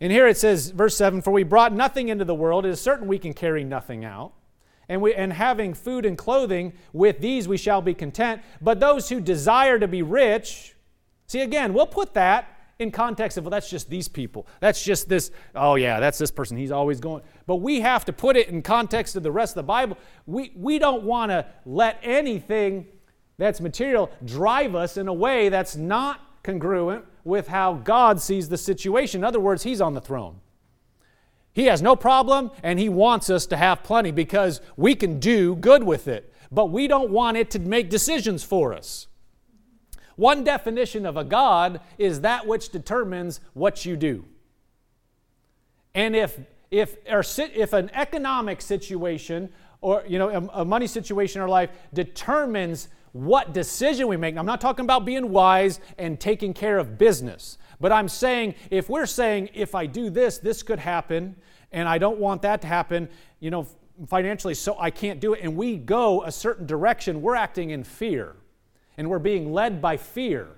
And 0.01 0.13
here 0.13 0.29
it 0.29 0.39
says, 0.39 0.71
verse 0.71 0.97
7 0.97 1.21
For 1.21 1.33
we 1.33 1.43
brought 1.43 1.75
nothing 1.75 2.09
into 2.09 2.25
the 2.25 2.35
world, 2.35 2.65
it 2.65 2.71
is 2.71 2.81
certain 2.81 3.07
we 3.07 3.19
can 3.19 3.35
carry 3.35 3.65
nothing 3.65 4.05
out 4.05 4.33
and, 4.89 5.03
we, 5.03 5.15
and 5.15 5.33
having 5.33 5.75
food 5.75 6.07
and 6.07 6.17
clothing, 6.17 6.73
with 6.93 7.21
these 7.21 7.47
we 7.47 7.57
shall 7.57 7.83
be 7.83 7.95
content. 7.95 8.43
But 8.61 8.81
those 8.81 9.09
who 9.09 9.21
desire 9.21 9.79
to 9.79 9.89
be 9.89 10.03
rich, 10.03 10.75
see 11.27 11.41
again, 11.41 11.75
we'll 11.75 11.87
put 11.87 12.15
that 12.15 12.55
in 12.79 12.91
context 12.93 13.37
of, 13.37 13.45
well, 13.45 13.51
that's 13.51 13.69
just 13.69 13.91
these 13.91 14.07
people. 14.07 14.47
That's 14.61 14.83
just 14.83 15.09
this, 15.09 15.31
oh 15.55 15.75
yeah, 15.75 15.99
that's 16.01 16.17
this 16.17 16.31
person. 16.31 16.57
He's 16.57 16.71
always 16.71 17.01
going. 17.01 17.23
But 17.47 17.57
we 17.57 17.81
have 17.81 18.05
to 18.05 18.13
put 18.13 18.37
it 18.37 18.49
in 18.49 18.63
context 18.63 19.17
of 19.17 19.23
the 19.23 19.33
rest 19.33 19.53
of 19.53 19.57
the 19.57 19.63
Bible. 19.65 19.99
We, 20.27 20.53
we 20.55 20.79
don't 20.79 21.03
want 21.03 21.31
to 21.31 21.47
let 21.67 21.99
anything 22.03 22.87
that's 23.37 23.61
material 23.61 24.11
drive 24.25 24.75
us 24.75 24.97
in 24.97 25.09
a 25.09 25.13
way 25.13 25.49
that's 25.49 25.77
not 25.77 26.21
congruent 26.43 27.05
with 27.25 27.49
how 27.49 27.75
God 27.75 28.21
sees 28.21 28.49
the 28.49 28.57
situation. 28.57 29.21
In 29.21 29.25
other 29.25 29.41
words, 29.41 29.63
He's 29.63 29.81
on 29.81 29.95
the 29.95 30.01
throne. 30.01 30.41
He 31.59 31.65
has 31.65 31.83
no 31.83 31.97
problem 31.97 32.53
and 32.63 32.79
He 32.79 32.89
wants 32.89 33.29
us 33.29 33.45
to 33.47 33.57
have 33.57 33.83
plenty 33.83 34.13
because 34.13 34.61
we 34.77 34.95
can 34.95 35.19
do 35.19 35.57
good 35.57 35.83
with 35.83 36.07
it. 36.07 36.33
But 36.53 36.67
we 36.67 36.87
don't 36.87 37.11
want 37.11 37.37
it 37.37 37.51
to 37.51 37.59
make 37.59 37.91
decisions 37.91 38.45
for 38.45 38.73
us. 38.73 39.09
One 40.15 40.45
definition 40.45 41.05
of 41.05 41.17
a 41.17 41.25
God 41.25 41.81
is 41.99 42.21
that 42.21 42.47
which 42.47 42.69
determines 42.69 43.41
what 43.55 43.85
you 43.85 43.97
do. 43.97 44.25
And 45.97 46.15
if, 46.15 46.39
if, 46.71 46.97
or 47.11 47.25
if 47.27 47.73
an 47.73 47.91
economic 47.93 48.63
situation 48.63 49.49
or 49.81 50.05
you 50.07 50.21
know, 50.21 50.29
a, 50.29 50.61
a 50.61 50.65
money 50.65 50.87
situation 50.87 51.41
in 51.41 51.43
our 51.43 51.49
life 51.49 51.71
determines 51.93 52.89
what 53.11 53.53
decision 53.53 54.07
we 54.07 54.17
make, 54.17 54.37
I'm 54.37 54.47
not 54.47 54.61
talking 54.61 54.85
about 54.85 55.05
being 55.05 55.31
wise 55.31 55.81
and 55.99 56.21
taking 56.21 56.55
care 56.55 56.79
of 56.79 56.99
business. 56.99 57.59
But 57.81 57.91
I'm 57.91 58.09
saying, 58.09 58.55
if 58.71 58.89
we're 58.89 59.07
saying, 59.07 59.51
if 59.55 59.75
I 59.75 59.87
do 59.87 60.09
this, 60.09 60.39
this 60.39 60.63
could 60.63 60.79
happen, 60.79 61.37
and 61.73 61.89
I 61.89 61.99
don't 61.99 62.19
want 62.19 62.43
that 62.43 62.61
to 62.63 62.67
happen, 62.67 63.09
you 63.41 63.51
know, 63.51 63.67
financially, 64.07 64.55
so 64.55 64.77
I 64.79 64.91
can't 64.91 65.21
do 65.21 65.35
it, 65.35 65.41
and 65.43 65.57
we 65.57 65.77
go 65.77 66.23
a 66.23 66.33
certain 66.33 66.67
direction, 66.67 67.21
we're 67.23 67.35
acting 67.35 67.71
in 67.71 67.85
fear. 67.85 68.37
And 68.97 69.09
we're 69.09 69.21
being 69.21 69.53
led 69.53 69.81
by 69.81 69.97
fear. 69.97 70.49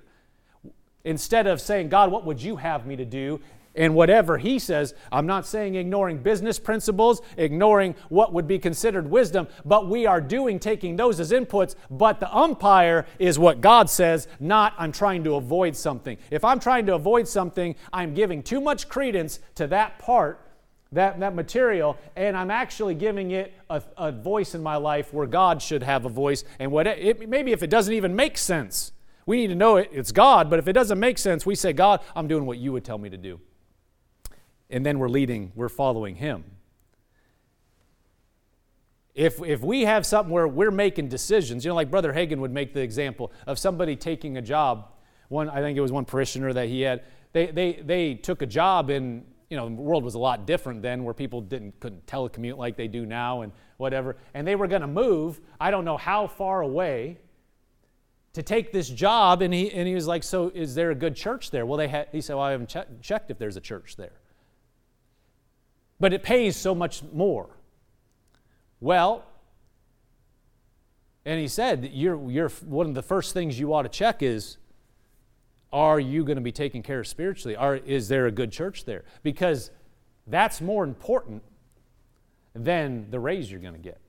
Instead 1.04 1.46
of 1.46 1.61
saying, 1.61 1.90
God, 1.90 2.11
what 2.11 2.24
would 2.24 2.42
you 2.42 2.56
have 2.56 2.86
me 2.86 2.96
to 2.96 3.04
do? 3.04 3.38
And 3.74 3.94
whatever 3.94 4.38
he 4.38 4.58
says, 4.58 4.94
I'm 5.12 5.26
not 5.26 5.46
saying 5.46 5.74
ignoring 5.74 6.18
business 6.18 6.58
principles, 6.58 7.20
ignoring 7.36 7.94
what 8.08 8.32
would 8.32 8.48
be 8.48 8.58
considered 8.58 9.11
wisdom, 9.11 9.46
but 9.64 9.88
we 9.88 10.06
are 10.06 10.20
doing 10.20 10.58
taking 10.58 10.96
those 10.96 11.20
as 11.20 11.32
inputs. 11.32 11.76
But 11.90 12.18
the 12.18 12.34
umpire 12.34 13.06
is 13.18 13.38
what 13.38 13.61
God 13.61 13.88
says, 13.88 14.26
not 14.40 14.74
I'm 14.78 14.90
trying 14.90 15.22
to 15.24 15.34
avoid 15.34 15.76
something. 15.76 16.18
If 16.30 16.44
I'm 16.44 16.61
trying 16.61 16.86
to 16.86 16.94
avoid 16.94 17.28
something, 17.28 17.76
I'm 17.92 18.14
giving 18.14 18.42
too 18.42 18.61
much 18.61 18.88
credence 18.88 19.38
to 19.56 19.66
that 19.68 19.98
part, 19.98 20.40
that, 20.93 21.20
that 21.20 21.34
material, 21.34 21.97
and 22.16 22.36
I'm 22.36 22.51
actually 22.51 22.95
giving 22.95 23.30
it 23.30 23.53
a, 23.68 23.82
a 23.97 24.12
voice 24.12 24.55
in 24.55 24.62
my 24.62 24.76
life 24.76 25.12
where 25.12 25.26
God 25.26 25.62
should 25.62 25.82
have 25.82 26.05
a 26.05 26.09
voice. 26.09 26.45
And 26.59 26.72
what 26.72 26.86
it, 26.86 27.28
maybe 27.28 27.53
if 27.53 27.62
it 27.62 27.70
doesn't 27.70 27.95
even 27.95 28.16
make 28.16 28.36
sense, 28.36 28.93
we 29.26 29.36
need 29.36 29.49
to 29.49 29.55
know 29.55 29.76
it, 29.76 29.91
it's 29.93 30.12
God, 30.12 30.51
but 30.51 30.59
if 30.59 30.66
it 30.66 30.72
doesn't 30.72 30.99
make 30.99 31.18
sense, 31.18 31.47
we 31.47 31.55
say, 31.55 31.72
God, 31.72 32.01
I'm 32.16 32.26
doing 32.26 32.47
what 32.47 32.59
you 32.59 32.72
would 32.72 32.84
tell 32.84 32.99
me 32.99 33.11
to 33.11 33.16
do 33.16 33.41
and 34.70 34.86
then 34.86 34.99
we're 34.99 35.09
leading, 35.09 35.53
we're 35.55 35.68
following 35.68 36.14
Him. 36.14 36.45
if, 39.14 39.43
if 39.43 39.61
we 39.61 39.82
have 39.82 40.07
something 40.07 40.32
where 40.32 40.47
we're 40.47 40.70
making 40.70 41.09
decisions, 41.09 41.64
you 41.64 41.70
know, 41.70 41.74
like 41.74 41.91
Brother 41.91 42.12
Hagin 42.12 42.38
would 42.38 42.53
make 42.53 42.72
the 42.72 42.80
example 42.80 43.32
of 43.47 43.59
somebody 43.59 43.97
taking 43.97 44.36
a 44.36 44.43
job. 44.43 44.93
One, 45.28 45.51
I 45.51 45.61
think 45.61 45.76
it 45.76 45.80
was 45.80 45.93
one 45.93 46.05
parishioner 46.05 46.53
that 46.53 46.68
he 46.68 46.82
had. 46.82 47.03
They, 47.32 47.47
they, 47.47 47.72
they 47.84 48.14
took 48.14 48.43
a 48.43 48.47
job 48.47 48.88
in, 48.88 49.24
you 49.51 49.57
know, 49.57 49.68
the 49.68 49.74
world 49.74 50.05
was 50.05 50.14
a 50.14 50.18
lot 50.18 50.46
different 50.46 50.80
then 50.80 51.03
where 51.03 51.12
people 51.12 51.40
didn't, 51.40 51.78
couldn't 51.80 52.07
telecommute 52.07 52.57
like 52.57 52.76
they 52.76 52.86
do 52.86 53.05
now 53.05 53.42
and 53.42 53.53
whatever. 53.76 54.16
And 54.32 54.46
they 54.46 54.55
were 54.55 54.68
going 54.68 54.82
to 54.82 54.86
move, 54.86 55.40
I 55.61 55.72
don't 55.72 55.84
know 55.84 55.96
how 55.96 56.28
far 56.28 56.62
away, 56.62 57.18
to 58.32 58.44
take 58.44 58.70
this 58.70 58.88
job. 58.88 59.42
And 59.42 59.53
he, 59.53 59.72
and 59.72 59.88
he 59.88 59.94
was 59.94 60.07
like, 60.07 60.22
So 60.22 60.53
is 60.55 60.76
there 60.76 60.92
a 60.92 60.94
good 60.94 61.16
church 61.16 61.51
there? 61.51 61.66
Well, 61.66 61.78
they 61.78 61.88
had, 61.88 62.09
he 62.12 62.20
said, 62.20 62.36
Well, 62.36 62.44
I 62.44 62.53
haven't 62.53 62.68
che- 62.68 62.84
checked 63.03 63.32
if 63.32 63.38
there's 63.38 63.57
a 63.57 63.61
church 63.61 63.96
there. 63.96 64.12
But 65.98 66.12
it 66.12 66.22
pays 66.22 66.57
so 66.57 66.72
much 66.72 67.03
more. 67.12 67.51
Well, 68.78 69.24
and 71.24 71.38
he 71.38 71.48
said, 71.48 71.90
you're, 71.92 72.30
you're, 72.30 72.48
one 72.48 72.86
of 72.86 72.94
the 72.94 73.03
first 73.03 73.34
things 73.34 73.59
you 73.59 73.74
ought 73.74 73.82
to 73.82 73.90
check 73.90 74.22
is 74.22 74.57
are 75.72 76.00
you 76.00 76.24
going 76.24 76.36
to 76.36 76.42
be 76.42 76.52
taken 76.52 76.82
care 76.82 77.00
of 77.00 77.06
spiritually? 77.06 77.56
Are, 77.56 77.76
is 77.76 78.08
there 78.08 78.26
a 78.26 78.32
good 78.32 78.50
church 78.52 78.84
there? 78.84 79.04
Because 79.22 79.70
that's 80.26 80.60
more 80.60 80.84
important 80.84 81.42
than 82.54 83.10
the 83.10 83.20
raise 83.20 83.50
you're 83.50 83.60
going 83.60 83.74
to 83.74 83.80
get. 83.80 84.00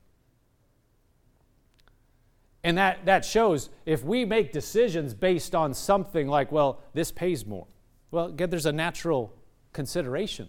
And 2.64 2.78
that, 2.78 3.04
that 3.06 3.24
shows 3.24 3.70
if 3.86 4.04
we 4.04 4.24
make 4.24 4.52
decisions 4.52 5.14
based 5.14 5.54
on 5.54 5.74
something 5.74 6.28
like, 6.28 6.52
well, 6.52 6.80
this 6.94 7.10
pays 7.10 7.44
more, 7.44 7.66
well, 8.10 8.26
again, 8.26 8.50
there's 8.50 8.66
a 8.66 8.72
natural 8.72 9.34
consideration. 9.72 10.48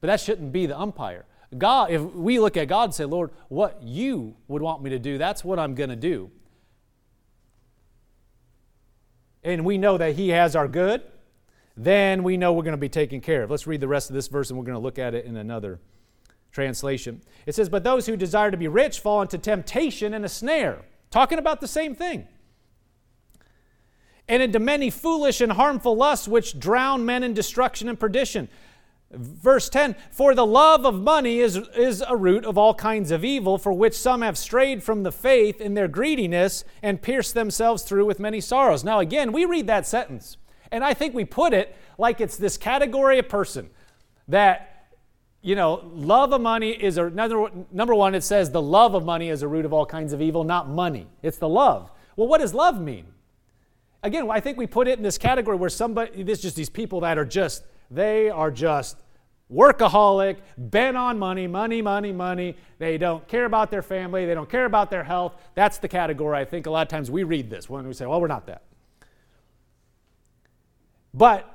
But 0.00 0.08
that 0.08 0.20
shouldn't 0.20 0.52
be 0.52 0.66
the 0.66 0.78
umpire. 0.78 1.26
God, 1.56 1.90
if 1.90 2.02
we 2.02 2.40
look 2.40 2.56
at 2.56 2.66
God 2.66 2.84
and 2.84 2.94
say, 2.94 3.04
Lord, 3.04 3.30
what 3.48 3.82
you 3.82 4.34
would 4.48 4.62
want 4.62 4.82
me 4.82 4.90
to 4.90 4.98
do, 4.98 5.18
that's 5.18 5.44
what 5.44 5.58
I'm 5.58 5.74
going 5.74 5.90
to 5.90 5.96
do. 5.96 6.30
And 9.44 9.64
we 9.64 9.78
know 9.78 9.98
that 9.98 10.16
He 10.16 10.30
has 10.30 10.56
our 10.56 10.66
good, 10.66 11.02
then 11.76 12.22
we 12.22 12.36
know 12.36 12.52
we're 12.52 12.62
going 12.62 12.72
to 12.72 12.78
be 12.78 12.88
taken 12.88 13.20
care 13.20 13.42
of. 13.42 13.50
Let's 13.50 13.66
read 13.66 13.80
the 13.80 13.88
rest 13.88 14.10
of 14.10 14.14
this 14.14 14.28
verse 14.28 14.50
and 14.50 14.58
we're 14.58 14.64
going 14.64 14.76
to 14.76 14.82
look 14.82 14.98
at 14.98 15.14
it 15.14 15.24
in 15.24 15.36
another 15.36 15.80
translation. 16.52 17.20
It 17.46 17.54
says, 17.54 17.68
But 17.68 17.84
those 17.84 18.06
who 18.06 18.16
desire 18.16 18.50
to 18.50 18.56
be 18.56 18.68
rich 18.68 19.00
fall 19.00 19.22
into 19.22 19.38
temptation 19.38 20.14
and 20.14 20.24
a 20.24 20.28
snare. 20.28 20.82
Talking 21.10 21.38
about 21.38 21.60
the 21.60 21.68
same 21.68 21.94
thing. 21.94 22.26
And 24.26 24.42
into 24.42 24.58
many 24.58 24.88
foolish 24.88 25.40
and 25.40 25.52
harmful 25.52 25.96
lusts 25.96 26.26
which 26.26 26.58
drown 26.58 27.04
men 27.04 27.22
in 27.22 27.34
destruction 27.34 27.88
and 27.88 28.00
perdition. 28.00 28.48
Verse 29.16 29.68
10 29.68 29.96
For 30.10 30.34
the 30.34 30.46
love 30.46 30.84
of 30.84 31.00
money 31.00 31.40
is, 31.40 31.56
is 31.76 32.02
a 32.06 32.16
root 32.16 32.44
of 32.44 32.58
all 32.58 32.74
kinds 32.74 33.10
of 33.10 33.24
evil, 33.24 33.58
for 33.58 33.72
which 33.72 33.94
some 33.94 34.22
have 34.22 34.36
strayed 34.38 34.82
from 34.82 35.02
the 35.02 35.12
faith 35.12 35.60
in 35.60 35.74
their 35.74 35.88
greediness 35.88 36.64
and 36.82 37.02
pierced 37.02 37.34
themselves 37.34 37.82
through 37.82 38.06
with 38.06 38.20
many 38.20 38.40
sorrows. 38.40 38.84
Now, 38.84 39.00
again, 39.00 39.32
we 39.32 39.44
read 39.44 39.66
that 39.66 39.86
sentence, 39.86 40.36
and 40.70 40.84
I 40.84 40.94
think 40.94 41.14
we 41.14 41.24
put 41.24 41.52
it 41.52 41.74
like 41.98 42.20
it's 42.20 42.36
this 42.36 42.56
category 42.56 43.18
of 43.18 43.28
person 43.28 43.70
that 44.28 44.70
you 45.44 45.54
know, 45.54 45.82
love 45.92 46.32
of 46.32 46.40
money 46.40 46.70
is 46.70 46.96
a 46.96 47.10
number, 47.10 47.50
number 47.70 47.94
one, 47.94 48.14
it 48.14 48.22
says 48.22 48.50
the 48.50 48.62
love 48.62 48.94
of 48.94 49.04
money 49.04 49.28
is 49.28 49.42
a 49.42 49.48
root 49.48 49.66
of 49.66 49.74
all 49.74 49.84
kinds 49.84 50.14
of 50.14 50.22
evil, 50.22 50.42
not 50.42 50.70
money. 50.70 51.06
It's 51.22 51.36
the 51.36 51.48
love. 51.48 51.90
Well, 52.16 52.26
what 52.26 52.40
does 52.40 52.54
love 52.54 52.80
mean? 52.80 53.04
Again, 54.02 54.30
I 54.30 54.40
think 54.40 54.56
we 54.56 54.66
put 54.66 54.88
it 54.88 54.96
in 54.96 55.02
this 55.02 55.18
category 55.18 55.58
where 55.58 55.68
somebody, 55.68 56.22
this 56.22 56.40
just 56.40 56.56
these 56.56 56.70
people 56.70 57.00
that 57.00 57.18
are 57.18 57.26
just, 57.26 57.64
they 57.90 58.30
are 58.30 58.50
just 58.50 58.96
workaholic, 59.54 60.38
bent 60.58 60.96
on 60.96 61.18
money, 61.18 61.46
money, 61.46 61.80
money, 61.80 62.12
money. 62.12 62.56
They 62.78 62.98
don't 62.98 63.26
care 63.28 63.44
about 63.44 63.70
their 63.70 63.82
family, 63.82 64.26
they 64.26 64.34
don't 64.34 64.50
care 64.50 64.64
about 64.64 64.90
their 64.90 65.04
health. 65.04 65.34
That's 65.54 65.78
the 65.78 65.88
category 65.88 66.38
I 66.38 66.44
think 66.44 66.66
a 66.66 66.70
lot 66.70 66.82
of 66.82 66.88
times 66.88 67.10
we 67.10 67.22
read 67.22 67.48
this 67.48 67.68
when 67.70 67.86
we 67.86 67.94
say, 67.94 68.06
well, 68.06 68.20
we're 68.20 68.26
not 68.26 68.46
that. 68.46 68.62
But 71.12 71.48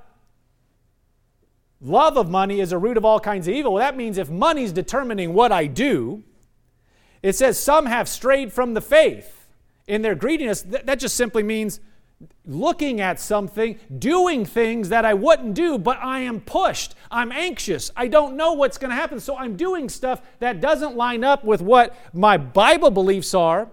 love 1.82 2.18
of 2.18 2.30
money 2.30 2.62
is 2.62 2.72
a 2.72 2.78
root 2.78 2.98
of 2.98 3.04
all 3.04 3.20
kinds 3.20 3.48
of 3.48 3.54
evil. 3.54 3.74
Well, 3.74 3.84
that 3.84 3.98
means 3.98 4.18
if 4.18 4.30
money's 4.30 4.72
determining 4.72 5.34
what 5.34 5.52
I 5.52 5.68
do, 5.68 6.24
it 7.22 7.34
says 7.34 7.60
some 7.60 7.86
have 7.86 8.08
strayed 8.08 8.54
from 8.54 8.74
the 8.74 8.82
faith 8.82 9.48
in 9.88 10.02
their 10.02 10.16
greediness. 10.16 10.62
That 10.62 11.00
just 11.00 11.16
simply 11.16 11.44
means 11.44 11.82
looking 12.46 13.00
at 13.00 13.20
something, 13.20 13.80
doing 13.98 14.46
things 14.46 14.90
that 14.90 15.06
I 15.06 15.14
wouldn't 15.14 15.54
do, 15.54 15.78
but 15.78 15.98
I 16.02 16.20
am 16.20 16.42
pushed. 16.42 16.96
I'm 17.10 17.32
anxious. 17.32 17.92
I 17.96 18.08
don't 18.08 18.36
know 18.36 18.54
what's 18.54 18.78
going 18.78 18.90
to 18.90 18.96
happen. 18.96 19.20
So 19.20 19.38
I'm 19.38 19.56
doing 19.56 19.88
stuff 19.88 20.22
that 20.40 20.60
doesn't 20.60 20.96
line 20.96 21.24
up 21.24 21.44
with 21.44 21.62
what 21.62 21.96
my 22.14 22.38
Bible 22.38 22.92
beliefs 22.92 23.34
are. 23.34 23.70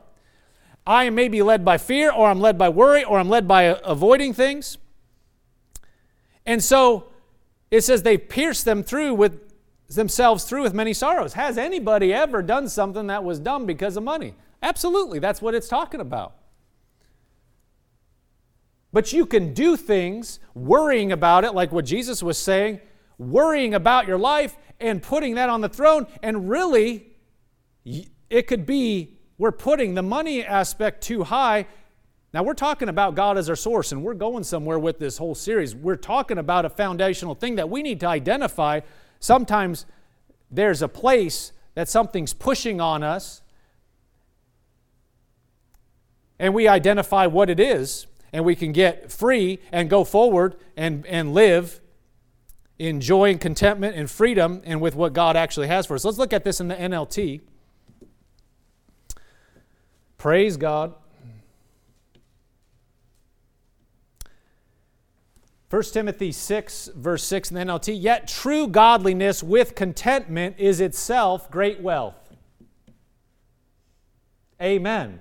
I 0.86 1.04
am 1.04 1.16
maybe 1.16 1.42
led 1.42 1.64
by 1.64 1.78
fear, 1.78 2.12
or 2.12 2.30
I'm 2.30 2.40
led 2.40 2.56
by 2.56 2.68
worry, 2.68 3.02
or 3.02 3.18
I'm 3.18 3.28
led 3.28 3.48
by 3.48 3.68
uh, 3.68 3.80
avoiding 3.84 4.32
things. 4.32 4.78
And 6.44 6.62
so 6.62 7.08
it 7.72 7.80
says 7.80 8.02
they 8.02 8.16
pierced 8.16 8.64
them 8.64 8.84
through 8.84 9.14
with 9.14 9.40
themselves 9.88 10.44
through 10.44 10.62
with 10.62 10.74
many 10.74 10.92
sorrows. 10.92 11.32
Has 11.32 11.58
anybody 11.58 12.14
ever 12.14 12.42
done 12.42 12.68
something 12.68 13.08
that 13.08 13.24
was 13.24 13.40
dumb 13.40 13.66
because 13.66 13.96
of 13.96 14.04
money? 14.04 14.34
Absolutely. 14.62 15.18
That's 15.18 15.42
what 15.42 15.54
it's 15.54 15.68
talking 15.68 16.00
about. 16.00 16.34
But 18.92 19.12
you 19.12 19.26
can 19.26 19.52
do 19.52 19.76
things 19.76 20.40
worrying 20.54 21.12
about 21.12 21.44
it, 21.44 21.54
like 21.54 21.72
what 21.72 21.84
Jesus 21.84 22.22
was 22.22 22.38
saying, 22.38 22.80
worrying 23.18 23.74
about 23.74 24.06
your 24.06 24.18
life 24.18 24.56
and 24.80 25.02
putting 25.02 25.34
that 25.34 25.48
on 25.48 25.60
the 25.60 25.68
throne. 25.68 26.06
And 26.22 26.48
really, 26.48 27.06
it 28.30 28.46
could 28.46 28.66
be 28.66 29.18
we're 29.38 29.52
putting 29.52 29.94
the 29.94 30.02
money 30.02 30.44
aspect 30.44 31.02
too 31.02 31.24
high. 31.24 31.66
Now, 32.32 32.42
we're 32.42 32.54
talking 32.54 32.88
about 32.88 33.14
God 33.14 33.38
as 33.38 33.48
our 33.48 33.56
source, 33.56 33.92
and 33.92 34.02
we're 34.02 34.14
going 34.14 34.44
somewhere 34.44 34.78
with 34.78 34.98
this 34.98 35.18
whole 35.18 35.34
series. 35.34 35.74
We're 35.74 35.96
talking 35.96 36.38
about 36.38 36.64
a 36.64 36.70
foundational 36.70 37.34
thing 37.34 37.56
that 37.56 37.70
we 37.70 37.82
need 37.82 38.00
to 38.00 38.06
identify. 38.06 38.80
Sometimes 39.20 39.86
there's 40.50 40.82
a 40.82 40.88
place 40.88 41.52
that 41.74 41.88
something's 41.88 42.32
pushing 42.32 42.80
on 42.80 43.02
us, 43.02 43.42
and 46.38 46.54
we 46.54 46.68
identify 46.68 47.26
what 47.26 47.48
it 47.48 47.60
is 47.60 48.06
and 48.36 48.44
we 48.44 48.54
can 48.54 48.70
get 48.70 49.10
free 49.10 49.58
and 49.72 49.88
go 49.88 50.04
forward 50.04 50.56
and, 50.76 51.06
and 51.06 51.32
live 51.32 51.80
in 52.78 53.00
joy 53.00 53.30
and 53.30 53.40
contentment 53.40 53.96
and 53.96 54.10
freedom 54.10 54.60
and 54.66 54.78
with 54.78 54.94
what 54.94 55.14
God 55.14 55.36
actually 55.36 55.68
has 55.68 55.86
for 55.86 55.94
us. 55.94 56.04
Let's 56.04 56.18
look 56.18 56.34
at 56.34 56.44
this 56.44 56.60
in 56.60 56.68
the 56.68 56.74
NLT. 56.74 57.40
Praise 60.18 60.58
God. 60.58 60.92
1 65.70 65.82
Timothy 65.84 66.30
6, 66.30 66.90
verse 66.94 67.24
6 67.24 67.52
in 67.52 67.54
the 67.54 67.64
NLT, 67.64 67.96
yet 67.98 68.28
true 68.28 68.68
godliness 68.68 69.42
with 69.42 69.74
contentment 69.74 70.56
is 70.58 70.82
itself 70.82 71.50
great 71.50 71.80
wealth. 71.80 72.36
Amen. 74.60 75.20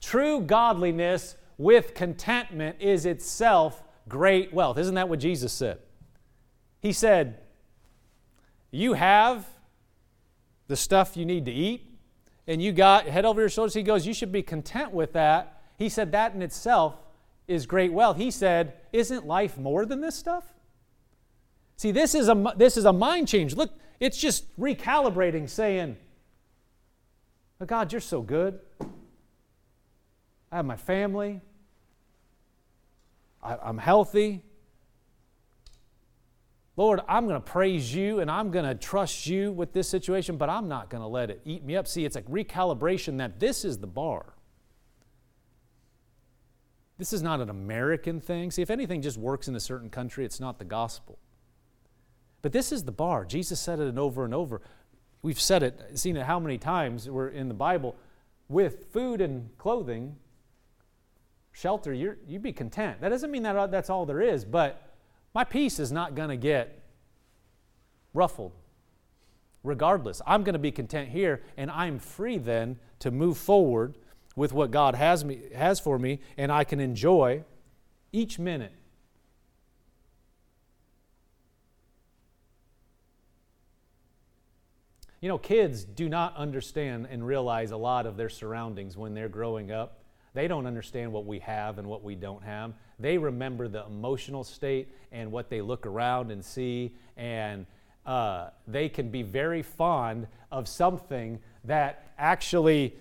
True 0.00 0.40
godliness 0.40 1.36
with 1.58 1.94
contentment 1.94 2.76
is 2.80 3.06
itself 3.06 3.82
great 4.08 4.52
wealth. 4.52 4.78
Isn't 4.78 4.94
that 4.94 5.08
what 5.08 5.18
Jesus 5.18 5.52
said? 5.52 5.78
He 6.80 6.92
said, 6.92 7.38
You 8.70 8.94
have 8.94 9.46
the 10.66 10.76
stuff 10.76 11.16
you 11.16 11.24
need 11.24 11.44
to 11.46 11.52
eat, 11.52 11.98
and 12.46 12.60
you 12.60 12.72
got 12.72 13.06
head 13.06 13.24
over 13.24 13.40
your 13.40 13.48
shoulders. 13.48 13.74
He 13.74 13.82
goes, 13.82 14.06
You 14.06 14.14
should 14.14 14.32
be 14.32 14.42
content 14.42 14.92
with 14.92 15.12
that. 15.12 15.62
He 15.78 15.88
said, 15.88 16.12
That 16.12 16.34
in 16.34 16.42
itself 16.42 16.96
is 17.46 17.66
great 17.66 17.92
wealth. 17.92 18.16
He 18.16 18.30
said, 18.30 18.74
Isn't 18.92 19.26
life 19.26 19.56
more 19.56 19.86
than 19.86 20.00
this 20.00 20.16
stuff? 20.16 20.44
See, 21.76 21.90
this 21.90 22.14
is 22.14 22.28
a, 22.28 22.54
this 22.56 22.76
is 22.76 22.84
a 22.84 22.92
mind 22.92 23.28
change. 23.28 23.56
Look, 23.56 23.70
it's 24.00 24.18
just 24.18 24.56
recalibrating, 24.58 25.48
saying, 25.48 25.96
oh 27.60 27.64
God, 27.64 27.92
you're 27.92 28.00
so 28.00 28.22
good. 28.22 28.60
I 30.54 30.58
have 30.58 30.66
my 30.66 30.76
family. 30.76 31.40
I, 33.42 33.56
I'm 33.60 33.76
healthy. 33.76 34.44
Lord, 36.76 37.00
I'm 37.08 37.26
going 37.26 37.42
to 37.42 37.44
praise 37.44 37.92
you 37.92 38.20
and 38.20 38.30
I'm 38.30 38.52
going 38.52 38.64
to 38.64 38.76
trust 38.76 39.26
you 39.26 39.50
with 39.50 39.72
this 39.72 39.88
situation, 39.88 40.36
but 40.36 40.48
I'm 40.48 40.68
not 40.68 40.90
going 40.90 41.00
to 41.00 41.08
let 41.08 41.28
it 41.28 41.40
eat 41.44 41.64
me 41.64 41.74
up. 41.74 41.88
See, 41.88 42.04
it's 42.04 42.14
a 42.14 42.22
recalibration 42.22 43.18
that 43.18 43.40
this 43.40 43.64
is 43.64 43.78
the 43.78 43.88
bar. 43.88 44.34
This 46.98 47.12
is 47.12 47.20
not 47.20 47.40
an 47.40 47.50
American 47.50 48.20
thing. 48.20 48.52
See, 48.52 48.62
if 48.62 48.70
anything 48.70 49.02
just 49.02 49.18
works 49.18 49.48
in 49.48 49.56
a 49.56 49.60
certain 49.60 49.90
country, 49.90 50.24
it's 50.24 50.38
not 50.38 50.60
the 50.60 50.64
gospel. 50.64 51.18
But 52.42 52.52
this 52.52 52.70
is 52.70 52.84
the 52.84 52.92
bar. 52.92 53.24
Jesus 53.24 53.58
said 53.58 53.80
it 53.80 53.98
over 53.98 54.24
and 54.24 54.32
over. 54.32 54.62
We've 55.20 55.40
said 55.40 55.64
it, 55.64 55.98
seen 55.98 56.16
it 56.16 56.26
how 56.26 56.38
many 56.38 56.58
times 56.58 57.10
we're 57.10 57.30
in 57.30 57.48
the 57.48 57.54
Bible. 57.54 57.96
With 58.48 58.92
food 58.92 59.20
and 59.20 59.50
clothing, 59.58 60.14
shelter, 61.54 61.94
you 61.94 62.16
would 62.28 62.42
be 62.42 62.52
content. 62.52 63.00
That 63.00 63.08
doesn't 63.08 63.30
mean 63.30 63.44
that 63.44 63.70
that's 63.70 63.88
all 63.88 64.04
there 64.04 64.20
is, 64.20 64.44
but 64.44 64.82
my 65.34 65.44
peace 65.44 65.78
is 65.78 65.90
not 65.90 66.14
going 66.14 66.28
to 66.28 66.36
get 66.36 66.82
ruffled 68.12 68.52
regardless. 69.62 70.20
I'm 70.26 70.42
going 70.42 70.54
to 70.54 70.58
be 70.58 70.72
content 70.72 71.08
here, 71.08 71.42
and 71.56 71.70
I'm 71.70 71.98
free 71.98 72.38
then 72.38 72.78
to 72.98 73.10
move 73.10 73.38
forward 73.38 73.96
with 74.36 74.52
what 74.52 74.72
God 74.72 74.94
has, 74.96 75.24
me, 75.24 75.40
has 75.54 75.80
for 75.80 75.98
me, 75.98 76.20
and 76.36 76.52
I 76.52 76.64
can 76.64 76.80
enjoy 76.80 77.44
each 78.12 78.38
minute. 78.38 78.72
You 85.20 85.28
know, 85.28 85.38
kids 85.38 85.84
do 85.84 86.08
not 86.08 86.36
understand 86.36 87.06
and 87.10 87.26
realize 87.26 87.70
a 87.70 87.76
lot 87.76 88.06
of 88.06 88.16
their 88.18 88.28
surroundings 88.28 88.96
when 88.96 89.14
they're 89.14 89.28
growing 89.28 89.70
up. 89.70 90.03
They 90.34 90.48
don't 90.48 90.66
understand 90.66 91.12
what 91.12 91.26
we 91.26 91.38
have 91.38 91.78
and 91.78 91.88
what 91.88 92.02
we 92.02 92.16
don't 92.16 92.42
have. 92.42 92.74
They 92.98 93.18
remember 93.18 93.68
the 93.68 93.86
emotional 93.86 94.44
state 94.44 94.88
and 95.12 95.30
what 95.30 95.48
they 95.48 95.60
look 95.60 95.86
around 95.86 96.30
and 96.30 96.44
see 96.44 96.94
and 97.16 97.66
uh, 98.04 98.50
they 98.66 98.88
can 98.88 99.08
be 99.10 99.22
very 99.22 99.62
fond 99.62 100.26
of 100.50 100.68
something 100.68 101.38
that 101.64 102.12
actually, 102.18 102.94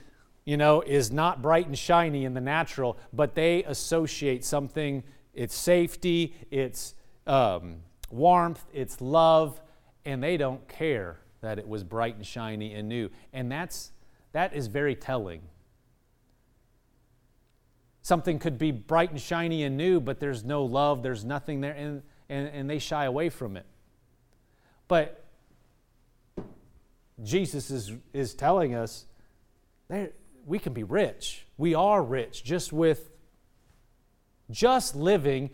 you 0.46 0.58
know, 0.58 0.82
is 0.82 1.12
not 1.12 1.42
bright 1.42 1.68
and 1.68 1.78
shiny 1.78 2.24
in 2.26 2.34
the 2.34 2.42
natural, 2.42 2.98
but 3.12 3.36
they 3.36 3.64
associate 3.66 4.46
something, 4.46 5.04
it's 5.34 5.56
safety, 5.56 6.34
it's 6.52 6.96
um, 7.28 7.78
warmth, 8.12 8.64
it's 8.74 9.02
love, 9.02 9.60
and 10.06 10.24
they 10.24 10.38
don't 10.38 10.66
care 10.68 11.18
that 11.42 11.60
it 11.60 11.68
was 11.68 11.84
bright 11.84 12.16
and 12.16 12.26
shiny 12.26 12.74
and 12.74 12.88
new. 12.88 13.10
And 13.34 13.52
that's, 13.52 13.92
that 14.32 14.56
is 14.56 14.68
very 14.68 14.96
telling. 14.96 15.42
Something 18.04 18.38
could 18.38 18.58
be 18.58 18.72
bright 18.72 19.12
and 19.12 19.20
shiny 19.20 19.64
and 19.64 19.78
new, 19.78 20.02
but 20.02 20.20
there's 20.20 20.44
no 20.44 20.66
love, 20.66 21.02
there's 21.04 21.24
nothing 21.24 21.62
there, 21.62 21.72
and, 21.72 22.04
and, 22.30 22.48
and 22.50 22.70
they 22.70 22.78
shy 22.78 23.06
away 23.06 23.30
from 23.30 23.56
it. 23.56 23.66
But 24.90 25.24
Jesus 27.24 27.72
is, 27.72 27.94
is 28.14 28.34
telling 28.34 28.76
us 28.76 29.06
we 30.46 30.60
can 30.60 30.74
be 30.74 30.84
rich. 30.84 31.46
We 31.58 31.76
are 31.76 32.04
rich 32.04 32.44
just 32.44 32.74
with 32.74 33.10
just 34.52 34.96
living, 34.96 35.52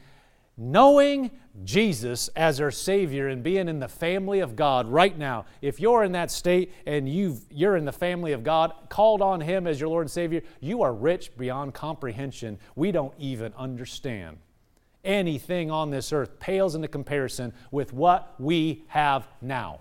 knowing 0.60 1.32
Jesus 1.64 2.28
as 2.36 2.62
our 2.62 2.70
Savior 2.70 3.30
and 3.30 3.42
being 3.42 3.68
in 3.68 3.80
the 3.80 3.88
family 3.88 4.40
of 4.42 4.56
God 4.56 4.88
right 4.88 5.18
now. 5.18 5.46
If 5.62 5.80
you're 5.80 6.04
in 6.04 6.12
that 6.12 6.32
state 6.32 6.74
and 6.86 7.08
you 7.10 7.38
you're 7.50 7.78
in 7.78 7.86
the 7.86 7.92
family 7.92 8.34
of 8.34 8.44
God, 8.44 8.74
called 8.90 9.22
on 9.22 9.42
Him 9.42 9.66
as 9.66 9.80
your 9.80 9.90
Lord 9.90 10.04
and 10.04 10.12
Savior, 10.12 10.42
you 10.60 10.82
are 10.82 10.94
rich 10.94 11.36
beyond 11.38 11.74
comprehension. 11.74 12.60
We 12.76 12.92
don't 12.92 13.14
even 13.18 13.54
understand 13.58 14.38
anything 15.04 15.72
on 15.72 15.90
this 15.90 16.12
earth 16.12 16.40
pales 16.40 16.76
into 16.76 16.88
comparison 16.88 17.54
with 17.72 17.94
what 17.94 18.36
we 18.38 18.84
have 18.88 19.28
now. 19.42 19.80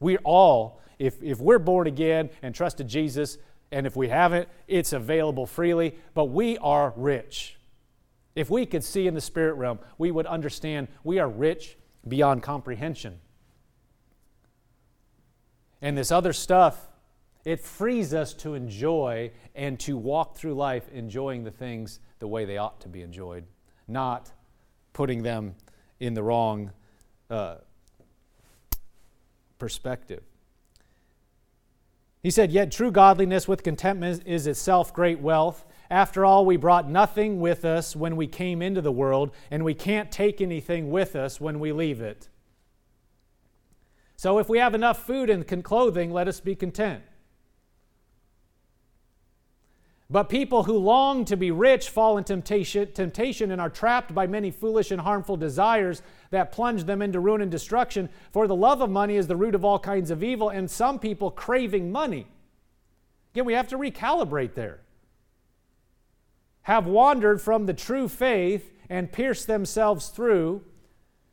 We're 0.00 0.20
all, 0.24 0.80
if, 0.98 1.22
if 1.22 1.40
we're 1.40 1.58
born 1.58 1.86
again 1.86 2.30
and 2.42 2.54
trusted 2.54 2.88
Jesus, 2.88 3.38
and 3.70 3.86
if 3.86 3.94
we 3.94 4.08
haven't, 4.08 4.48
it's 4.66 4.94
available 4.94 5.44
freely, 5.44 5.94
but 6.14 6.26
we 6.26 6.56
are 6.58 6.94
rich. 6.96 7.57
If 8.38 8.50
we 8.50 8.66
could 8.66 8.84
see 8.84 9.08
in 9.08 9.14
the 9.14 9.20
spirit 9.20 9.54
realm, 9.54 9.80
we 9.98 10.12
would 10.12 10.24
understand 10.24 10.86
we 11.02 11.18
are 11.18 11.28
rich 11.28 11.76
beyond 12.06 12.44
comprehension. 12.44 13.18
And 15.82 15.98
this 15.98 16.12
other 16.12 16.32
stuff, 16.32 16.88
it 17.44 17.58
frees 17.58 18.14
us 18.14 18.32
to 18.34 18.54
enjoy 18.54 19.32
and 19.56 19.80
to 19.80 19.96
walk 19.96 20.36
through 20.36 20.54
life 20.54 20.88
enjoying 20.92 21.42
the 21.42 21.50
things 21.50 21.98
the 22.20 22.28
way 22.28 22.44
they 22.44 22.58
ought 22.58 22.80
to 22.82 22.88
be 22.88 23.02
enjoyed, 23.02 23.44
not 23.88 24.30
putting 24.92 25.24
them 25.24 25.56
in 25.98 26.14
the 26.14 26.22
wrong 26.22 26.70
uh, 27.30 27.56
perspective. 29.58 30.22
He 32.22 32.30
said, 32.30 32.52
Yet 32.52 32.70
true 32.70 32.92
godliness 32.92 33.48
with 33.48 33.64
contentment 33.64 34.22
is 34.26 34.46
itself 34.46 34.94
great 34.94 35.18
wealth. 35.18 35.64
After 35.90 36.24
all, 36.24 36.44
we 36.44 36.56
brought 36.56 36.90
nothing 36.90 37.40
with 37.40 37.64
us 37.64 37.96
when 37.96 38.16
we 38.16 38.26
came 38.26 38.60
into 38.60 38.82
the 38.82 38.92
world, 38.92 39.30
and 39.50 39.64
we 39.64 39.74
can't 39.74 40.12
take 40.12 40.40
anything 40.40 40.90
with 40.90 41.16
us 41.16 41.40
when 41.40 41.60
we 41.60 41.72
leave 41.72 42.00
it. 42.00 42.28
So 44.16 44.38
if 44.38 44.48
we 44.48 44.58
have 44.58 44.74
enough 44.74 45.06
food 45.06 45.30
and 45.30 45.64
clothing, 45.64 46.10
let 46.10 46.28
us 46.28 46.40
be 46.40 46.54
content. 46.54 47.02
But 50.10 50.30
people 50.30 50.64
who 50.64 50.78
long 50.78 51.26
to 51.26 51.36
be 51.36 51.50
rich 51.50 51.90
fall 51.90 52.16
in 52.16 52.24
temptation, 52.24 52.90
temptation 52.92 53.50
and 53.50 53.60
are 53.60 53.68
trapped 53.68 54.14
by 54.14 54.26
many 54.26 54.50
foolish 54.50 54.90
and 54.90 55.00
harmful 55.00 55.36
desires 55.36 56.02
that 56.30 56.50
plunge 56.50 56.84
them 56.84 57.02
into 57.02 57.20
ruin 57.20 57.42
and 57.42 57.50
destruction. 57.50 58.08
For 58.32 58.46
the 58.46 58.56
love 58.56 58.80
of 58.80 58.88
money 58.88 59.16
is 59.16 59.26
the 59.26 59.36
root 59.36 59.54
of 59.54 59.66
all 59.66 59.78
kinds 59.78 60.10
of 60.10 60.22
evil, 60.22 60.48
and 60.48 60.70
some 60.70 60.98
people 60.98 61.30
craving 61.30 61.92
money. 61.92 62.26
Again, 63.34 63.44
we 63.44 63.52
have 63.52 63.68
to 63.68 63.78
recalibrate 63.78 64.54
there. 64.54 64.80
Have 66.68 66.86
wandered 66.86 67.40
from 67.40 67.64
the 67.64 67.72
true 67.72 68.08
faith 68.08 68.70
and 68.90 69.10
pierced 69.10 69.46
themselves 69.46 70.08
through 70.08 70.62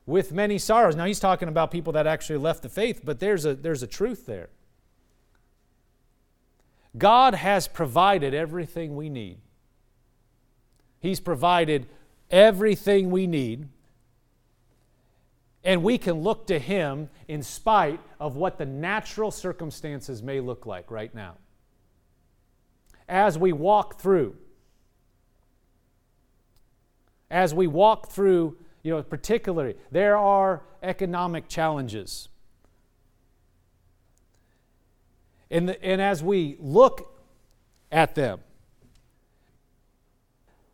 with 0.06 0.32
many 0.32 0.58
sorrows. 0.58 0.96
Now, 0.96 1.04
he's 1.04 1.20
talking 1.20 1.50
about 1.50 1.72
people 1.72 1.92
that 1.92 2.08
actually 2.08 2.38
left 2.38 2.64
the 2.64 2.70
faith, 2.70 3.02
but 3.04 3.20
there's 3.20 3.44
a, 3.44 3.54
there's 3.54 3.84
a 3.84 3.88
truth 3.88 4.26
there. 4.26 4.48
God 6.98 7.36
has 7.36 7.68
provided 7.68 8.34
everything 8.34 8.96
we 8.96 9.10
need. 9.10 9.40
He's 11.02 11.20
provided 11.20 11.88
everything 12.32 13.12
we 13.12 13.28
need. 13.28 13.68
And 15.66 15.84
we 15.84 15.98
can 15.98 16.22
look 16.22 16.48
to 16.48 16.60
Him 16.60 17.10
in 17.28 17.44
spite 17.44 18.00
of 18.22 18.38
what 18.38 18.58
the 18.58 18.66
natural 18.66 19.32
circumstances 19.32 20.24
may 20.24 20.40
look 20.40 20.66
like 20.66 20.90
right 20.90 21.14
now. 21.14 21.36
As 23.10 23.38
we 23.38 23.52
walk 23.52 24.00
through, 24.00 24.38
as 27.30 27.54
we 27.54 27.68
walk 27.68 28.12
through, 28.12 28.58
you 28.84 28.92
know, 28.92 29.04
particularly, 29.04 29.76
there 29.92 30.18
are 30.18 30.64
economic 30.84 31.48
challenges. 31.48 32.30
And, 35.50 35.70
the, 35.70 35.84
and 35.84 36.02
as 36.02 36.24
we 36.24 36.58
look 36.60 37.14
at 37.92 38.16
them, 38.16 38.40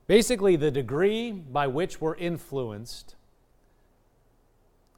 basically 0.08 0.56
the 0.56 0.72
degree 0.72 1.32
by 1.32 1.68
which 1.68 2.02
we're 2.02 2.16
influenced 2.16 3.16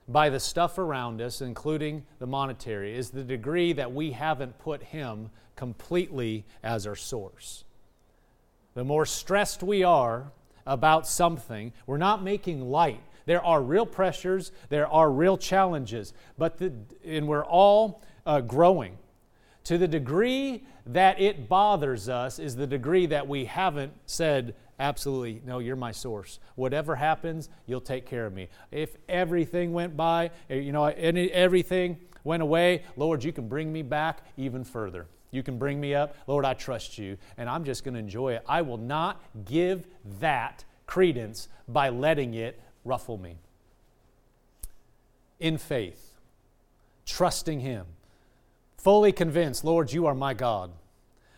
by 0.08 0.30
the 0.30 0.40
stuff 0.40 0.78
around 0.78 1.22
us, 1.22 1.42
including 1.42 2.06
the 2.20 2.28
monetary, 2.28 2.96
is 2.96 3.12
the 3.12 3.24
degree 3.24 3.74
that 3.74 3.94
we 3.94 4.12
haven't 4.12 4.58
put 4.60 4.84
Him 4.84 5.30
completely 5.56 6.46
as 6.62 6.86
our 6.86 6.96
source. 6.96 7.64
The 8.74 8.84
more 8.84 9.06
stressed 9.06 9.64
we 9.64 9.84
are 9.84 10.32
about 10.66 11.08
something, 11.08 11.74
we're 11.86 11.98
not 11.98 12.24
making 12.24 12.62
light. 12.62 13.02
There 13.26 13.44
are 13.44 13.62
real 13.62 13.86
pressures, 13.86 14.52
there 14.70 14.88
are 14.88 15.10
real 15.10 15.38
challenges, 15.38 16.14
but 16.38 16.58
the, 16.58 16.74
and 17.06 17.28
we're 17.28 17.46
all 17.46 18.02
uh, 18.26 18.42
growing. 18.42 18.98
To 19.66 19.78
the 19.78 19.88
degree 19.88 20.64
that 20.86 21.22
it 21.22 21.48
bothers 21.48 22.10
us 22.10 22.38
is 22.38 22.56
the 22.56 22.68
degree 22.68 23.06
that 23.06 23.28
we 23.28 23.46
haven't 23.46 23.94
said, 24.06 24.56
absolutely, 24.80 25.42
no, 25.46 25.60
you're 25.60 25.78
my 25.78 25.94
source. 25.94 26.40
Whatever 26.56 26.96
happens, 26.96 27.50
you'll 27.66 27.80
take 27.82 28.06
care 28.06 28.26
of 28.26 28.34
me. 28.34 28.50
If 28.72 28.98
everything 29.08 29.72
went 29.72 29.96
by, 29.96 30.32
eh, 30.50 30.56
you 30.56 30.74
know, 30.74 30.86
everything 30.86 31.98
went 32.26 32.44
away, 32.44 32.84
Lord, 32.98 33.24
you 33.24 33.32
can 33.32 33.48
bring 33.48 33.72
me 33.72 33.84
back 33.84 34.20
even 34.36 34.66
further. 34.66 35.08
You 35.34 35.44
can 35.44 35.58
bring 35.58 35.80
me 35.80 35.96
up. 35.96 36.16
Lord, 36.28 36.46
I 36.46 36.54
trust 36.54 36.98
you, 36.98 37.18
and 37.38 37.50
I'm 37.50 37.64
just 37.64 37.84
going 37.84 37.94
to 37.96 38.00
enjoy 38.00 38.34
it. 38.34 38.44
I 38.48 38.62
will 38.62 38.78
not 38.78 39.22
give 39.46 39.88
that 40.20 40.64
credence 40.86 41.48
by 41.68 41.90
letting 41.90 42.34
it 42.34 42.60
ruffle 42.86 43.18
me. 43.18 43.38
In 45.40 45.58
faith, 45.58 46.18
trusting 47.06 47.62
Him 47.62 47.86
fully 48.84 49.14
convinced, 49.14 49.64
Lord, 49.64 49.94
you 49.94 50.06
are 50.06 50.14
my 50.14 50.34
God. 50.34 50.72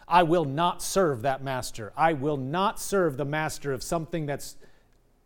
I 0.07 0.23
will 0.23 0.45
not 0.45 0.81
serve 0.81 1.21
that 1.21 1.43
master. 1.43 1.93
I 1.95 2.13
will 2.13 2.37
not 2.37 2.79
serve 2.79 3.17
the 3.17 3.25
master 3.25 3.71
of 3.71 3.83
something 3.83 4.25
that's 4.25 4.55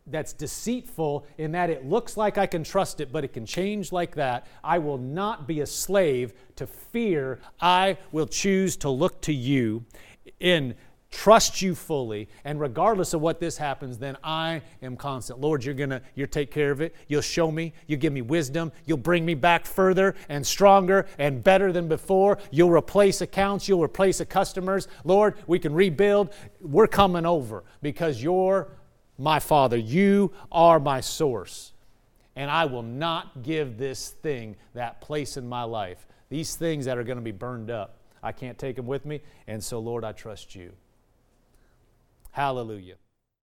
that's 0.06 0.32
deceitful 0.32 1.26
in 1.38 1.52
that 1.52 1.70
it 1.70 1.86
looks 1.86 2.16
like 2.16 2.38
I 2.38 2.46
can 2.46 2.64
trust 2.64 3.00
it, 3.00 3.12
but 3.12 3.24
it 3.24 3.32
can 3.32 3.46
change 3.46 3.92
like 3.92 4.14
that. 4.16 4.46
I 4.64 4.78
will 4.78 4.98
not 4.98 5.46
be 5.46 5.60
a 5.60 5.66
slave 5.66 6.32
to 6.56 6.66
fear. 6.66 7.40
I 7.60 7.98
will 8.12 8.26
choose 8.26 8.76
to 8.78 8.90
look 8.90 9.20
to 9.22 9.32
you 9.32 9.84
in 10.40 10.74
trust 11.10 11.60
you 11.60 11.74
fully. 11.74 12.28
And 12.44 12.60
regardless 12.60 13.14
of 13.14 13.20
what 13.20 13.40
this 13.40 13.56
happens 13.56 13.98
then 13.98 14.16
i 14.22 14.62
am 14.82 14.96
constant. 14.96 15.40
Lord 15.40 15.64
you're 15.64 15.74
gonna 15.74 16.02
you'll 16.14 16.28
take 16.28 16.50
care 16.50 16.70
of 16.70 16.80
it. 16.80 16.94
You'll 17.08 17.20
show 17.20 17.50
me. 17.50 17.72
You'll 17.86 18.00
give 18.00 18.12
me 18.12 18.22
wisdom. 18.22 18.72
You'll 18.86 18.98
bring 18.98 19.24
me 19.24 19.34
back 19.34 19.66
further 19.66 20.14
and 20.28 20.46
stronger 20.46 21.06
and 21.18 21.42
better 21.42 21.72
than 21.72 21.88
before. 21.88 22.38
You'll 22.50 22.70
replace 22.70 23.20
accounts. 23.20 23.68
You'll 23.68 23.82
replace 23.82 24.18
the 24.18 24.26
customers. 24.26 24.88
Lord 25.04 25.34
we 25.46 25.58
can 25.58 25.74
rebuild. 25.74 26.32
We're 26.60 26.86
coming 26.86 27.26
over 27.26 27.64
because 27.82 28.22
you're 28.22 28.68
my 29.20 29.38
father 29.38 29.76
you 29.76 30.32
are 30.50 30.80
my 30.80 31.00
source 31.00 31.72
and 32.34 32.50
i 32.50 32.64
will 32.64 32.82
not 32.82 33.42
give 33.42 33.78
this 33.78 34.08
thing 34.08 34.56
that 34.74 35.00
place 35.00 35.36
in 35.36 35.48
my 35.48 35.62
life 35.62 36.06
these 36.30 36.54
things 36.54 36.84
that 36.86 36.96
are 36.96 37.04
going 37.04 37.18
to 37.18 37.22
be 37.22 37.32
burned 37.32 37.70
up. 37.70 37.96
I 38.22 38.32
can't 38.32 38.56
take 38.56 38.76
them 38.76 38.86
with 38.86 39.04
me, 39.04 39.20
and 39.46 39.62
so, 39.62 39.78
Lord, 39.80 40.04
I 40.04 40.12
trust 40.12 40.54
you. 40.54 40.72
Hallelujah. 42.30 42.94